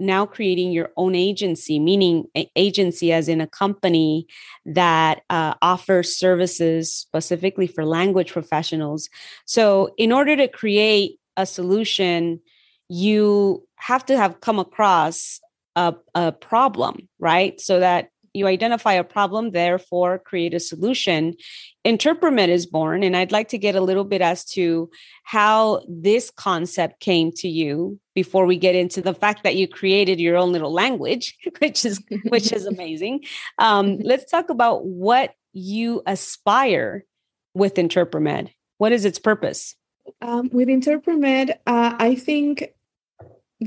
now 0.00 0.26
creating 0.26 0.72
your 0.72 0.90
own 0.96 1.14
agency, 1.14 1.78
meaning 1.78 2.26
agency 2.56 3.12
as 3.12 3.28
in 3.28 3.40
a 3.40 3.46
company 3.46 4.26
that 4.64 5.22
uh, 5.30 5.54
offers 5.62 6.16
services 6.16 6.92
specifically 6.92 7.66
for 7.66 7.84
language 7.84 8.32
professionals. 8.32 9.08
So, 9.44 9.94
in 9.98 10.12
order 10.12 10.36
to 10.36 10.48
create 10.48 11.18
a 11.36 11.46
solution, 11.46 12.40
you 12.88 13.66
have 13.76 14.04
to 14.06 14.16
have 14.16 14.40
come 14.40 14.58
across 14.58 15.40
a, 15.76 15.94
a 16.14 16.32
problem, 16.32 17.08
right? 17.18 17.60
So 17.60 17.80
that 17.80 18.10
you 18.32 18.46
identify 18.46 18.92
a 18.92 19.04
problem, 19.04 19.50
therefore 19.50 20.18
create 20.18 20.54
a 20.54 20.60
solution. 20.60 21.34
Interpremed 21.84 22.50
is 22.50 22.66
born, 22.66 23.02
and 23.02 23.16
I'd 23.16 23.32
like 23.32 23.48
to 23.48 23.58
get 23.58 23.74
a 23.74 23.80
little 23.80 24.04
bit 24.04 24.20
as 24.20 24.44
to 24.56 24.90
how 25.24 25.82
this 25.88 26.30
concept 26.30 27.00
came 27.00 27.32
to 27.32 27.48
you 27.48 27.98
before 28.22 28.44
we 28.44 28.56
get 28.56 28.74
into 28.74 29.00
the 29.00 29.14
fact 29.14 29.44
that 29.44 29.56
you 29.56 29.66
created 29.66 30.20
your 30.20 30.36
own 30.36 30.52
little 30.52 30.72
language, 30.72 31.38
which 31.58 31.86
is 31.86 32.02
which 32.28 32.52
is 32.52 32.66
amazing. 32.74 33.24
Um, 33.56 33.98
let's 34.10 34.30
talk 34.30 34.50
about 34.50 34.84
what 34.84 35.34
you 35.52 36.02
aspire 36.06 37.04
with 37.54 37.78
Interpremed. 37.78 38.50
What 38.76 38.92
is 38.92 39.04
its 39.06 39.18
purpose? 39.18 39.74
Um, 40.20 40.50
with 40.52 40.68
Interpremed, 40.68 41.50
uh, 41.66 41.94
I 41.98 42.14
think 42.14 42.74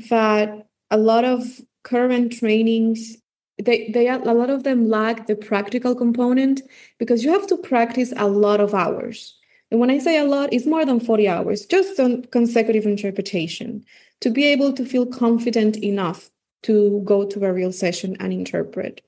that 0.09 0.67
a 0.91 0.97
lot 0.97 1.25
of 1.25 1.41
current 1.83 2.31
trainings 2.33 3.17
they 3.61 3.89
they 3.93 4.07
a 4.07 4.17
lot 4.17 4.49
of 4.49 4.63
them 4.63 4.89
lack 4.89 5.27
the 5.27 5.35
practical 5.35 5.93
component 5.95 6.61
because 6.97 7.23
you 7.23 7.31
have 7.31 7.47
to 7.47 7.57
practice 7.57 8.13
a 8.17 8.27
lot 8.27 8.59
of 8.59 8.73
hours 8.73 9.37
and 9.69 9.79
when 9.79 9.91
i 9.91 9.99
say 9.99 10.17
a 10.17 10.23
lot 10.23 10.51
it's 10.51 10.65
more 10.65 10.85
than 10.85 10.99
40 10.99 11.27
hours 11.27 11.65
just 11.65 11.99
on 11.99 12.23
consecutive 12.37 12.85
interpretation 12.85 13.83
to 14.23 14.29
be 14.29 14.45
able 14.45 14.71
to 14.71 14.85
feel 14.85 15.05
confident 15.05 15.75
enough 15.75 16.29
to 16.61 17.01
go 17.03 17.25
to 17.25 17.43
a 17.43 17.51
real 17.51 17.73
session 17.73 18.15
and 18.21 18.31
interpret. 18.31 19.01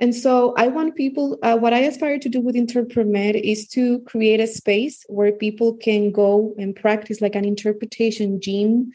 And 0.00 0.14
so 0.14 0.54
i 0.56 0.68
want 0.68 0.94
people 0.94 1.38
uh, 1.42 1.56
what 1.58 1.74
i 1.74 1.80
aspire 1.80 2.20
to 2.20 2.28
do 2.28 2.40
with 2.40 2.54
interpremed 2.54 3.34
is 3.34 3.66
to 3.76 3.98
create 4.10 4.40
a 4.40 4.46
space 4.46 5.04
where 5.08 5.32
people 5.32 5.76
can 5.76 6.12
go 6.12 6.54
and 6.56 6.76
practice 6.84 7.20
like 7.20 7.34
an 7.34 7.44
interpretation 7.44 8.40
gym 8.40 8.92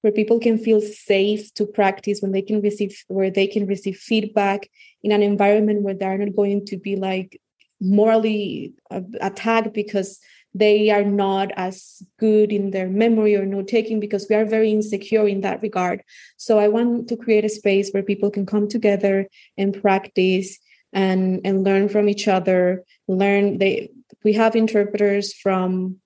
where 0.00 0.12
people 0.12 0.40
can 0.40 0.56
feel 0.56 0.80
safe 0.80 1.52
to 1.54 1.66
practice 1.66 2.20
when 2.22 2.32
they 2.32 2.42
can 2.42 2.62
receive 2.62 3.04
where 3.08 3.30
they 3.30 3.46
can 3.46 3.66
receive 3.66 3.98
feedback 3.98 4.70
in 5.02 5.12
an 5.12 5.22
environment 5.22 5.82
where 5.82 5.98
they're 5.98 6.18
not 6.18 6.34
going 6.34 6.64
to 6.64 6.78
be 6.78 6.96
like 6.96 7.38
morally 7.78 8.72
uh, 8.90 9.02
attacked 9.20 9.74
because 9.74 10.18
they 10.58 10.90
are 10.90 11.04
not 11.04 11.50
as 11.56 12.02
good 12.18 12.52
in 12.52 12.70
their 12.70 12.88
memory 12.88 13.36
or 13.36 13.44
note 13.44 13.68
taking 13.68 14.00
because 14.00 14.26
we 14.28 14.36
are 14.36 14.44
very 14.44 14.70
insecure 14.70 15.26
in 15.28 15.40
that 15.42 15.62
regard. 15.62 16.02
So 16.36 16.58
i 16.58 16.68
want 16.68 17.08
to 17.08 17.16
create 17.16 17.44
a 17.44 17.56
space 17.60 17.90
where 17.90 18.02
people 18.02 18.30
can 18.30 18.46
come 18.46 18.68
together 18.68 19.28
and 19.56 19.80
practice 19.82 20.58
and 20.92 21.40
and 21.44 21.64
learn 21.64 21.88
from 21.88 22.08
each 22.08 22.26
other 22.28 22.84
learn 23.08 23.58
they 23.58 23.90
we 24.24 24.32
have 24.32 24.56
interpreters 24.56 25.34
from 25.34 25.96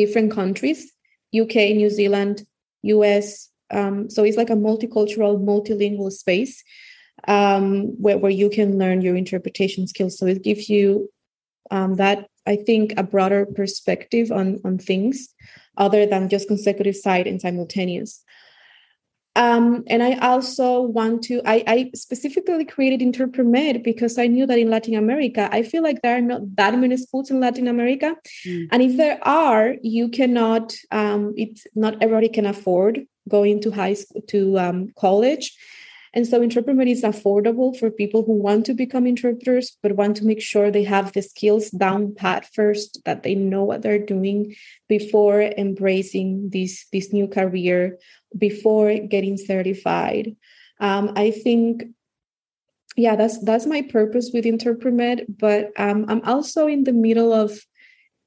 different 0.00 0.32
countries 0.32 0.92
uk 1.40 1.54
new 1.54 1.88
zealand 1.88 2.44
us 2.82 3.50
um, 3.70 4.10
so 4.10 4.24
it's 4.24 4.36
like 4.36 4.50
a 4.50 4.62
multicultural 4.68 5.40
multilingual 5.52 6.12
space 6.12 6.64
um, 7.28 8.00
where, 8.00 8.18
where 8.18 8.30
you 8.30 8.50
can 8.50 8.78
learn 8.78 9.00
your 9.00 9.16
interpretation 9.16 9.86
skills. 9.86 10.18
So 10.18 10.26
it 10.26 10.42
gives 10.42 10.68
you 10.68 11.10
um, 11.70 11.96
that 11.96 12.28
i 12.46 12.56
think 12.56 12.92
a 12.96 13.02
broader 13.02 13.46
perspective 13.46 14.30
on 14.30 14.60
on 14.64 14.78
things 14.78 15.28
other 15.76 16.06
than 16.06 16.28
just 16.28 16.48
consecutive 16.48 16.96
sight 16.96 17.26
and 17.26 17.40
simultaneous 17.40 18.22
um, 19.36 19.84
and 19.86 20.02
I 20.02 20.14
also 20.18 20.80
want 20.80 21.22
to, 21.24 21.40
I, 21.44 21.62
I 21.66 21.90
specifically 21.94 22.64
created 22.64 23.00
InterpreMed 23.00 23.84
because 23.84 24.18
I 24.18 24.26
knew 24.26 24.44
that 24.46 24.58
in 24.58 24.70
Latin 24.70 24.96
America, 24.96 25.48
I 25.52 25.62
feel 25.62 25.84
like 25.84 26.02
there 26.02 26.16
are 26.16 26.20
not 26.20 26.56
that 26.56 26.76
many 26.76 26.96
schools 26.96 27.30
in 27.30 27.38
Latin 27.38 27.68
America. 27.68 28.16
Mm. 28.44 28.68
And 28.72 28.82
if 28.82 28.96
there 28.96 29.20
are, 29.22 29.76
you 29.82 30.08
cannot, 30.08 30.74
um, 30.90 31.32
it's 31.36 31.64
not 31.76 32.02
everybody 32.02 32.28
can 32.28 32.44
afford 32.44 33.06
going 33.28 33.60
to 33.62 33.70
high 33.70 33.94
school, 33.94 34.22
to 34.28 34.58
um, 34.58 34.88
college. 34.98 35.56
And 36.12 36.26
so 36.26 36.40
InterpreMed 36.40 36.90
is 36.90 37.02
affordable 37.02 37.76
for 37.78 37.90
people 37.90 38.24
who 38.24 38.32
want 38.32 38.66
to 38.66 38.74
become 38.74 39.06
interpreters, 39.06 39.76
but 39.80 39.92
want 39.96 40.16
to 40.16 40.24
make 40.24 40.42
sure 40.42 40.70
they 40.70 40.82
have 40.82 41.12
the 41.12 41.22
skills 41.22 41.70
down 41.70 42.14
pat 42.14 42.48
first, 42.52 43.00
that 43.04 43.22
they 43.22 43.36
know 43.36 43.62
what 43.62 43.82
they're 43.82 44.04
doing 44.04 44.56
before 44.88 45.40
embracing 45.40 46.50
this, 46.50 46.86
this 46.92 47.12
new 47.12 47.28
career, 47.28 47.98
before 48.36 48.98
getting 48.98 49.36
certified. 49.36 50.34
Um, 50.80 51.12
I 51.14 51.30
think, 51.30 51.84
yeah, 52.96 53.14
that's 53.14 53.38
that's 53.44 53.66
my 53.66 53.82
purpose 53.82 54.30
with 54.34 54.44
InterpreMed, 54.44 55.38
but 55.38 55.70
um, 55.76 56.06
I'm 56.08 56.22
also 56.24 56.66
in 56.66 56.84
the 56.84 56.92
middle 56.92 57.32
of 57.32 57.60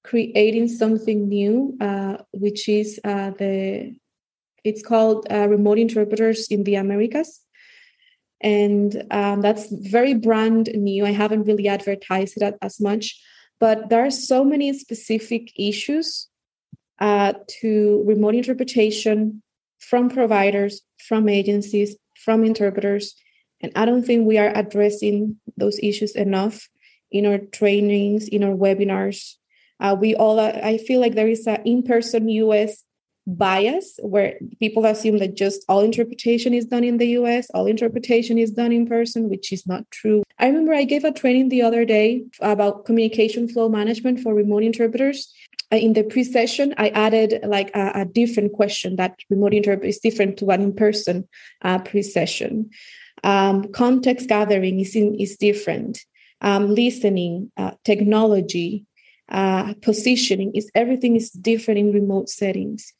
creating 0.03 0.69
something 0.69 1.27
new, 1.27 1.77
uh, 1.81 2.17
which 2.31 2.69
is 2.69 2.99
uh, 3.03 3.31
the 3.31 3.95
it's 4.63 4.81
called 4.81 5.27
uh, 5.29 5.49
remote 5.49 5.79
interpreters 5.79 6.47
in 6.47 6.63
the 6.63 6.75
Americas 6.75 7.41
and 8.43 9.03
um, 9.11 9.41
that's 9.41 9.67
very 9.71 10.13
brand 10.13 10.69
new. 10.75 11.05
I 11.05 11.11
haven't 11.11 11.45
really 11.45 11.67
advertised 11.67 12.41
it 12.41 12.55
as 12.61 12.79
much, 12.79 13.19
but 13.59 13.89
there 13.89 14.05
are 14.05 14.11
so 14.11 14.43
many 14.43 14.77
specific 14.77 15.51
issues 15.57 16.27
uh, 16.99 17.33
to 17.61 18.03
remote 18.05 18.35
interpretation 18.35 19.41
from 19.79 20.09
providers, 20.09 20.81
from 21.07 21.29
agencies, 21.29 21.95
from 22.23 22.43
interpreters, 22.43 23.15
and 23.63 23.71
I 23.75 23.85
don't 23.85 24.05
think 24.05 24.27
we 24.27 24.37
are 24.37 24.51
addressing 24.53 25.37
those 25.55 25.79
issues 25.81 26.15
enough 26.15 26.69
in 27.11 27.25
our 27.25 27.37
trainings, 27.37 28.27
in 28.27 28.43
our 28.43 28.53
webinars. 28.53 29.35
Uh, 29.79 29.95
we 29.99 30.15
all, 30.15 30.39
uh, 30.39 30.59
I 30.63 30.77
feel 30.77 30.99
like 30.99 31.15
there 31.15 31.29
is 31.29 31.47
an 31.47 31.61
in-person 31.63 32.27
US 32.27 32.83
bias 33.25 33.99
where 34.01 34.37
people 34.59 34.85
assume 34.85 35.17
that 35.19 35.35
just 35.35 35.63
all 35.69 35.81
interpretation 35.81 36.53
is 36.53 36.65
done 36.65 36.83
in 36.83 36.97
the 36.97 37.07
US, 37.19 37.49
all 37.53 37.65
interpretation 37.65 38.37
is 38.37 38.51
done 38.51 38.71
in 38.71 38.85
person, 38.85 39.29
which 39.29 39.51
is 39.53 39.65
not 39.65 39.89
true. 39.91 40.23
I 40.39 40.47
remember 40.47 40.73
I 40.73 40.83
gave 40.83 41.03
a 41.03 41.11
training 41.11 41.49
the 41.49 41.61
other 41.61 41.85
day 41.85 42.23
about 42.41 42.85
communication 42.85 43.47
flow 43.47 43.69
management 43.69 44.19
for 44.19 44.33
remote 44.33 44.63
interpreters. 44.63 45.33
Uh, 45.71 45.77
in 45.77 45.93
the 45.93 46.03
pre-session, 46.03 46.73
I 46.77 46.89
added 46.89 47.39
like 47.43 47.71
a, 47.75 48.01
a 48.01 48.05
different 48.05 48.53
question 48.53 48.97
that 48.97 49.15
remote 49.29 49.53
interpreter 49.53 49.87
is 49.87 49.99
different 49.99 50.37
to 50.37 50.49
an 50.49 50.61
in-person 50.61 51.27
uh, 51.61 51.79
pre-session. 51.79 52.69
Um, 53.23 53.71
context 53.71 54.27
gathering 54.27 54.79
is 54.79 54.95
in, 54.95 55.15
is 55.15 55.37
different. 55.37 55.99
Um, 56.41 56.75
listening, 56.75 57.51
uh, 57.55 57.71
technology, 57.85 58.85
uh, 59.33 59.73
positioning 59.81 60.53
is 60.53 60.71
everything 60.75 61.15
is 61.15 61.31
different 61.31 61.79
in 61.79 61.91
remote 61.91 62.29
settings. 62.29 62.93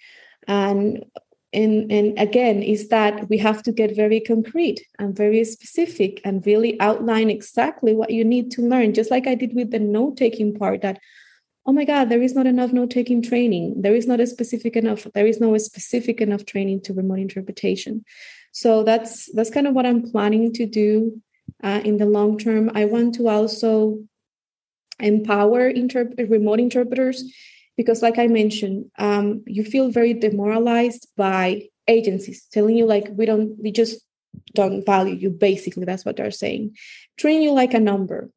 And 0.47 1.05
and 1.53 1.91
and 1.91 2.17
again 2.17 2.63
is 2.63 2.89
that 2.89 3.29
we 3.29 3.37
have 3.37 3.61
to 3.61 3.71
get 3.71 3.95
very 3.95 4.19
concrete 4.19 4.81
and 4.97 5.15
very 5.15 5.43
specific 5.45 6.19
and 6.25 6.45
really 6.47 6.79
outline 6.81 7.29
exactly 7.29 7.93
what 7.93 8.09
you 8.09 8.25
need 8.25 8.49
to 8.49 8.63
learn 8.63 8.91
just 8.91 9.11
like 9.11 9.27
i 9.27 9.35
did 9.35 9.53
with 9.53 9.69
the 9.69 9.77
note 9.77 10.17
taking 10.17 10.55
part 10.55 10.81
that 10.81 10.99
oh 11.65 11.71
my 11.71 11.85
god 11.85 12.09
there 12.09 12.21
is 12.21 12.35
not 12.35 12.47
enough 12.47 12.73
note 12.73 12.91
taking 12.91 13.21
training. 13.21 13.81
There 13.81 13.95
is 13.95 14.07
not 14.07 14.19
a 14.19 14.27
specific 14.27 14.75
enough 14.75 15.07
there 15.13 15.27
is 15.27 15.39
no 15.39 15.57
specific 15.57 16.21
enough 16.21 16.45
training 16.45 16.81
to 16.81 16.93
remote 16.93 17.19
interpretation. 17.19 18.03
So 18.51 18.83
that's 18.83 19.31
that's 19.33 19.49
kind 19.49 19.67
of 19.67 19.73
what 19.73 19.85
i'm 19.85 20.03
planning 20.11 20.53
to 20.53 20.65
do 20.65 21.21
uh, 21.63 21.81
in 21.83 21.97
the 21.97 22.05
long 22.05 22.37
term. 22.37 22.71
I 22.73 22.85
want 22.85 23.15
to 23.15 23.27
also 23.29 24.03
empower 24.99 25.71
remote 26.29 26.59
interpreters 26.59 27.23
because 27.77 28.01
like 28.01 28.19
i 28.19 28.27
mentioned 28.27 28.85
um, 28.99 29.43
you 29.47 29.63
feel 29.63 29.89
very 29.89 30.13
demoralized 30.13 31.07
by 31.17 31.63
agencies 31.87 32.45
telling 32.51 32.77
you 32.77 32.85
like 32.85 33.07
we 33.11 33.25
don't 33.25 33.59
we 33.61 33.71
just 33.71 34.01
don't 34.53 34.85
value 34.85 35.15
you 35.15 35.29
basically 35.29 35.85
that's 35.85 36.05
what 36.05 36.15
they're 36.15 36.31
saying. 36.31 36.75
Treating 37.17 37.41
you 37.41 37.51
like 37.51 37.73
a 37.73 37.79
number. 37.79 38.29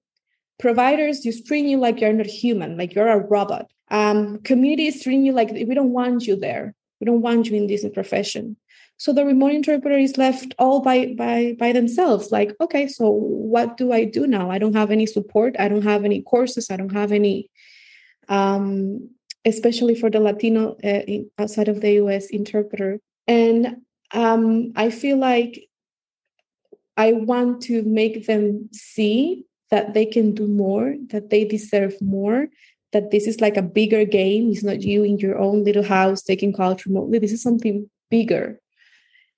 Providers 0.58 1.20
just 1.20 1.46
treating 1.46 1.70
you 1.70 1.78
like 1.78 2.00
you're 2.00 2.12
not 2.12 2.26
human 2.26 2.76
like 2.76 2.94
you're 2.94 3.08
a 3.08 3.18
robot. 3.18 3.70
Um, 3.90 4.38
communities 4.38 5.02
treating 5.02 5.24
you 5.24 5.32
like 5.32 5.50
we 5.50 5.74
don't 5.74 5.92
want 5.92 6.26
you 6.26 6.36
there 6.36 6.74
we 7.00 7.04
don't 7.04 7.22
want 7.22 7.46
you 7.46 7.56
in 7.56 7.66
this 7.66 7.84
profession. 7.92 8.56
So 8.98 9.12
the 9.12 9.26
remote 9.26 9.52
interpreter 9.52 9.98
is 9.98 10.16
left 10.16 10.54
all 10.58 10.80
by 10.80 11.14
by 11.16 11.54
by 11.58 11.72
themselves 11.72 12.32
like 12.32 12.56
okay 12.60 12.88
so 12.88 13.10
what 13.10 13.76
do 13.76 13.92
i 13.92 14.04
do 14.04 14.26
now? 14.26 14.50
I 14.50 14.58
don't 14.58 14.74
have 14.74 14.90
any 14.90 15.06
support 15.06 15.54
i 15.58 15.68
don't 15.68 15.82
have 15.82 16.04
any 16.04 16.22
courses 16.22 16.70
i 16.70 16.76
don't 16.76 16.92
have 16.92 17.12
any 17.12 17.50
um, 18.28 19.10
especially 19.44 19.94
for 19.94 20.10
the 20.10 20.18
latino 20.18 20.76
uh, 20.82 21.04
in, 21.06 21.30
outside 21.38 21.68
of 21.68 21.80
the 21.80 21.92
us 22.00 22.26
interpreter. 22.30 23.00
And 23.28 23.82
um, 24.12 24.72
i 24.76 24.90
feel 24.90 25.18
like 25.18 25.68
i 26.96 27.12
want 27.12 27.62
to 27.62 27.82
make 27.82 28.26
them 28.26 28.68
see 28.72 29.44
that 29.70 29.94
they 29.94 30.06
can 30.06 30.34
do 30.34 30.46
more 30.46 30.94
that 31.08 31.28
they 31.28 31.44
deserve 31.44 32.00
more 32.00 32.48
that 32.92 33.10
this 33.10 33.26
is 33.26 33.40
like 33.40 33.56
a 33.56 33.62
bigger 33.62 34.04
game 34.04 34.50
it's 34.50 34.64
not 34.64 34.82
you 34.82 35.02
in 35.02 35.18
your 35.18 35.38
own 35.38 35.64
little 35.64 35.82
house 35.82 36.22
taking 36.22 36.52
calls 36.52 36.86
remotely 36.86 37.18
this 37.18 37.32
is 37.32 37.42
something 37.42 37.88
bigger 38.10 38.60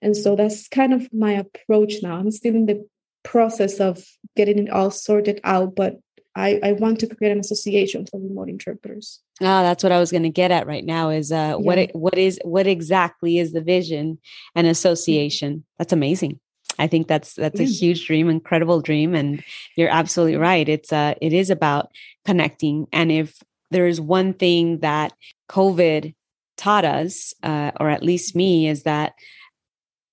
and 0.02 0.16
so 0.16 0.36
that's 0.36 0.68
kind 0.68 0.94
of 0.94 1.12
my 1.12 1.32
approach 1.32 1.94
now. 2.02 2.16
I'm 2.16 2.30
still 2.30 2.54
in 2.54 2.66
the 2.66 2.86
process 3.24 3.80
of 3.80 4.04
getting 4.36 4.58
it 4.58 4.70
all 4.70 4.90
sorted 4.90 5.40
out, 5.44 5.74
but 5.74 5.98
I, 6.36 6.60
I 6.62 6.72
want 6.72 7.00
to 7.00 7.08
create 7.08 7.32
an 7.32 7.40
association 7.40 8.06
for 8.06 8.20
remote 8.20 8.48
interpreters. 8.48 9.20
Ah, 9.40 9.62
that's 9.62 9.82
what 9.82 9.92
I 9.92 9.98
was 9.98 10.12
going 10.12 10.22
to 10.22 10.28
get 10.28 10.52
at 10.52 10.68
right 10.68 10.84
now 10.84 11.10
is 11.10 11.32
uh, 11.32 11.34
yeah. 11.34 11.54
what 11.56 11.90
what 11.94 12.16
is 12.16 12.38
what 12.44 12.66
exactly 12.66 13.38
is 13.38 13.52
the 13.52 13.60
vision 13.60 14.18
and 14.54 14.66
association? 14.66 15.64
That's 15.78 15.92
amazing. 15.92 16.38
I 16.78 16.86
think 16.86 17.08
that's 17.08 17.34
that's 17.34 17.60
a 17.60 17.64
huge 17.64 18.06
dream, 18.06 18.28
incredible 18.28 18.80
dream, 18.80 19.14
and 19.14 19.42
you're 19.76 19.88
absolutely 19.90 20.36
right. 20.36 20.68
It's 20.68 20.92
uh 20.92 21.14
it 21.20 21.32
is 21.32 21.50
about 21.50 21.90
connecting, 22.24 22.86
and 22.92 23.10
if 23.10 23.42
there 23.70 23.86
is 23.86 24.00
one 24.00 24.32
thing 24.34 24.78
that 24.78 25.12
COVID 25.50 26.14
taught 26.56 26.84
us, 26.84 27.34
uh, 27.42 27.70
or 27.78 27.88
at 27.90 28.02
least 28.02 28.34
me, 28.34 28.68
is 28.68 28.82
that 28.82 29.12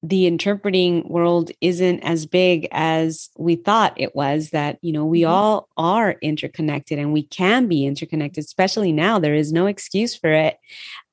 the 0.09 0.27
interpreting 0.27 1.07
world 1.07 1.51
isn't 1.61 1.99
as 2.01 2.27
big 2.27 2.67
as 2.71 3.29
we 3.37 3.55
thought 3.55 3.99
it 3.99 4.15
was 4.15 4.51
that 4.51 4.77
you 4.81 4.91
know 4.91 5.03
we 5.03 5.21
mm-hmm. 5.21 5.31
all 5.31 5.67
are 5.77 6.11
interconnected 6.21 6.99
and 6.99 7.11
we 7.11 7.23
can 7.23 7.67
be 7.67 7.85
interconnected 7.85 8.43
especially 8.43 8.91
now 8.91 9.17
there 9.17 9.33
is 9.33 9.51
no 9.51 9.65
excuse 9.65 10.15
for 10.15 10.31
it 10.31 10.57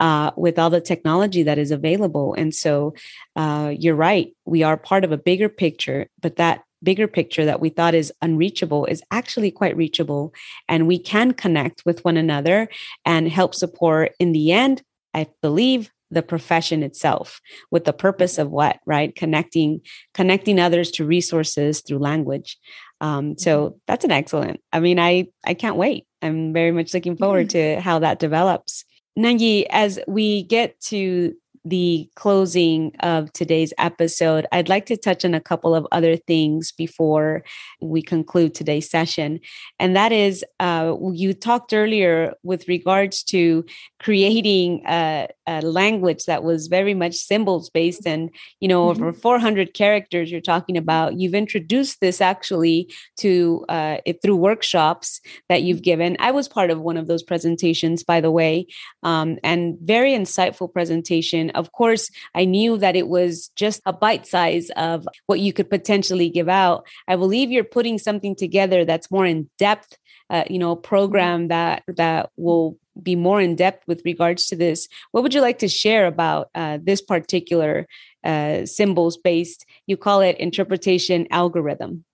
uh, 0.00 0.30
with 0.36 0.58
all 0.58 0.68
the 0.68 0.80
technology 0.80 1.42
that 1.42 1.58
is 1.58 1.70
available 1.70 2.34
and 2.34 2.54
so 2.54 2.94
uh, 3.36 3.72
you're 3.78 3.94
right 3.94 4.34
we 4.44 4.62
are 4.62 4.76
part 4.76 5.04
of 5.04 5.12
a 5.12 5.16
bigger 5.16 5.48
picture 5.48 6.06
but 6.20 6.36
that 6.36 6.62
bigger 6.82 7.06
picture 7.06 7.44
that 7.44 7.60
we 7.60 7.70
thought 7.70 7.94
is 7.94 8.12
unreachable 8.20 8.84
is 8.86 9.02
actually 9.10 9.50
quite 9.50 9.76
reachable 9.76 10.34
and 10.68 10.86
we 10.86 10.98
can 10.98 11.32
connect 11.32 11.82
with 11.86 12.04
one 12.04 12.18
another 12.18 12.68
and 13.06 13.28
help 13.28 13.54
support 13.54 14.12
in 14.18 14.32
the 14.32 14.52
end 14.52 14.82
i 15.14 15.26
believe 15.40 15.90
the 16.12 16.22
profession 16.22 16.82
itself 16.82 17.40
with 17.70 17.84
the 17.84 17.92
purpose 17.92 18.38
of 18.38 18.50
what 18.50 18.78
right? 18.86 19.14
Connecting 19.14 19.80
connecting 20.14 20.60
others 20.60 20.90
to 20.92 21.04
resources 21.04 21.80
through 21.80 21.98
language. 21.98 22.58
Um, 23.00 23.36
so 23.36 23.66
mm-hmm. 23.66 23.76
that's 23.88 24.04
an 24.04 24.12
excellent 24.12 24.60
i 24.72 24.78
mean 24.78 24.98
i 25.00 25.26
i 25.44 25.54
can't 25.54 25.76
wait. 25.76 26.06
I'm 26.20 26.52
very 26.52 26.70
much 26.70 26.94
looking 26.94 27.16
forward 27.16 27.50
to 27.50 27.80
how 27.80 27.98
that 27.98 28.20
develops. 28.20 28.84
Nanyi 29.18 29.66
as 29.70 29.98
we 30.06 30.44
get 30.44 30.80
to 30.82 31.34
the 31.64 32.08
closing 32.16 32.92
of 33.00 33.32
today's 33.32 33.72
episode, 33.78 34.46
I'd 34.50 34.68
like 34.68 34.86
to 34.86 34.96
touch 34.96 35.24
on 35.24 35.34
a 35.34 35.40
couple 35.40 35.74
of 35.74 35.86
other 35.92 36.16
things 36.16 36.72
before 36.72 37.44
we 37.80 38.02
conclude 38.02 38.54
today's 38.54 38.90
session. 38.90 39.40
And 39.78 39.94
that 39.94 40.10
is, 40.12 40.44
uh, 40.58 40.96
you 41.12 41.34
talked 41.34 41.72
earlier 41.72 42.34
with 42.42 42.66
regards 42.66 43.22
to 43.24 43.64
creating 44.00 44.82
a, 44.88 45.28
a, 45.46 45.60
language 45.62 46.24
that 46.24 46.42
was 46.42 46.66
very 46.66 46.94
much 46.94 47.14
symbols 47.14 47.70
based 47.70 48.06
and, 48.06 48.30
you 48.58 48.66
know, 48.66 48.88
mm-hmm. 48.88 49.04
over 49.04 49.12
400 49.12 49.74
characters 49.74 50.30
you're 50.30 50.40
talking 50.40 50.76
about. 50.76 51.20
You've 51.20 51.34
introduced 51.34 52.00
this 52.00 52.20
actually 52.20 52.92
to 53.18 53.64
uh, 53.68 53.98
it 54.04 54.20
through 54.22 54.36
workshops 54.36 55.20
that 55.48 55.62
you've 55.62 55.82
given. 55.82 56.16
I 56.18 56.32
was 56.32 56.48
part 56.48 56.70
of 56.70 56.80
one 56.80 56.96
of 56.96 57.06
those 57.06 57.22
presentations, 57.22 58.02
by 58.02 58.20
the 58.20 58.30
way, 58.30 58.66
um, 59.04 59.38
and 59.44 59.78
very 59.80 60.12
insightful 60.12 60.72
presentation. 60.72 61.51
Of 61.54 61.72
course, 61.72 62.10
I 62.34 62.44
knew 62.44 62.76
that 62.78 62.96
it 62.96 63.08
was 63.08 63.50
just 63.56 63.80
a 63.86 63.92
bite 63.92 64.26
size 64.26 64.70
of 64.76 65.06
what 65.26 65.40
you 65.40 65.52
could 65.52 65.70
potentially 65.70 66.28
give 66.28 66.48
out. 66.48 66.86
I 67.08 67.16
believe 67.16 67.50
you're 67.50 67.64
putting 67.64 67.98
something 67.98 68.34
together 68.36 68.84
that's 68.84 69.10
more 69.10 69.26
in 69.26 69.48
depth. 69.58 69.96
Uh, 70.30 70.44
you 70.48 70.58
know, 70.58 70.74
program 70.74 71.48
that 71.48 71.82
that 71.86 72.30
will 72.36 72.78
be 73.00 73.16
more 73.16 73.40
in 73.40 73.56
depth 73.56 73.86
with 73.86 74.02
regards 74.04 74.46
to 74.46 74.56
this. 74.56 74.88
What 75.10 75.22
would 75.22 75.34
you 75.34 75.40
like 75.40 75.58
to 75.58 75.68
share 75.68 76.06
about 76.06 76.48
uh, 76.54 76.78
this 76.82 77.00
particular 77.00 77.86
uh, 78.24 78.66
symbols 78.66 79.16
based? 79.16 79.66
You 79.86 79.96
call 79.96 80.20
it 80.20 80.38
interpretation 80.38 81.26
algorithm. 81.30 82.04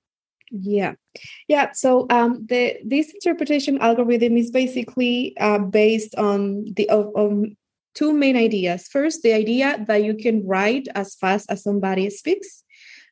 Yeah, 0.51 0.95
yeah. 1.47 1.73
So 1.73 2.07
um, 2.11 2.47
the 2.49 2.79
this 2.85 3.13
interpretation 3.13 3.79
algorithm 3.79 4.37
is 4.37 4.51
basically 4.51 5.37
uh, 5.39 5.59
based 5.59 6.15
on 6.15 6.65
the 6.75 6.89
on 6.91 7.57
two 7.99 8.13
main 8.13 8.37
ideas. 8.37 8.87
First, 8.87 9.23
the 9.23 9.33
idea 9.33 9.85
that 9.89 10.05
you 10.05 10.15
can 10.15 10.47
write 10.47 10.87
as 10.95 11.17
fast 11.17 11.51
as 11.51 11.65
somebody 11.65 12.09
speaks, 12.11 12.63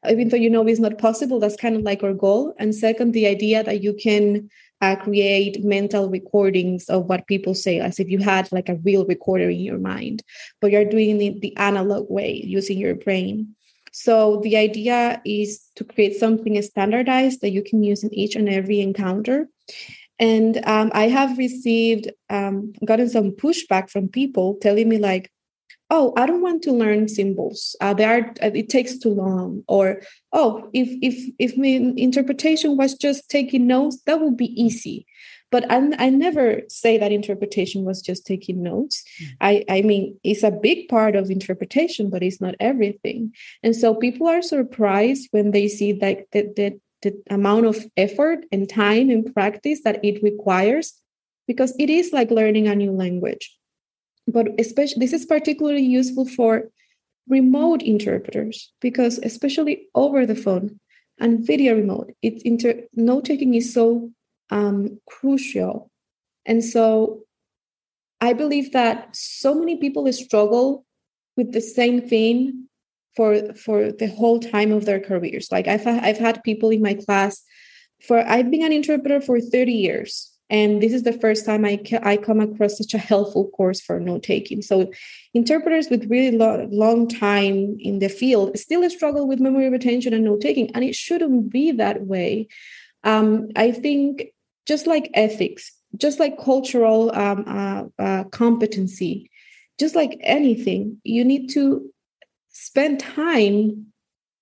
even 0.09 0.29
though 0.29 0.37
you 0.37 0.49
know 0.49 0.65
it's 0.65 0.79
not 0.79 0.99
possible. 0.99 1.41
That's 1.41 1.57
kind 1.57 1.75
of 1.75 1.83
like 1.83 2.05
our 2.05 2.15
goal. 2.15 2.55
And 2.61 2.73
second, 2.73 3.11
the 3.11 3.27
idea 3.27 3.65
that 3.65 3.83
you 3.83 3.95
can 3.95 4.49
uh, 4.81 4.95
create 4.95 5.65
mental 5.65 6.09
recordings 6.09 6.89
of 6.89 7.07
what 7.07 7.27
people 7.27 7.55
say, 7.55 7.81
as 7.81 7.99
if 7.99 8.09
you 8.09 8.21
had 8.21 8.53
like 8.53 8.69
a 8.69 8.77
real 8.77 9.05
recorder 9.07 9.51
in 9.51 9.59
your 9.59 9.79
mind, 9.79 10.23
but 10.61 10.71
you're 10.71 10.85
doing 10.85 11.21
it 11.21 11.41
the 11.41 11.57
analog 11.57 12.09
way 12.09 12.41
using 12.45 12.79
your 12.79 12.95
brain. 12.95 13.57
So 13.93 14.41
the 14.45 14.57
idea 14.57 15.21
is 15.25 15.69
to 15.77 15.83
create 15.83 16.15
something 16.15 16.61
standardized 16.63 17.41
that 17.41 17.51
you 17.51 17.65
can 17.65 17.83
use 17.83 18.05
in 18.05 18.15
each 18.15 18.37
and 18.37 18.49
every 18.49 18.81
encounter. 18.81 19.49
And 20.19 20.61
um, 20.67 20.91
I 20.95 21.09
have 21.09 21.39
received, 21.39 22.11
um, 22.31 22.73
gotten 22.85 23.09
some 23.09 23.33
pushback 23.33 23.91
from 23.91 24.09
people 24.09 24.57
telling 24.61 24.89
me 24.89 24.99
like, 24.99 25.31
oh, 25.91 26.13
I 26.17 26.27
don't 26.27 26.43
want 26.43 26.63
to 26.63 26.73
learn 26.73 27.09
symbols. 27.09 27.77
Uh, 27.81 27.95
they 27.95 28.05
are, 28.05 28.35
uh, 28.43 28.51
it 28.55 28.69
takes 28.69 28.99
too 28.99 29.11
long. 29.11 29.63
Or, 29.69 30.03
oh, 30.33 30.69
if 30.73 30.89
if 31.01 31.33
if 31.39 31.57
my 31.57 31.93
interpretation 31.97 32.77
was 32.77 32.95
just 32.95 33.29
taking 33.29 33.67
notes, 33.67 34.01
that 34.07 34.21
would 34.21 34.37
be 34.37 34.61
easy 34.61 35.07
but 35.51 35.71
I, 35.71 35.91
I 35.99 36.11
never 36.11 36.63
say 36.69 36.99
that 36.99 37.13
interpretation 37.13 37.85
was 37.85 38.03
just 38.03 38.27
taking 38.27 38.63
notes 38.63 39.05
mm. 39.23 39.29
i 39.41 39.65
i 39.69 39.83
mean 39.83 40.19
it's 40.25 40.43
a 40.43 40.51
big 40.51 40.89
part 40.89 41.17
of 41.17 41.31
interpretation 41.31 42.11
but 42.11 42.23
it's 42.23 42.41
not 42.41 42.55
everything 42.61 43.33
and 43.63 43.75
so 43.75 43.95
people 43.95 44.27
are 44.27 44.43
surprised 44.43 45.29
when 45.31 45.51
they 45.53 45.69
see 45.69 45.93
that 45.93 46.27
that, 46.33 46.57
the, 46.57 46.81
the 47.07 47.35
amount 47.39 47.67
of 47.67 47.87
effort 47.97 48.45
and 48.53 48.69
time 48.69 49.11
and 49.11 49.33
practice 49.35 49.81
that 49.85 50.05
it 50.05 50.23
requires 50.23 50.95
because 51.47 51.75
it 51.79 51.91
is 51.91 52.13
like 52.13 52.31
learning 52.31 52.67
a 52.69 52.75
new 52.75 52.93
language 52.93 53.57
but 54.27 54.49
especially 54.59 55.01
this 55.01 55.13
is 55.13 55.25
particularly 55.25 55.87
useful 56.01 56.27
for 56.27 56.71
remote 57.29 57.83
interpreters 57.83 58.73
because 58.81 59.19
especially 59.31 59.89
over 59.95 60.27
the 60.27 60.41
phone 60.45 60.79
and 61.19 61.47
video 61.47 61.75
remote 61.75 62.13
it 62.23 62.43
inter 62.43 62.75
note 62.95 63.25
taking 63.25 63.55
is 63.55 63.73
so 63.73 64.11
um, 64.51 65.01
crucial. 65.07 65.91
And 66.45 66.65
so 66.65 67.23
I 68.21 68.33
believe 68.33 68.73
that 68.73 69.15
so 69.15 69.55
many 69.55 69.77
people 69.77 70.11
struggle 70.13 70.85
with 71.37 71.53
the 71.53 71.61
same 71.61 72.01
thing 72.01 72.66
for 73.17 73.55
for 73.55 73.93
the 73.93 74.09
whole 74.09 74.39
time 74.41 74.73
of 74.73 74.85
their 74.85 75.01
careers. 75.01 75.49
Like 75.51 75.69
I've 75.69 75.87
I've 75.87 76.19
had 76.19 76.45
people 76.45 76.71
in 76.71 76.83
my 76.83 76.95
class 76.95 77.43
for 78.07 78.19
I've 78.19 78.51
been 78.51 78.65
an 78.65 78.73
interpreter 78.73 79.21
for 79.21 79.41
30 79.41 79.73
years 79.73 80.37
and 80.49 80.81
this 80.81 80.93
is 80.93 81.03
the 81.03 81.13
first 81.13 81.45
time 81.45 81.65
I, 81.65 81.77
ca- 81.77 82.01
I 82.03 82.17
come 82.17 82.41
across 82.41 82.79
such 82.79 82.95
a 82.95 82.99
helpful 82.99 83.49
course 83.49 83.81
for 83.81 83.99
note 83.99 84.23
taking. 84.23 84.63
So, 84.63 84.93
interpreters 85.35 85.91
with 85.91 86.09
really 86.09 86.37
lo- 86.37 86.69
long 86.71 87.09
time 87.09 87.77
in 87.81 87.99
the 87.99 88.09
field 88.09 88.57
still 88.57 88.89
struggle 88.91 89.27
with 89.27 89.41
memory 89.41 89.69
retention 89.69 90.15
and 90.15 90.25
note 90.25 90.41
taking, 90.41 90.71
and 90.75 90.85
it 90.85 90.95
shouldn't 90.95 91.51
be 91.51 91.73
that 91.73 92.03
way. 92.07 92.49
Um, 93.03 93.49
I 93.57 93.73
think 93.73 94.27
just 94.67 94.87
like 94.87 95.11
ethics, 95.15 95.73
just 95.97 96.21
like 96.21 96.39
cultural 96.39 97.11
um, 97.17 97.45
uh, 97.47 98.03
uh, 98.03 98.25
competency, 98.25 99.31
just 99.81 99.97
like 99.97 100.19
anything, 100.23 101.01
you 101.03 101.25
need 101.25 101.49
to 101.51 101.93
spend 102.57 102.99
time 103.01 103.87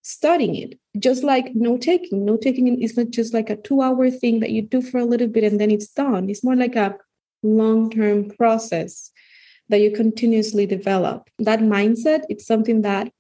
studying 0.03 0.55
it. 0.55 0.79
Just 0.99 1.25
like 1.25 1.55
note 1.55 1.83
taking. 1.83 2.25
Note 2.25 2.43
taking 2.43 2.81
is 2.81 2.97
not 2.97 3.11
just 3.11 3.35
like 3.35 3.51
a 3.51 3.57
two 3.57 3.83
hour 3.83 4.09
thing 4.11 4.41
that 4.41 4.51
you 4.51 4.63
do 4.63 4.81
for 4.81 4.99
a 4.99 5.05
little 5.05 5.27
bit 5.27 5.43
and 5.43 5.61
then 5.61 5.71
it's 5.71 5.89
done. 5.89 6.31
It's 6.31 6.45
more 6.45 6.55
like 6.55 6.77
a 6.77 6.97
long 7.43 7.91
term 7.91 8.31
process 8.31 9.11
that 9.69 9.81
you 9.81 9.91
continuously 9.91 10.67
develop. 10.67 11.29
That 11.39 11.61
mindset, 11.61 12.23
it's 12.29 12.47
something 12.47 12.83
that 12.83 13.11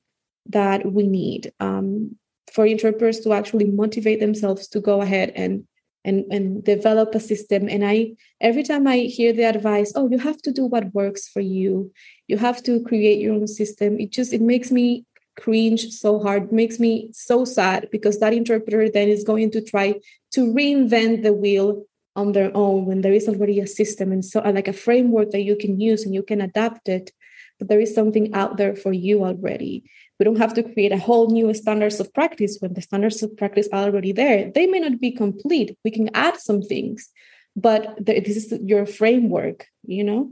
that 0.46 0.92
we 0.92 1.06
need 1.08 1.52
um, 1.58 2.16
for 2.52 2.64
interpreters 2.64 3.20
to 3.20 3.32
actually 3.32 3.64
motivate 3.64 4.20
themselves 4.20 4.68
to 4.68 4.80
go 4.80 5.00
ahead 5.00 5.32
and 5.34 5.66
and 6.04 6.24
and 6.30 6.64
develop 6.64 7.14
a 7.14 7.20
system. 7.20 7.68
And 7.68 7.84
i 7.84 8.12
every 8.40 8.62
time 8.62 8.86
i 8.86 8.98
hear 8.98 9.32
the 9.32 9.44
advice 9.44 9.92
oh 9.96 10.08
you 10.10 10.18
have 10.18 10.40
to 10.42 10.52
do 10.52 10.66
what 10.66 10.94
works 10.94 11.28
for 11.28 11.40
you. 11.40 11.92
You 12.28 12.38
have 12.38 12.62
to 12.64 12.82
create 12.82 13.20
your 13.20 13.34
own 13.34 13.46
system 13.46 13.98
it 13.98 14.10
just 14.10 14.32
it 14.32 14.40
makes 14.40 14.70
me 14.70 15.04
cringe 15.36 15.90
so 15.90 16.20
hard. 16.20 16.44
It 16.44 16.52
makes 16.52 16.78
me 16.78 17.08
so 17.12 17.44
sad 17.44 17.88
because 17.90 18.20
that 18.20 18.32
interpreter 18.32 18.88
then 18.88 19.08
is 19.08 19.24
going 19.24 19.50
to 19.52 19.60
try 19.60 20.00
to 20.32 20.40
reinvent 20.52 21.22
the 21.22 21.32
wheel 21.32 21.84
on 22.16 22.32
their 22.32 22.56
own 22.56 22.86
when 22.86 23.00
there 23.00 23.12
is 23.12 23.28
already 23.28 23.60
a 23.60 23.66
system 23.66 24.12
and 24.12 24.24
so 24.24 24.40
uh, 24.40 24.52
like 24.52 24.68
a 24.68 24.72
framework 24.72 25.30
that 25.32 25.42
you 25.42 25.56
can 25.56 25.80
use 25.80 26.04
and 26.04 26.14
you 26.14 26.22
can 26.22 26.40
adapt 26.40 26.88
it 26.88 27.10
but 27.58 27.68
there 27.68 27.80
is 27.80 27.94
something 27.94 28.34
out 28.34 28.56
there 28.56 28.74
for 28.74 28.92
you 28.92 29.24
already 29.24 29.84
we 30.18 30.24
don't 30.24 30.38
have 30.38 30.54
to 30.54 30.62
create 30.62 30.92
a 30.92 30.98
whole 30.98 31.28
new 31.30 31.52
standards 31.54 31.98
of 31.98 32.12
practice 32.14 32.58
when 32.60 32.74
the 32.74 32.82
standards 32.82 33.22
of 33.22 33.36
practice 33.36 33.68
are 33.72 33.84
already 33.84 34.12
there. 34.12 34.50
They 34.50 34.66
may 34.66 34.78
not 34.78 35.00
be 35.00 35.10
complete. 35.10 35.76
We 35.84 35.90
can 35.90 36.08
add 36.14 36.36
some 36.36 36.62
things, 36.62 37.10
but 37.56 37.96
the, 37.98 38.20
this 38.20 38.36
is 38.36 38.60
your 38.64 38.86
framework, 38.86 39.66
you 39.84 40.04
know? 40.04 40.30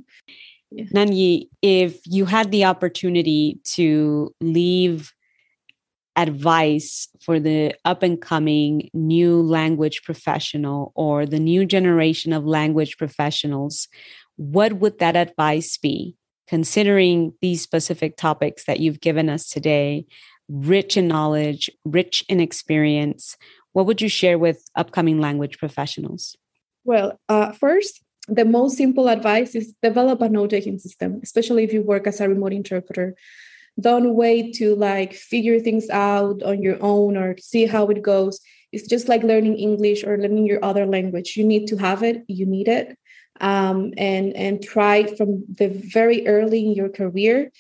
Yeah. 0.70 0.85
Nanyi, 0.95 1.49
if 1.62 2.01
you 2.07 2.27
had 2.27 2.51
the 2.51 2.64
opportunity 2.64 3.59
to 3.64 4.33
leave 4.41 5.12
advice 6.14 7.09
for 7.20 7.41
the 7.41 7.75
up 7.85 8.03
and 8.03 8.20
coming 8.20 8.89
new 8.95 9.43
language 9.43 10.03
professional 10.05 10.93
or 10.95 11.27
the 11.27 11.41
new 11.41 11.64
generation 11.66 12.33
of 12.33 12.45
language 12.45 12.99
professionals, 12.99 13.89
what 14.37 14.75
would 14.75 14.99
that 15.01 15.16
advice 15.16 15.77
be? 15.77 16.16
Considering 16.49 17.32
these 17.40 17.62
specific 17.62 18.16
topics 18.16 18.64
that 18.64 18.80
you've 18.80 19.01
given 19.01 19.28
us 19.28 19.49
today, 19.49 20.07
rich 20.49 20.97
in 20.97 21.09
knowledge, 21.09 21.70
rich 21.84 22.24
in 22.28 22.40
experience, 22.40 23.36
what 23.72 23.86
would 23.86 24.01
you 24.01 24.09
share 24.09 24.38
with 24.38 24.64
upcoming 24.76 25.20
language 25.20 25.59
professionals? 25.59 26.36
Well, 26.84 27.18
uh, 27.28 27.53
first, 27.53 28.03
the 28.28 28.45
most 28.45 28.76
simple 28.76 29.09
advice 29.09 29.55
is 29.55 29.74
develop 29.82 30.20
a 30.20 30.28
note 30.28 30.51
taking 30.51 30.78
system, 30.78 31.20
especially 31.22 31.64
if 31.64 31.72
you 31.72 31.82
work 31.82 32.07
as 32.07 32.20
a 32.20 32.28
remote 32.28 32.53
interpreter. 32.53 33.14
Don't 33.80 34.14
wait 34.14 34.55
to 34.57 34.74
like 34.74 35.14
figure 35.14 35.59
things 35.59 35.88
out 35.88 36.43
on 36.43 36.62
your 36.62 36.76
own 36.82 37.16
or 37.16 37.36
see 37.38 37.66
how 37.66 37.86
it 37.86 38.03
goes. 38.03 38.40
It's 38.70 38.86
just 38.86 39.09
like 39.09 39.22
learning 39.22 39.57
English 39.57 40.05
or 40.05 40.18
learning 40.18 40.47
your 40.47 40.62
other 40.64 40.86
language. 40.86 41.36
You 41.36 41.45
need 41.45 41.66
to 41.68 41.76
have 41.76 42.03
it, 42.03 42.24
you 42.28 42.47
need 42.47 42.68
it 42.68 42.97
um, 43.43 43.93
and 43.99 44.34
and 44.34 44.62
try 44.62 45.05
from 45.05 45.45
the 45.53 45.68
very 45.68 46.26
early 46.26 46.64
in 46.64 46.72
your 46.72 46.88
career 46.88 47.51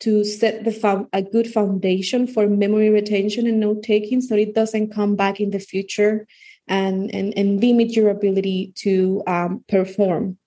to 0.00 0.22
set 0.22 0.64
the 0.64 0.72
fo- 0.72 1.08
a 1.12 1.22
good 1.22 1.50
foundation 1.50 2.26
for 2.26 2.46
memory 2.46 2.90
retention 2.90 3.46
and 3.46 3.58
note 3.58 3.82
taking 3.82 4.20
so 4.20 4.34
it 4.36 4.54
doesn't 4.54 4.92
come 4.92 5.16
back 5.16 5.40
in 5.40 5.50
the 5.50 5.58
future 5.58 6.26
and 6.68 7.12
and, 7.14 7.36
and 7.36 7.60
limit 7.60 7.96
your 7.96 8.10
ability 8.10 8.72
to 8.76 9.22
um, 9.26 9.64
perform. 9.68 10.38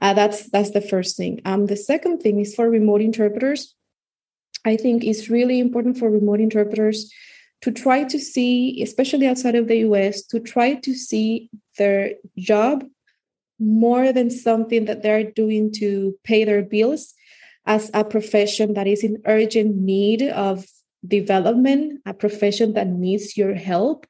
Uh, 0.00 0.14
that's 0.14 0.48
that's 0.50 0.70
the 0.70 0.80
first 0.80 1.16
thing. 1.16 1.40
Um, 1.44 1.66
the 1.66 1.76
second 1.76 2.18
thing 2.18 2.38
is 2.40 2.54
for 2.54 2.68
remote 2.68 3.00
interpreters. 3.00 3.74
I 4.64 4.76
think 4.76 5.02
it's 5.02 5.30
really 5.30 5.58
important 5.60 5.96
for 5.98 6.10
remote 6.10 6.40
interpreters 6.40 7.10
to 7.62 7.72
try 7.72 8.04
to 8.04 8.18
see 8.18 8.82
especially 8.82 9.26
outside 9.26 9.54
of 9.54 9.66
the 9.66 9.78
us 9.78 10.22
to 10.22 10.40
try 10.40 10.74
to 10.74 10.94
see 10.94 11.50
their 11.78 12.12
job 12.36 12.84
more 13.58 14.12
than 14.12 14.30
something 14.30 14.84
that 14.86 15.02
they're 15.02 15.30
doing 15.30 15.72
to 15.72 16.16
pay 16.24 16.44
their 16.44 16.62
bills 16.62 17.14
as 17.66 17.90
a 17.92 18.04
profession 18.04 18.74
that 18.74 18.86
is 18.86 19.04
in 19.04 19.22
urgent 19.26 19.76
need 19.76 20.22
of 20.22 20.64
development, 21.06 22.00
a 22.06 22.14
profession 22.14 22.74
that 22.74 22.88
needs 22.88 23.36
your 23.36 23.54
help. 23.54 24.06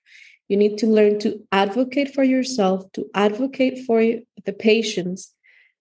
You 0.49 0.57
need 0.57 0.79
to 0.79 0.87
learn 0.87 1.19
to 1.21 1.41
advocate 1.53 2.15
for 2.15 2.25
yourself, 2.25 2.91
to 2.93 3.11
advocate 3.15 3.85
for 3.85 4.01
the 4.45 4.53
patients 4.53 5.35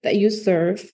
that 0.04 0.16
you 0.16 0.30
serve, 0.30 0.92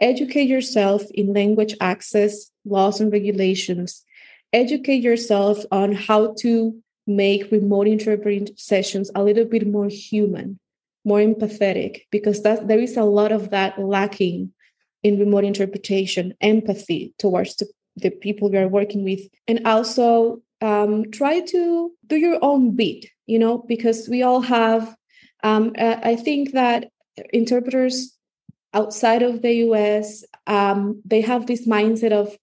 educate 0.00 0.48
yourself 0.48 1.02
in 1.12 1.32
language 1.32 1.74
access, 1.80 2.50
laws 2.64 3.00
and 3.00 3.12
regulations, 3.12 4.04
educate 4.52 5.02
yourself 5.02 5.64
on 5.70 5.92
how 5.92 6.34
to 6.40 6.80
make 7.06 7.50
remote 7.50 7.86
interpreting 7.86 8.48
sessions 8.56 9.10
a 9.14 9.22
little 9.22 9.44
bit 9.44 9.66
more 9.66 9.88
human, 9.88 10.58
more 11.06 11.20
empathetic, 11.20 12.02
because 12.10 12.42
that 12.42 12.68
there 12.68 12.80
is 12.80 12.96
a 12.96 13.04
lot 13.04 13.32
of 13.32 13.50
that 13.50 13.78
lacking 13.78 14.52
in 15.02 15.18
remote 15.18 15.44
interpretation, 15.44 16.34
empathy 16.40 17.14
towards 17.18 17.56
the, 17.56 17.66
the 17.96 18.10
people 18.10 18.50
we 18.50 18.58
are 18.58 18.68
working 18.68 19.04
with, 19.04 19.20
and 19.46 19.66
also 19.66 20.42
um, 20.60 21.10
try 21.12 21.40
to 21.40 21.92
do 22.06 22.16
your 22.16 22.38
own 22.42 22.74
beat, 22.74 23.10
you 23.26 23.38
know, 23.38 23.58
because 23.58 24.08
we 24.08 24.22
all 24.22 24.40
have. 24.40 24.94
Um, 25.42 25.72
I 25.78 26.16
think 26.16 26.52
that 26.52 26.90
interpreters 27.32 28.16
outside 28.74 29.22
of 29.22 29.42
the 29.42 29.52
US, 29.68 30.24
um, 30.46 31.00
they 31.04 31.20
have 31.20 31.46
this 31.46 31.66
mindset 31.66 32.12
of 32.12 32.36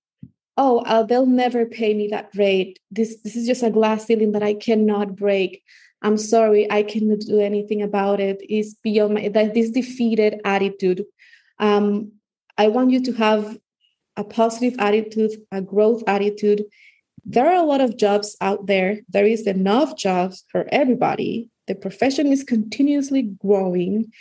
oh, 0.58 0.80
uh, 0.80 1.04
they'll 1.04 1.26
never 1.26 1.66
pay 1.66 1.94
me 1.94 2.08
that 2.10 2.30
rate. 2.36 2.80
This 2.92 3.18
this 3.24 3.36
is 3.36 3.48
just 3.48 3.64
a 3.64 3.70
glass 3.70 4.06
ceiling 4.06 4.32
that 4.34 4.44
I 4.44 4.54
cannot 4.54 5.16
break. 5.16 5.64
I'm 6.04 6.18
sorry, 6.18 6.70
I 6.72 6.84
cannot 6.84 7.20
do 7.22 7.40
anything 7.40 7.82
about 7.82 8.20
it. 8.20 8.42
It's 8.42 8.74
beyond 8.76 9.14
my 9.16 9.30
that 9.30 9.54
this 9.54 9.72
defeated 9.72 10.42
attitude. 10.46 11.06
Um, 11.60 12.14
I 12.58 12.68
want 12.68 12.92
you 12.92 13.02
to 13.04 13.14
have 13.14 13.58
a 14.16 14.24
positive 14.24 14.76
attitude, 14.80 15.32
a 15.52 15.62
growth 15.62 16.04
attitude. 16.08 16.66
There 17.26 17.48
are 17.48 17.56
a 17.56 17.66
lot 17.66 17.82
of 17.82 17.98
jobs 17.98 18.36
out 18.42 18.68
there. 18.68 19.00
There 19.10 19.26
is 19.26 19.48
enough 19.48 19.98
jobs 19.98 20.44
for 20.52 20.68
everybody. 20.72 21.50
The 21.68 21.76
profession 21.76 22.28
is 22.28 22.44
continuously 22.44 23.22
growing. 23.22 24.12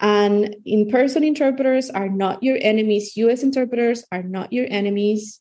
And 0.00 0.56
in 0.64 0.88
person 0.88 1.22
interpreters 1.22 1.90
are 1.90 2.08
not 2.08 2.42
your 2.42 2.58
enemies. 2.60 3.16
US 3.16 3.42
interpreters 3.42 4.04
are 4.10 4.22
not 4.22 4.52
your 4.52 4.66
enemies 4.68 5.40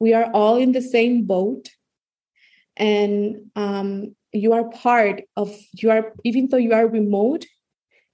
we 0.00 0.14
are 0.14 0.32
all 0.32 0.56
in 0.56 0.72
the 0.72 0.82
same 0.82 1.24
boat 1.24 1.68
and 2.76 3.50
um, 3.54 4.16
you 4.32 4.52
are 4.52 4.68
part 4.70 5.22
of 5.36 5.54
you 5.72 5.90
are 5.90 6.12
even 6.24 6.48
though 6.48 6.56
you 6.56 6.72
are 6.72 6.86
remote 6.86 7.44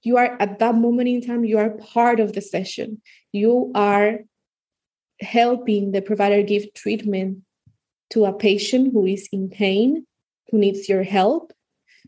you 0.07 0.17
are 0.17 0.37
at 0.39 0.59
that 0.59 0.75
moment 0.75 1.09
in 1.09 1.21
time 1.21 1.43
you 1.43 1.57
are 1.57 1.71
part 1.71 2.19
of 2.19 2.33
the 2.33 2.41
session. 2.41 3.01
You 3.33 3.71
are 3.75 4.19
helping 5.19 5.91
the 5.91 6.01
provider 6.01 6.41
give 6.43 6.73
treatment 6.73 7.39
to 8.11 8.25
a 8.25 8.33
patient 8.33 8.93
who 8.93 9.05
is 9.05 9.27
in 9.33 9.49
pain 9.49 10.05
who 10.49 10.59
needs 10.59 10.87
your 10.87 11.03
help. 11.03 11.51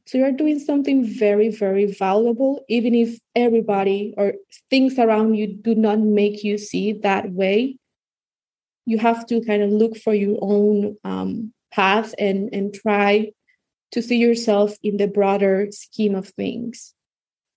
So 0.05 0.17
you're 0.17 0.31
doing 0.31 0.59
something 0.59 1.03
very 1.03 1.49
very 1.49 1.87
valuable 1.87 2.63
even 2.69 2.95
if 2.95 3.19
everybody 3.35 4.13
or 4.17 4.35
things 4.69 4.97
around 4.97 5.35
you 5.35 5.47
do 5.47 5.75
not 5.75 5.99
make 5.99 6.43
you 6.43 6.57
see 6.57 6.93
that 7.03 7.31
way. 7.31 7.77
You 8.85 8.97
have 8.99 9.25
to 9.27 9.41
kind 9.41 9.61
of 9.61 9.71
look 9.71 9.97
for 9.97 10.13
your 10.13 10.37
own 10.41 10.95
um, 11.03 11.53
path 11.71 12.15
and 12.17 12.49
and 12.53 12.73
try 12.73 13.31
to 13.91 14.01
see 14.01 14.17
yourself 14.17 14.75
in 14.83 14.97
the 14.97 15.07
broader 15.07 15.67
scheme 15.71 16.15
of 16.15 16.29
things. 16.29 16.93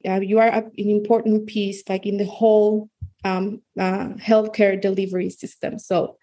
Yeah, 0.00 0.18
you 0.18 0.38
are 0.38 0.48
an 0.48 0.72
important 0.76 1.46
piece, 1.46 1.82
like 1.88 2.06
in 2.06 2.16
the 2.16 2.26
whole 2.26 2.88
um, 3.24 3.62
uh, 3.78 4.08
healthcare 4.18 4.80
delivery 4.80 5.30
system. 5.30 5.78
So 5.78 6.16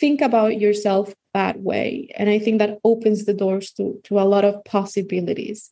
think 0.00 0.20
about 0.20 0.60
yourself 0.60 1.14
that 1.32 1.60
way, 1.60 2.08
and 2.16 2.28
I 2.28 2.38
think 2.38 2.58
that 2.58 2.78
opens 2.82 3.24
the 3.24 3.34
doors 3.34 3.72
to 3.72 4.00
to 4.04 4.18
a 4.18 4.26
lot 4.26 4.44
of 4.44 4.64
possibilities 4.64 5.70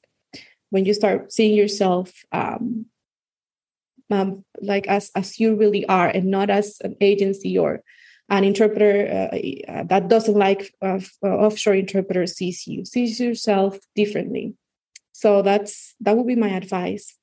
when 0.70 0.85
you 0.85 0.95
start 0.95 1.33
seeing 1.33 1.55
yourself 1.55 2.12
um, 2.33 2.87
um, 4.11 4.45
like 4.61 4.87
as 4.87 5.11
as 5.14 5.41
you 5.41 5.57
really 5.57 5.85
are, 5.87 6.09
and 6.09 6.27
not 6.27 6.51
as 6.51 6.79
an 6.85 6.97
agency 7.01 7.59
or 7.59 7.83
an 8.29 8.45
interpreter 8.45 9.29
uh, 9.33 9.73
uh, 9.73 9.85
that 9.85 10.09
doesn't 10.09 10.37
like 10.37 10.75
uh, 10.83 11.01
uh, 11.23 11.27
offshore 11.27 11.75
interpreter 11.75 12.27
sees 12.27 12.66
you 12.66 12.85
sees 12.85 13.20
yourself 13.20 13.79
differently. 13.95 14.55
So 15.12 15.43
that's 15.43 15.95
that 16.01 16.16
would 16.16 16.27
be 16.27 16.37
my 16.37 16.49
advice. 16.49 17.16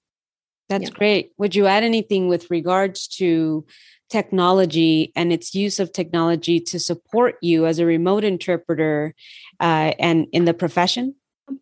That's 0.69 0.85
yeah. 0.85 0.97
great. 0.97 1.31
Would 1.37 1.55
you 1.55 1.65
add 1.65 1.83
anything 1.83 2.27
with 2.27 2.51
regards 2.51 3.07
to 3.17 3.65
technology 4.09 5.11
and 5.15 5.33
its 5.33 5.55
use 5.55 5.79
of 5.79 5.91
technology 5.91 6.59
to 6.59 6.79
support 6.79 7.35
you 7.41 7.65
as 7.65 7.79
a 7.79 7.85
remote 7.85 8.23
interpreter 8.23 9.15
uh, 9.59 9.93
and 9.99 10.27
in 10.31 10.45
the 10.45 10.53
profession? 10.53 11.15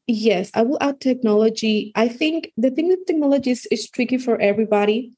Yes 0.06 0.52
i 0.54 0.62
will 0.64 0.78
add 0.82 1.00
technology. 1.00 1.94
I 1.96 2.10
think 2.10 2.52
the 2.58 2.72
thing 2.72 2.90
with 2.90 3.06
technology 3.06 3.52
is, 3.52 3.66
is 3.72 3.90
tricky 3.90 4.18
for 4.18 4.40
everybody 4.42 5.14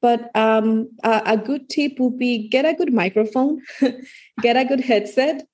but 0.00 0.34
um, 0.34 0.90
a, 1.02 1.22
a, 1.26 1.36
good 1.36 1.68
tip 1.68 1.98
would 1.98 2.18
be 2.18 2.48
get 2.48 2.64
a 2.64 2.74
good 2.74 2.92
microphone, 2.92 3.60
get 4.42 4.56
a 4.56 4.64
good 4.64 4.80
headset, 4.80 5.46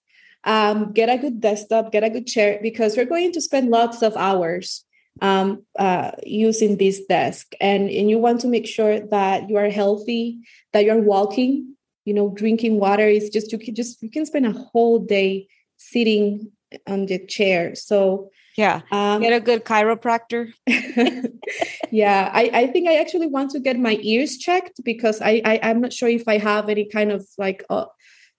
um, 0.45 0.93
get 0.93 1.09
a 1.09 1.19
good 1.19 1.41
desktop, 1.41 1.93
get 1.93 2.05
a 2.05 2.11
good 2.11 2.27
chair, 2.27 2.59
because 2.63 2.97
we're 2.97 3.05
going 3.05 3.33
to 3.33 3.41
spend 3.41 3.71
lots 3.71 4.03
of 4.03 4.17
hours 4.17 4.85
um, 5.21 5.65
uh, 5.79 6.13
using 6.25 6.77
this 6.77 7.05
desk. 7.07 7.55
And, 7.61 7.91
and 7.91 8.09
you 8.09 8.19
want 8.19 8.41
to 8.43 8.49
make 8.49 8.67
sure 8.67 9.01
that 9.01 9.49
you 9.49 9.57
are 9.57 9.71
healthy, 9.71 10.39
that 10.73 10.85
you're 10.85 11.03
walking, 11.03 11.75
you 12.05 12.15
know, 12.15 12.31
drinking 12.31 12.79
water 12.79 13.09
is 13.09 13.31
just, 13.31 13.51
you 13.53 13.59
can 13.59 13.75
just, 13.75 14.03
you 14.03 14.11
can 14.11 14.27
spend 14.27 14.47
a 14.47 14.53
whole 14.53 14.99
day 15.01 15.49
sitting 15.77 16.53
on 16.87 17.07
the 17.07 17.19
chair. 17.27 17.75
So 17.75 18.31
yeah. 18.57 18.81
Um, 18.91 19.21
get 19.21 19.33
a 19.33 19.41
good 19.41 19.65
chiropractor. 19.65 20.53
yeah. 21.91 22.31
I, 22.33 22.51
I 22.53 22.67
think 22.69 22.89
I 22.89 22.97
actually 22.97 23.27
want 23.27 23.51
to 23.51 23.61
get 23.61 23.79
my 23.79 23.99
ears 24.01 24.39
checked 24.39 24.83
because 24.83 25.21
I, 25.21 25.43
I 25.45 25.57
am 25.57 25.83
not 25.83 25.93
sure 25.93 26.09
if 26.09 26.27
I 26.27 26.39
have 26.39 26.69
any 26.69 26.89
kind 26.89 27.13
of 27.13 27.27
like 27.37 27.65
uh, 27.69 27.85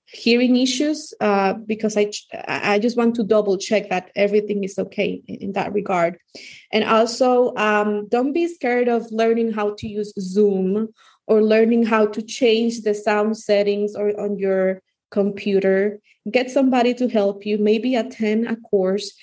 hearing 0.07 0.55
issues 0.55 1.13
uh, 1.21 1.53
because 1.53 1.97
I 1.97 2.11
I 2.47 2.79
just 2.79 2.97
want 2.97 3.15
to 3.15 3.23
double 3.23 3.57
check 3.57 3.89
that 3.89 4.09
everything 4.15 4.63
is 4.63 4.79
okay 4.79 5.21
in, 5.27 5.35
in 5.35 5.51
that 5.53 5.73
regard. 5.73 6.17
And 6.71 6.83
also 6.83 7.53
um, 7.55 8.07
don't 8.07 8.33
be 8.33 8.47
scared 8.47 8.87
of 8.87 9.11
learning 9.11 9.51
how 9.51 9.75
to 9.75 9.87
use 9.87 10.13
Zoom 10.19 10.89
or 11.27 11.43
learning 11.43 11.85
how 11.85 12.07
to 12.07 12.21
change 12.21 12.81
the 12.81 12.95
sound 12.95 13.37
settings 13.37 13.95
or 13.95 14.19
on 14.19 14.39
your 14.39 14.81
computer. 15.11 15.99
Get 16.29 16.49
somebody 16.49 16.93
to 16.95 17.07
help 17.07 17.45
you, 17.45 17.57
maybe 17.57 17.95
attend 17.95 18.47
a 18.47 18.55
course 18.55 19.13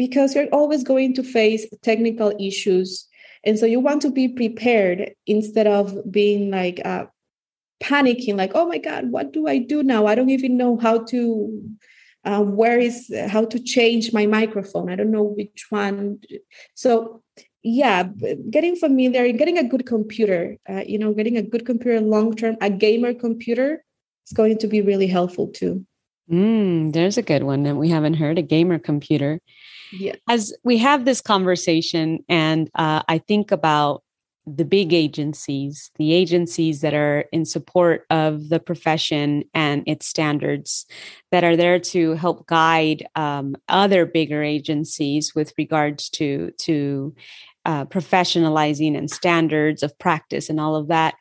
because 0.00 0.34
you're 0.34 0.48
always 0.50 0.82
going 0.82 1.12
to 1.12 1.22
face 1.22 1.66
technical 1.82 2.32
issues. 2.40 3.06
And 3.44 3.58
so 3.58 3.66
you 3.66 3.80
want 3.80 4.00
to 4.00 4.10
be 4.10 4.28
prepared 4.28 5.12
instead 5.26 5.66
of 5.66 5.94
being 6.10 6.50
like 6.50 6.80
uh, 6.86 7.04
panicking, 7.82 8.38
like, 8.38 8.52
oh 8.54 8.66
my 8.66 8.78
God, 8.78 9.10
what 9.10 9.30
do 9.34 9.46
I 9.46 9.58
do 9.58 9.82
now? 9.82 10.06
I 10.06 10.14
don't 10.14 10.30
even 10.30 10.56
know 10.56 10.78
how 10.78 11.04
to. 11.12 11.20
Uh, 12.22 12.42
where 12.42 12.78
is 12.78 13.10
how 13.28 13.44
to 13.46 13.58
change 13.58 14.12
my 14.12 14.26
microphone? 14.26 14.90
I 14.90 14.96
don't 14.96 15.10
know 15.10 15.34
which 15.38 15.66
one. 15.70 16.18
So 16.74 17.22
yeah 17.62 18.04
getting 18.48 18.74
familiar 18.74 19.30
getting 19.32 19.58
a 19.58 19.68
good 19.68 19.84
computer 19.84 20.56
uh, 20.66 20.82
you 20.86 20.98
know 20.98 21.12
getting 21.12 21.36
a 21.36 21.42
good 21.42 21.66
computer 21.66 22.00
long 22.00 22.34
term 22.34 22.56
a 22.62 22.70
gamer 22.70 23.12
computer 23.12 23.84
is 24.26 24.32
going 24.32 24.56
to 24.56 24.66
be 24.66 24.80
really 24.80 25.06
helpful 25.06 25.46
too 25.48 25.84
mm, 26.32 26.90
there's 26.94 27.18
a 27.18 27.22
good 27.22 27.42
one 27.42 27.64
that 27.64 27.76
we 27.76 27.90
haven't 27.90 28.14
heard 28.14 28.38
a 28.38 28.42
gamer 28.54 28.78
computer 28.78 29.40
yeah. 29.92 30.14
As 30.28 30.54
we 30.64 30.78
have 30.78 31.04
this 31.04 31.20
conversation, 31.20 32.24
and 32.28 32.70
uh, 32.74 33.02
I 33.08 33.18
think 33.18 33.50
about 33.50 34.02
the 34.46 34.64
big 34.64 34.92
agencies, 34.92 35.90
the 35.96 36.12
agencies 36.12 36.80
that 36.80 36.94
are 36.94 37.26
in 37.32 37.44
support 37.44 38.04
of 38.10 38.48
the 38.48 38.58
profession 38.58 39.44
and 39.54 39.82
its 39.86 40.06
standards, 40.06 40.86
that 41.30 41.44
are 41.44 41.56
there 41.56 41.78
to 41.78 42.14
help 42.14 42.46
guide 42.46 43.06
um, 43.16 43.54
other 43.68 44.06
bigger 44.06 44.42
agencies 44.42 45.34
with 45.34 45.52
regards 45.58 46.08
to 46.10 46.50
to 46.58 47.14
uh, 47.66 47.84
professionalizing 47.84 48.96
and 48.96 49.10
standards 49.10 49.82
of 49.82 49.96
practice 49.98 50.48
and 50.48 50.58
all 50.58 50.76
of 50.76 50.88
that. 50.88 51.14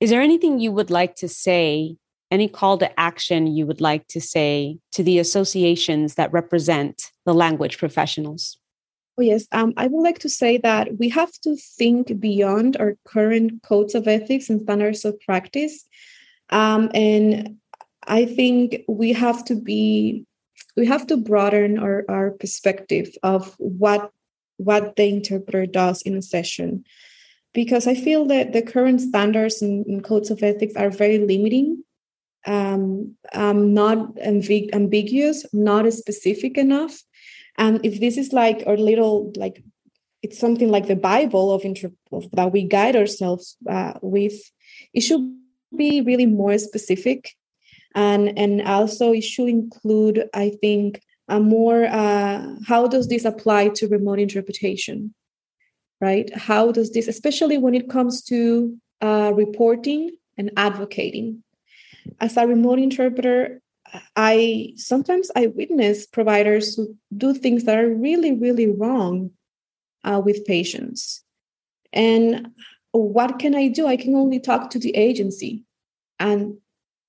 Is 0.00 0.10
there 0.10 0.22
anything 0.22 0.58
you 0.58 0.72
would 0.72 0.90
like 0.90 1.14
to 1.16 1.28
say 1.28 1.96
any 2.32 2.48
call 2.48 2.78
to 2.78 2.98
action 2.98 3.46
you 3.46 3.66
would 3.66 3.80
like 3.80 4.08
to 4.08 4.20
say 4.20 4.78
to 4.92 5.02
the 5.02 5.18
associations 5.18 6.14
that 6.14 6.32
represent 6.32 7.12
the 7.26 7.34
language 7.34 7.76
professionals? 7.76 8.56
Oh, 9.18 9.22
yes. 9.22 9.46
Um, 9.52 9.74
I 9.76 9.86
would 9.88 10.02
like 10.02 10.20
to 10.20 10.30
say 10.30 10.56
that 10.58 10.98
we 10.98 11.10
have 11.10 11.30
to 11.42 11.54
think 11.56 12.18
beyond 12.18 12.78
our 12.78 12.96
current 13.06 13.62
codes 13.62 13.94
of 13.94 14.08
ethics 14.08 14.48
and 14.48 14.62
standards 14.62 15.04
of 15.04 15.20
practice. 15.20 15.84
Um, 16.48 16.90
and 16.94 17.58
I 18.06 18.24
think 18.24 18.82
we 18.88 19.12
have 19.12 19.44
to 19.44 19.54
be, 19.54 20.24
we 20.74 20.86
have 20.86 21.06
to 21.08 21.18
broaden 21.18 21.78
our, 21.78 22.06
our 22.08 22.30
perspective 22.30 23.14
of 23.22 23.54
what 23.58 24.10
what 24.58 24.94
the 24.96 25.08
interpreter 25.08 25.66
does 25.66 26.02
in 26.02 26.16
a 26.16 26.22
session 26.22 26.84
because 27.52 27.86
I 27.86 27.94
feel 27.94 28.26
that 28.26 28.52
the 28.52 28.62
current 28.62 29.00
standards 29.00 29.60
and, 29.60 29.84
and, 29.86 30.04
codes 30.04 30.30
of 30.30 30.42
ethics 30.42 30.74
are 30.76 30.90
very 30.90 31.18
limiting 31.18 31.82
um, 32.46 33.16
um, 33.34 33.74
not 33.74 34.14
ambig- 34.16 34.74
ambiguous, 34.74 35.46
not 35.52 35.92
specific 35.92 36.58
enough. 36.58 37.00
And 37.58 37.84
if 37.84 38.00
this 38.00 38.16
is 38.16 38.32
like 38.32 38.64
a 38.66 38.72
little 38.72 39.32
like 39.36 39.62
it's 40.22 40.38
something 40.38 40.70
like 40.70 40.86
the 40.86 40.96
Bible 40.96 41.52
of, 41.52 41.64
inter- 41.64 41.92
of 42.12 42.30
that 42.32 42.52
we 42.52 42.62
guide 42.62 42.96
ourselves 42.96 43.56
uh, 43.68 43.94
with, 44.02 44.34
it 44.94 45.00
should 45.00 45.36
be 45.76 46.00
really 46.00 46.26
more 46.26 46.56
specific, 46.58 47.34
and 47.94 48.38
and 48.38 48.62
also 48.62 49.12
it 49.12 49.24
should 49.24 49.48
include, 49.48 50.28
I 50.32 50.52
think, 50.60 51.02
a 51.28 51.40
more 51.40 51.84
uh, 51.84 52.54
how 52.66 52.86
does 52.86 53.08
this 53.08 53.24
apply 53.24 53.68
to 53.68 53.88
remote 53.88 54.20
interpretation, 54.20 55.14
right? 56.00 56.32
How 56.34 56.72
does 56.72 56.92
this, 56.92 57.08
especially 57.08 57.58
when 57.58 57.74
it 57.74 57.90
comes 57.90 58.22
to 58.24 58.76
uh, 59.00 59.32
reporting 59.34 60.10
and 60.38 60.50
advocating, 60.56 61.42
as 62.20 62.36
a 62.36 62.46
remote 62.46 62.78
interpreter, 62.78 63.60
I 64.16 64.72
sometimes 64.76 65.30
I 65.36 65.48
witness 65.48 66.06
providers 66.06 66.74
who 66.74 66.96
do 67.16 67.34
things 67.34 67.64
that 67.64 67.78
are 67.78 67.92
really, 67.92 68.32
really 68.32 68.70
wrong 68.70 69.30
uh, 70.04 70.20
with 70.24 70.46
patients. 70.46 71.22
And 71.92 72.48
what 72.92 73.38
can 73.38 73.54
I 73.54 73.68
do? 73.68 73.86
I 73.86 73.96
can 73.96 74.14
only 74.14 74.40
talk 74.40 74.70
to 74.70 74.78
the 74.78 74.94
agency. 74.96 75.64
And 76.18 76.58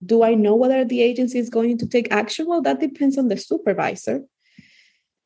do 0.06 0.24
I 0.24 0.34
know 0.34 0.56
whether 0.56 0.84
the 0.84 1.02
agency 1.02 1.40
is 1.40 1.50
going 1.50 1.78
to 1.78 1.88
take 1.88 2.12
action? 2.12 2.48
Well, 2.48 2.62
that 2.62 2.80
depends 2.80 3.18
on 3.18 3.30
the 3.30 3.38
supervisor. 3.38 4.24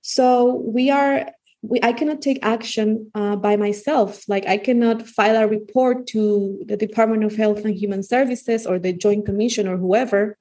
So 0.02 0.62
we 0.66 0.90
are 0.90 1.32
we, 1.70 1.80
I 1.84 1.92
cannot 1.92 2.22
take 2.22 2.40
action 2.42 3.12
uh, 3.14 3.36
by 3.36 3.58
myself. 3.58 4.24
Like 4.28 4.48
I 4.48 4.58
cannot 4.58 5.08
file 5.08 5.36
a 5.36 5.48
report 5.48 6.08
to 6.08 6.64
the 6.66 6.78
Department 6.78 7.24
of 7.24 7.36
Health 7.36 7.66
and 7.66 7.76
Human 7.76 8.04
Services 8.04 8.66
or 8.66 8.80
the 8.80 8.94
Joint 8.94 9.26
Commission 9.26 9.68
or 9.68 9.78
whoever 9.78 10.38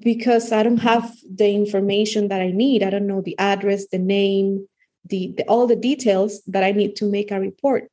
because 0.00 0.52
I 0.52 0.62
don't 0.62 0.78
have 0.78 1.14
the 1.28 1.50
information 1.50 2.28
that 2.28 2.42
I 2.42 2.50
need. 2.50 2.82
I 2.82 2.90
don't 2.90 3.06
know 3.06 3.22
the 3.22 3.38
address, 3.38 3.86
the 3.88 3.98
name, 3.98 4.68
the, 5.06 5.32
the 5.36 5.44
all 5.44 5.66
the 5.66 5.76
details 5.76 6.42
that 6.46 6.62
I 6.62 6.72
need 6.72 6.96
to 6.96 7.06
make 7.06 7.30
a 7.30 7.40
report. 7.40 7.90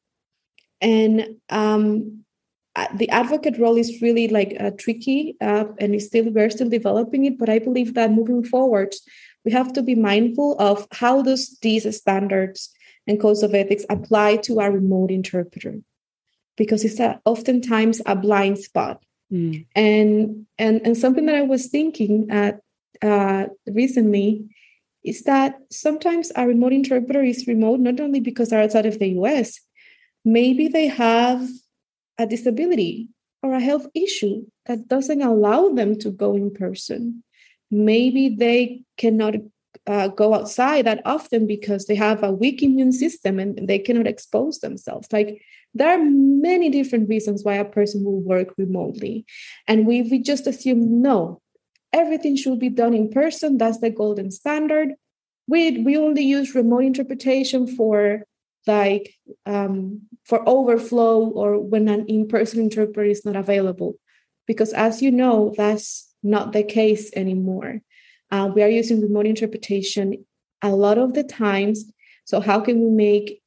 And 0.82 1.38
um, 1.50 2.26
the 2.96 3.10
advocate 3.10 3.58
role 3.58 3.78
is 3.78 4.02
really 4.02 4.28
like 4.28 4.58
uh, 4.60 4.72
tricky, 4.78 5.38
uh, 5.40 5.66
and 5.80 6.02
still 6.02 6.30
we're 6.30 6.50
still 6.50 6.70
developing 6.70 7.26
it. 7.26 7.38
But 7.38 7.50
I 7.50 7.60
believe 7.60 7.94
that 7.94 8.12
moving 8.12 8.44
forward, 8.44 8.94
we 9.46 9.52
have 9.52 9.72
to 9.74 9.84
be 9.84 9.96
mindful 9.96 10.60
of 10.60 10.88
how 10.92 11.22
does 11.22 11.58
these 11.62 11.96
standards 11.96 12.74
and 13.08 13.22
codes 13.22 13.44
of 13.44 13.54
ethics 13.54 13.86
apply 13.90 14.38
to 14.38 14.60
our 14.60 14.72
remote 14.72 15.12
interpreter, 15.12 15.80
because 16.58 16.84
it's 16.84 17.00
a, 17.00 17.22
oftentimes 17.26 18.02
a 18.06 18.16
blind 18.16 18.58
spot. 18.58 19.04
Mm. 19.32 19.66
And 19.76 20.46
and 20.58 20.82
and 20.86 20.98
something 20.98 21.26
that 21.28 21.36
I 21.36 21.42
was 21.42 21.68
thinking 21.68 22.28
at 22.30 22.60
uh, 23.02 23.48
recently 23.68 24.46
is 25.04 25.24
that 25.24 25.60
sometimes 25.72 26.32
a 26.36 26.48
remote 26.48 26.74
interpreter 26.74 27.24
is 27.24 27.48
remote 27.48 27.80
not 27.80 28.00
only 28.00 28.20
because 28.20 28.50
they're 28.50 28.64
outside 28.64 28.88
of 28.88 28.98
the 28.98 29.10
US, 29.20 29.60
maybe 30.24 30.68
they 30.68 30.88
have 30.88 31.48
a 32.18 32.26
disability 32.26 33.10
or 33.44 33.54
a 33.54 33.60
health 33.60 33.88
issue 33.94 34.46
that 34.66 34.88
doesn't 34.88 35.22
allow 35.22 35.70
them 35.70 35.98
to 36.00 36.10
go 36.10 36.36
in 36.36 36.52
person. 36.52 37.24
Maybe 37.72 38.30
they 38.30 38.84
cannot 38.98 39.36
uh, 39.88 40.08
go 40.08 40.34
outside 40.34 40.86
that 40.86 41.02
often 41.06 41.48
because 41.48 41.86
they 41.86 41.96
have 41.96 42.24
a 42.24 42.32
weak 42.32 42.64
immune 42.64 42.92
system 42.92 43.40
and 43.40 43.68
they 43.68 43.80
cannot 43.80 44.08
expose 44.08 44.60
themselves. 44.60 45.08
Like 45.12 45.42
there 45.74 45.90
are 45.90 46.04
many 46.04 46.70
different 46.70 47.10
reasons 47.10 47.44
why 47.44 47.56
a 47.56 47.66
person 47.66 48.04
will 48.04 48.22
work 48.22 48.54
remotely. 48.58 49.26
And 49.68 49.86
we, 49.86 50.02
we 50.04 50.20
just 50.20 50.48
assume 50.48 51.02
no, 51.02 51.42
everything 51.92 52.36
should 52.36 52.60
be 52.60 52.70
done 52.70 52.94
in 52.94 53.10
person. 53.10 53.58
That's 53.58 53.80
the 53.80 53.90
golden 53.90 54.32
standard. 54.32 54.94
We, 55.48 55.80
we 55.80 55.98
only 55.98 56.24
use 56.24 56.56
remote 56.56 56.86
interpretation 56.86 57.68
for 57.68 58.24
like 58.68 59.14
um, 59.46 60.02
for 60.24 60.48
overflow 60.48 61.28
or 61.30 61.60
when 61.60 61.88
an 61.88 62.06
in-person 62.08 62.60
interpreter 62.60 63.04
is 63.04 63.26
not 63.26 63.36
available 63.36 63.96
because 64.48 64.74
as 64.74 65.02
you 65.02 65.12
know 65.12 65.54
that's 65.56 66.15
not 66.26 66.52
the 66.52 66.64
case 66.64 67.12
anymore. 67.16 67.82
Uh, 68.32 68.52
we 68.54 68.64
are 68.64 68.70
using 68.70 69.02
remote 69.02 69.28
interpretation 69.28 70.26
a 70.62 70.70
lot 70.70 70.98
of 70.98 71.14
the 71.14 71.24
times. 71.24 71.86
So 72.26 72.40
how 72.40 72.60
can 72.60 72.82
we 72.82 72.90
make 72.90 73.42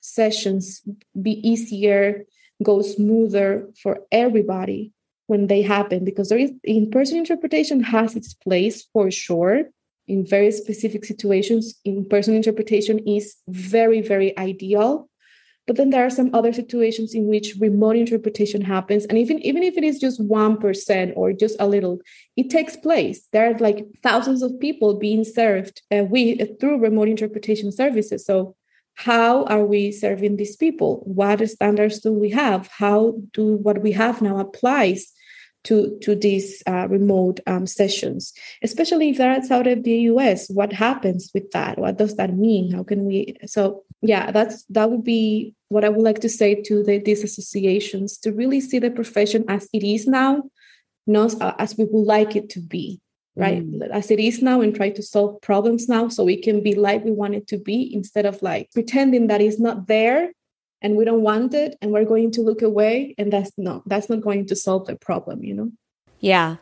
sessions 0.00 0.82
be 1.20 1.32
easier 1.48 2.24
go 2.62 2.82
smoother 2.82 3.68
for 3.82 4.00
everybody 4.10 4.92
when 5.26 5.46
they 5.48 5.62
happen? 5.62 6.04
Because 6.04 6.28
there 6.30 6.38
is 6.38 6.52
in-person 6.64 7.18
interpretation 7.18 7.82
has 7.82 8.16
its 8.16 8.32
place 8.34 8.86
for 8.92 9.10
sure. 9.10 9.64
In 10.06 10.26
very 10.26 10.50
specific 10.52 11.04
situations, 11.04 11.74
in 11.84 12.04
person 12.06 12.34
interpretation 12.34 12.98
is 13.06 13.36
very, 13.48 14.00
very 14.02 14.36
ideal. 14.38 15.08
But 15.66 15.76
then 15.76 15.90
there 15.90 16.04
are 16.04 16.10
some 16.10 16.34
other 16.34 16.52
situations 16.52 17.14
in 17.14 17.26
which 17.26 17.54
remote 17.58 17.96
interpretation 17.96 18.60
happens. 18.60 19.06
And 19.06 19.16
even, 19.16 19.38
even 19.40 19.62
if 19.62 19.76
it 19.76 19.84
is 19.84 19.98
just 19.98 20.20
1% 20.20 21.12
or 21.16 21.32
just 21.32 21.56
a 21.58 21.66
little, 21.66 22.00
it 22.36 22.50
takes 22.50 22.76
place. 22.76 23.26
There 23.32 23.50
are 23.50 23.58
like 23.58 23.86
thousands 24.02 24.42
of 24.42 24.60
people 24.60 24.98
being 24.98 25.24
served 25.24 25.80
uh, 25.90 26.04
we, 26.04 26.40
uh, 26.40 26.46
through 26.60 26.80
remote 26.80 27.08
interpretation 27.08 27.72
services. 27.72 28.26
So 28.26 28.56
how 28.94 29.44
are 29.44 29.64
we 29.64 29.90
serving 29.90 30.36
these 30.36 30.56
people? 30.56 31.02
What 31.04 31.48
standards 31.48 32.00
do 32.00 32.12
we 32.12 32.30
have? 32.30 32.68
How 32.68 33.14
do 33.32 33.56
what 33.56 33.82
we 33.82 33.92
have 33.92 34.22
now 34.22 34.38
applies 34.38 35.12
to 35.64 35.98
to 36.02 36.14
these 36.14 36.62
uh, 36.66 36.86
remote 36.88 37.40
um, 37.46 37.66
sessions, 37.66 38.32
especially 38.62 39.10
if 39.10 39.18
they're 39.18 39.32
outside 39.32 39.66
of 39.66 39.82
the 39.82 39.96
US. 40.12 40.48
What 40.48 40.72
happens 40.72 41.30
with 41.34 41.50
that? 41.52 41.78
What 41.78 41.98
does 41.98 42.16
that 42.16 42.36
mean? 42.36 42.70
How 42.70 42.84
can 42.84 43.04
we? 43.04 43.36
So 43.46 43.82
yeah, 44.04 44.30
that's 44.30 44.64
that 44.64 44.90
would 44.90 45.04
be 45.04 45.54
what 45.68 45.84
I 45.84 45.88
would 45.88 46.04
like 46.04 46.20
to 46.20 46.28
say 46.28 46.54
to 46.62 46.82
the, 46.82 46.98
these 46.98 47.24
associations 47.24 48.18
to 48.18 48.32
really 48.32 48.60
see 48.60 48.78
the 48.78 48.90
profession 48.90 49.44
as 49.48 49.68
it 49.72 49.82
is 49.82 50.06
now, 50.06 50.42
not 51.06 51.34
as 51.58 51.76
we 51.76 51.84
would 51.84 52.06
like 52.06 52.36
it 52.36 52.50
to 52.50 52.60
be. 52.60 53.00
Right, 53.36 53.68
mm. 53.68 53.90
as 53.90 54.12
it 54.12 54.20
is 54.20 54.42
now, 54.42 54.60
and 54.60 54.72
try 54.72 54.90
to 54.90 55.02
solve 55.02 55.40
problems 55.42 55.88
now, 55.88 56.06
so 56.06 56.22
we 56.22 56.40
can 56.40 56.62
be 56.62 56.76
like 56.76 57.04
we 57.04 57.10
want 57.10 57.34
it 57.34 57.48
to 57.48 57.58
be, 57.58 57.92
instead 57.92 58.26
of 58.26 58.40
like 58.42 58.70
pretending 58.72 59.26
that 59.26 59.40
it's 59.40 59.58
not 59.58 59.88
there 59.88 60.30
and 60.84 60.96
we 60.96 61.04
don't 61.04 61.22
want 61.22 61.54
it 61.54 61.76
and 61.80 61.90
we're 61.90 62.04
going 62.04 62.30
to 62.30 62.42
look 62.42 62.62
away 62.62 63.14
and 63.18 63.32
that's 63.32 63.50
not 63.56 63.82
that's 63.88 64.08
not 64.08 64.20
going 64.20 64.46
to 64.46 64.54
solve 64.54 64.86
the 64.86 64.94
problem 64.94 65.42
you 65.42 65.54
know 65.54 65.72
yeah 66.20 66.56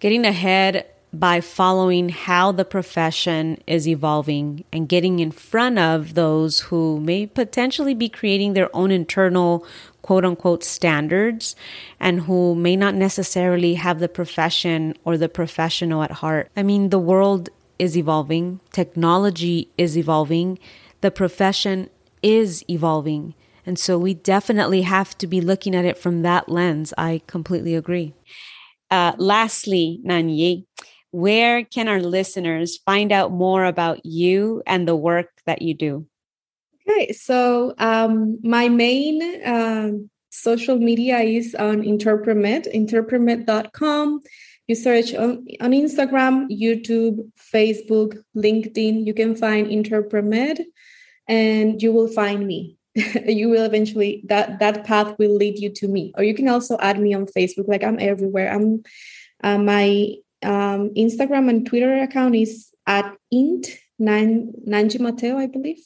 getting 0.00 0.26
ahead 0.26 0.84
by 1.12 1.40
following 1.40 2.10
how 2.10 2.52
the 2.52 2.64
profession 2.64 3.58
is 3.66 3.88
evolving 3.88 4.64
and 4.72 4.88
getting 4.88 5.20
in 5.20 5.30
front 5.30 5.78
of 5.78 6.14
those 6.14 6.60
who 6.60 7.00
may 7.00 7.26
potentially 7.26 7.94
be 7.94 8.08
creating 8.08 8.52
their 8.52 8.74
own 8.76 8.90
internal 8.90 9.66
quote 10.02 10.24
unquote 10.24 10.62
standards 10.62 11.56
and 11.98 12.22
who 12.22 12.54
may 12.54 12.76
not 12.76 12.94
necessarily 12.94 13.74
have 13.74 14.00
the 14.00 14.08
profession 14.08 14.94
or 15.04 15.16
the 15.16 15.28
professional 15.28 16.02
at 16.02 16.10
heart. 16.10 16.50
I 16.56 16.62
mean, 16.62 16.90
the 16.90 16.98
world 16.98 17.48
is 17.78 17.96
evolving, 17.96 18.60
technology 18.72 19.70
is 19.78 19.96
evolving, 19.96 20.58
the 21.00 21.10
profession 21.10 21.88
is 22.22 22.64
evolving. 22.68 23.34
And 23.64 23.78
so 23.78 23.98
we 23.98 24.14
definitely 24.14 24.82
have 24.82 25.16
to 25.18 25.26
be 25.26 25.40
looking 25.40 25.74
at 25.74 25.84
it 25.84 25.98
from 25.98 26.22
that 26.22 26.48
lens. 26.48 26.92
I 26.98 27.22
completely 27.26 27.74
agree. 27.74 28.14
Uh, 28.90 29.12
lastly, 29.18 30.00
Nanyi, 30.06 30.64
where 31.10 31.64
can 31.64 31.88
our 31.88 32.00
listeners 32.00 32.78
find 32.78 33.12
out 33.12 33.32
more 33.32 33.64
about 33.64 34.04
you 34.04 34.62
and 34.66 34.86
the 34.86 34.96
work 34.96 35.30
that 35.46 35.62
you 35.62 35.74
do? 35.74 36.06
Okay, 36.88 37.12
so 37.12 37.74
um, 37.78 38.38
my 38.42 38.68
main 38.68 39.44
uh, 39.44 39.90
social 40.30 40.78
media 40.78 41.18
is 41.18 41.54
on 41.54 41.82
Interpremed, 41.82 42.66
interpremed.com. 42.66 44.20
You 44.66 44.74
search 44.74 45.14
on, 45.14 45.46
on 45.60 45.72
Instagram, 45.72 46.48
YouTube, 46.50 47.30
Facebook, 47.52 48.22
LinkedIn. 48.36 49.06
You 49.06 49.14
can 49.14 49.34
find 49.34 49.70
Interpremed 49.70 50.64
and 51.26 51.82
you 51.82 51.92
will 51.92 52.08
find 52.08 52.46
me. 52.46 52.78
you 53.26 53.48
will 53.48 53.64
eventually 53.64 54.22
that 54.26 54.58
that 54.58 54.84
path 54.84 55.14
will 55.18 55.34
lead 55.34 55.58
you 55.58 55.70
to 55.70 55.86
me 55.86 56.12
or 56.16 56.24
you 56.24 56.34
can 56.34 56.48
also 56.48 56.76
add 56.80 56.98
me 56.98 57.14
on 57.14 57.26
facebook 57.26 57.68
like 57.68 57.84
i'm 57.84 58.00
everywhere 58.00 58.50
i'm 58.50 58.82
uh, 59.44 59.58
my 59.58 60.14
um, 60.42 60.90
instagram 60.96 61.48
and 61.48 61.66
twitter 61.66 62.00
account 62.02 62.34
is 62.34 62.70
at 62.86 63.16
int 63.30 63.78
nanyi 64.00 65.00
mateo 65.00 65.38
i 65.38 65.46
believe. 65.46 65.82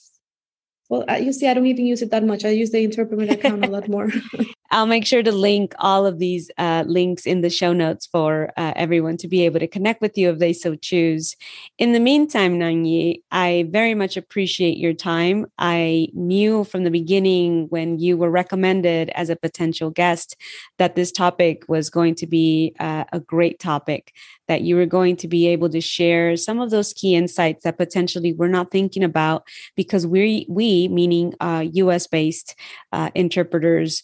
Well 0.89 1.05
you 1.21 1.33
see 1.33 1.49
i 1.49 1.55
don't 1.55 1.67
even 1.67 1.87
use 1.87 2.03
it 2.03 2.11
that 2.11 2.25
much. 2.25 2.45
I 2.45 2.51
use 2.51 2.71
the 2.71 2.85
interpreter 2.85 3.33
account 3.33 3.65
a 3.65 3.69
lot 3.69 3.89
more 3.89 4.11
I'll 4.73 4.87
make 4.87 5.05
sure 5.05 5.23
to 5.23 5.33
link 5.33 5.75
all 5.81 6.07
of 6.07 6.19
these 6.19 6.51
uh, 6.57 6.85
links 6.87 7.27
in 7.27 7.43
the 7.43 7.51
show 7.51 7.75
notes 7.75 8.07
for 8.07 8.53
uh, 8.57 8.73
everyone 8.75 9.19
to 9.19 9.29
be 9.29 9.45
able 9.45 9.61
to 9.61 9.69
connect 9.69 10.01
with 10.01 10.17
you 10.17 10.31
if 10.31 10.39
they 10.39 10.55
so 10.55 10.77
choose. 10.77 11.37
In 11.77 11.93
the 11.93 12.01
meantime, 12.01 12.59
Nanyi, 12.59 13.21
I 13.31 13.67
very 13.69 13.95
much 13.95 14.17
appreciate 14.17 14.79
your 14.79 14.95
time. 14.95 15.45
I 15.59 16.09
knew 16.15 16.65
from 16.65 16.85
the 16.85 16.91
beginning 16.91 17.67
when 17.69 17.99
you 17.99 18.17
were 18.17 18.31
recommended 18.31 19.11
as 19.11 19.29
a 19.29 19.37
potential 19.37 19.91
guest 19.91 20.37
that 20.79 20.97
this 20.97 21.13
topic 21.13 21.65
was 21.69 21.91
going 21.91 22.15
to 22.15 22.27
be 22.27 22.75
uh, 22.81 23.05
a 23.13 23.21
great 23.21 23.59
topic, 23.59 24.15
that 24.49 24.63
you 24.63 24.77
were 24.77 24.87
going 24.87 25.17
to 25.17 25.29
be 25.29 25.49
able 25.49 25.69
to 25.69 25.83
share 25.83 26.35
some 26.35 26.61
of 26.61 26.71
those 26.71 26.95
key 26.95 27.15
insights 27.15 27.65
that 27.65 27.77
potentially 27.77 28.33
we're 28.33 28.49
not 28.49 28.71
thinking 28.71 29.05
about 29.05 29.47
because 29.77 30.07
we, 30.07 30.47
we 30.49 30.89
meaning 30.89 31.35
US 31.41 32.07
uh, 32.07 32.09
based 32.11 32.55
uh, 32.93 33.11
interpreters, 33.15 34.03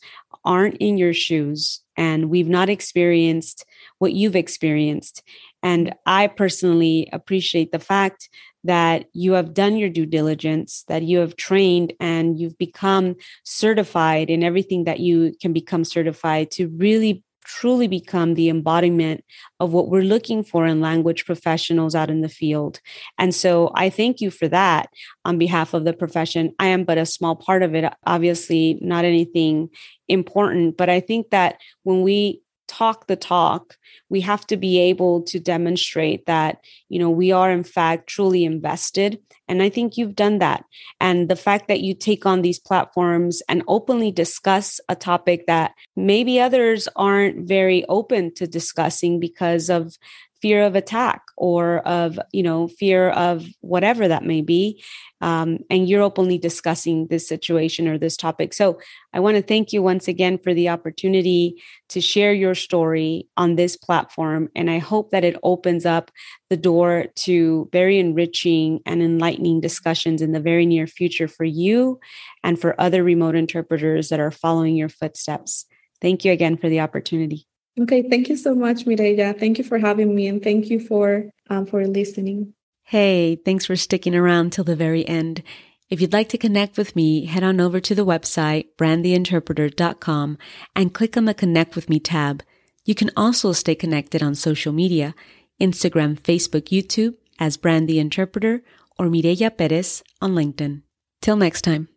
aren't 0.48 0.78
in 0.78 0.96
your 0.96 1.12
shoes 1.12 1.80
and 1.96 2.30
we've 2.30 2.48
not 2.48 2.70
experienced 2.70 3.66
what 3.98 4.14
you've 4.14 4.34
experienced. 4.34 5.22
And 5.62 5.94
I 6.06 6.28
personally 6.28 7.08
appreciate 7.12 7.70
the 7.70 7.78
fact 7.78 8.30
that 8.64 9.06
you 9.12 9.32
have 9.32 9.52
done 9.52 9.76
your 9.76 9.90
due 9.90 10.06
diligence, 10.06 10.84
that 10.88 11.02
you 11.02 11.18
have 11.18 11.36
trained 11.36 11.92
and 12.00 12.38
you've 12.38 12.56
become 12.56 13.16
certified 13.44 14.30
in 14.30 14.42
everything 14.42 14.84
that 14.84 15.00
you 15.00 15.34
can 15.40 15.52
become 15.52 15.84
certified 15.84 16.50
to 16.52 16.68
really 16.68 17.22
truly 17.48 17.88
become 17.88 18.34
the 18.34 18.48
embodiment 18.48 19.24
of 19.58 19.72
what 19.72 19.88
we're 19.88 20.02
looking 20.02 20.44
for 20.44 20.66
in 20.66 20.80
language 20.80 21.24
professionals 21.24 21.94
out 21.94 22.10
in 22.10 22.20
the 22.20 22.28
field. 22.28 22.80
And 23.18 23.34
so 23.34 23.72
I 23.74 23.90
thank 23.90 24.20
you 24.20 24.30
for 24.30 24.46
that 24.48 24.90
on 25.24 25.38
behalf 25.38 25.74
of 25.74 25.84
the 25.84 25.94
profession. 25.94 26.54
I 26.58 26.66
am 26.66 26.84
but 26.84 26.98
a 26.98 27.06
small 27.06 27.34
part 27.34 27.62
of 27.62 27.74
it, 27.74 27.90
obviously, 28.06 28.78
not 28.82 29.04
anything 29.04 29.70
important, 30.08 30.76
but 30.76 30.88
I 30.88 31.00
think 31.00 31.30
that 31.30 31.60
when 31.82 32.02
we 32.02 32.42
talk 32.68 33.06
the 33.06 33.16
talk 33.16 33.76
we 34.08 34.20
have 34.20 34.46
to 34.46 34.56
be 34.56 34.78
able 34.78 35.22
to 35.22 35.40
demonstrate 35.40 36.26
that 36.26 36.58
you 36.88 36.98
know 36.98 37.10
we 37.10 37.32
are 37.32 37.50
in 37.50 37.64
fact 37.64 38.06
truly 38.06 38.44
invested 38.44 39.18
and 39.48 39.62
i 39.62 39.68
think 39.68 39.96
you've 39.96 40.14
done 40.14 40.38
that. 40.38 40.64
And 41.00 41.28
the 41.28 41.36
fact 41.36 41.68
that 41.68 41.80
you 41.80 41.94
take 41.94 42.26
on 42.26 42.42
these 42.42 42.58
platforms 42.58 43.42
and 43.48 43.62
openly 43.66 44.12
discuss 44.12 44.80
a 44.88 44.96
topic 44.96 45.46
that 45.46 45.74
maybe 45.96 46.40
others 46.40 46.88
aren't 46.96 47.48
very 47.48 47.84
open 47.88 48.34
to 48.34 48.46
discussing 48.46 49.20
because 49.20 49.70
of 49.70 49.96
fear 50.40 50.62
of 50.62 50.76
attack 50.76 51.22
or 51.36 51.78
of 51.80 52.18
you 52.32 52.42
know 52.42 52.68
fear 52.68 53.10
of 53.10 53.46
whatever 53.60 54.08
that 54.08 54.24
may 54.24 54.40
be. 54.40 54.82
Um, 55.20 55.58
and 55.68 55.88
you're 55.88 56.02
openly 56.02 56.38
discussing 56.38 57.08
this 57.08 57.26
situation 57.26 57.88
or 57.88 57.98
this 57.98 58.16
topic. 58.16 58.54
So 58.54 58.78
i 59.12 59.20
want 59.20 59.36
to 59.36 59.42
thank 59.42 59.72
you 59.72 59.82
once 59.82 60.06
again 60.06 60.38
for 60.38 60.54
the 60.54 60.68
opportunity 60.68 61.60
to 61.88 62.00
share 62.00 62.32
your 62.32 62.54
story 62.54 63.26
on 63.36 63.56
this 63.56 63.76
platform. 63.76 64.48
And 64.54 64.70
i 64.70 64.78
hope 64.78 65.10
that 65.10 65.24
it 65.24 65.36
opens 65.42 65.84
up 65.84 66.10
the 66.50 66.56
door 66.56 67.06
to 67.16 67.68
very 67.72 67.98
enriching 67.98 68.80
and 68.86 69.02
enlightening 69.02 69.60
discussions 69.60 70.22
in 70.22 70.32
the 70.32 70.40
very 70.40 70.66
near 70.66 70.86
future 70.86 71.28
for 71.28 71.44
you 71.44 71.98
and 72.42 72.60
for 72.60 72.80
other 72.80 73.02
remote 73.02 73.34
interpreters 73.34 74.08
that 74.08 74.20
are 74.20 74.30
following 74.30 74.76
your 74.76 74.88
footsteps. 74.88 75.66
Thank 76.00 76.24
you 76.24 76.32
again 76.32 76.56
for 76.56 76.68
the 76.68 76.80
opportunity 76.80 77.47
Okay, 77.80 78.02
thank 78.08 78.28
you 78.28 78.36
so 78.36 78.54
much, 78.54 78.84
Mireya. 78.84 79.38
Thank 79.38 79.58
you 79.58 79.64
for 79.64 79.78
having 79.78 80.14
me, 80.14 80.26
and 80.26 80.42
thank 80.42 80.68
you 80.68 80.80
for 80.80 81.30
um, 81.48 81.66
for 81.66 81.86
listening. 81.86 82.54
Hey, 82.82 83.36
thanks 83.36 83.66
for 83.66 83.76
sticking 83.76 84.14
around 84.14 84.52
till 84.52 84.64
the 84.64 84.74
very 84.74 85.06
end. 85.06 85.42
If 85.90 86.00
you'd 86.00 86.12
like 86.12 86.28
to 86.30 86.38
connect 86.38 86.76
with 86.76 86.96
me, 86.96 87.26
head 87.26 87.42
on 87.42 87.60
over 87.60 87.80
to 87.80 87.94
the 87.94 88.04
website 88.04 88.66
brandtheinterpreter.com 88.78 90.38
and 90.76 90.94
click 90.94 91.16
on 91.16 91.24
the 91.24 91.34
Connect 91.34 91.76
with 91.76 91.88
Me 91.88 91.98
tab. 91.98 92.42
You 92.84 92.94
can 92.94 93.10
also 93.16 93.52
stay 93.52 93.74
connected 93.74 94.22
on 94.22 94.34
social 94.34 94.72
media, 94.72 95.14
Instagram, 95.60 96.18
Facebook, 96.18 96.68
YouTube 96.68 97.16
as 97.38 97.56
Brand 97.56 97.88
the 97.88 97.98
Interpreter 97.98 98.62
or 98.98 99.06
Mireya 99.06 99.56
Perez 99.56 100.02
on 100.20 100.34
LinkedIn. 100.34 100.82
Till 101.20 101.36
next 101.36 101.62
time. 101.62 101.88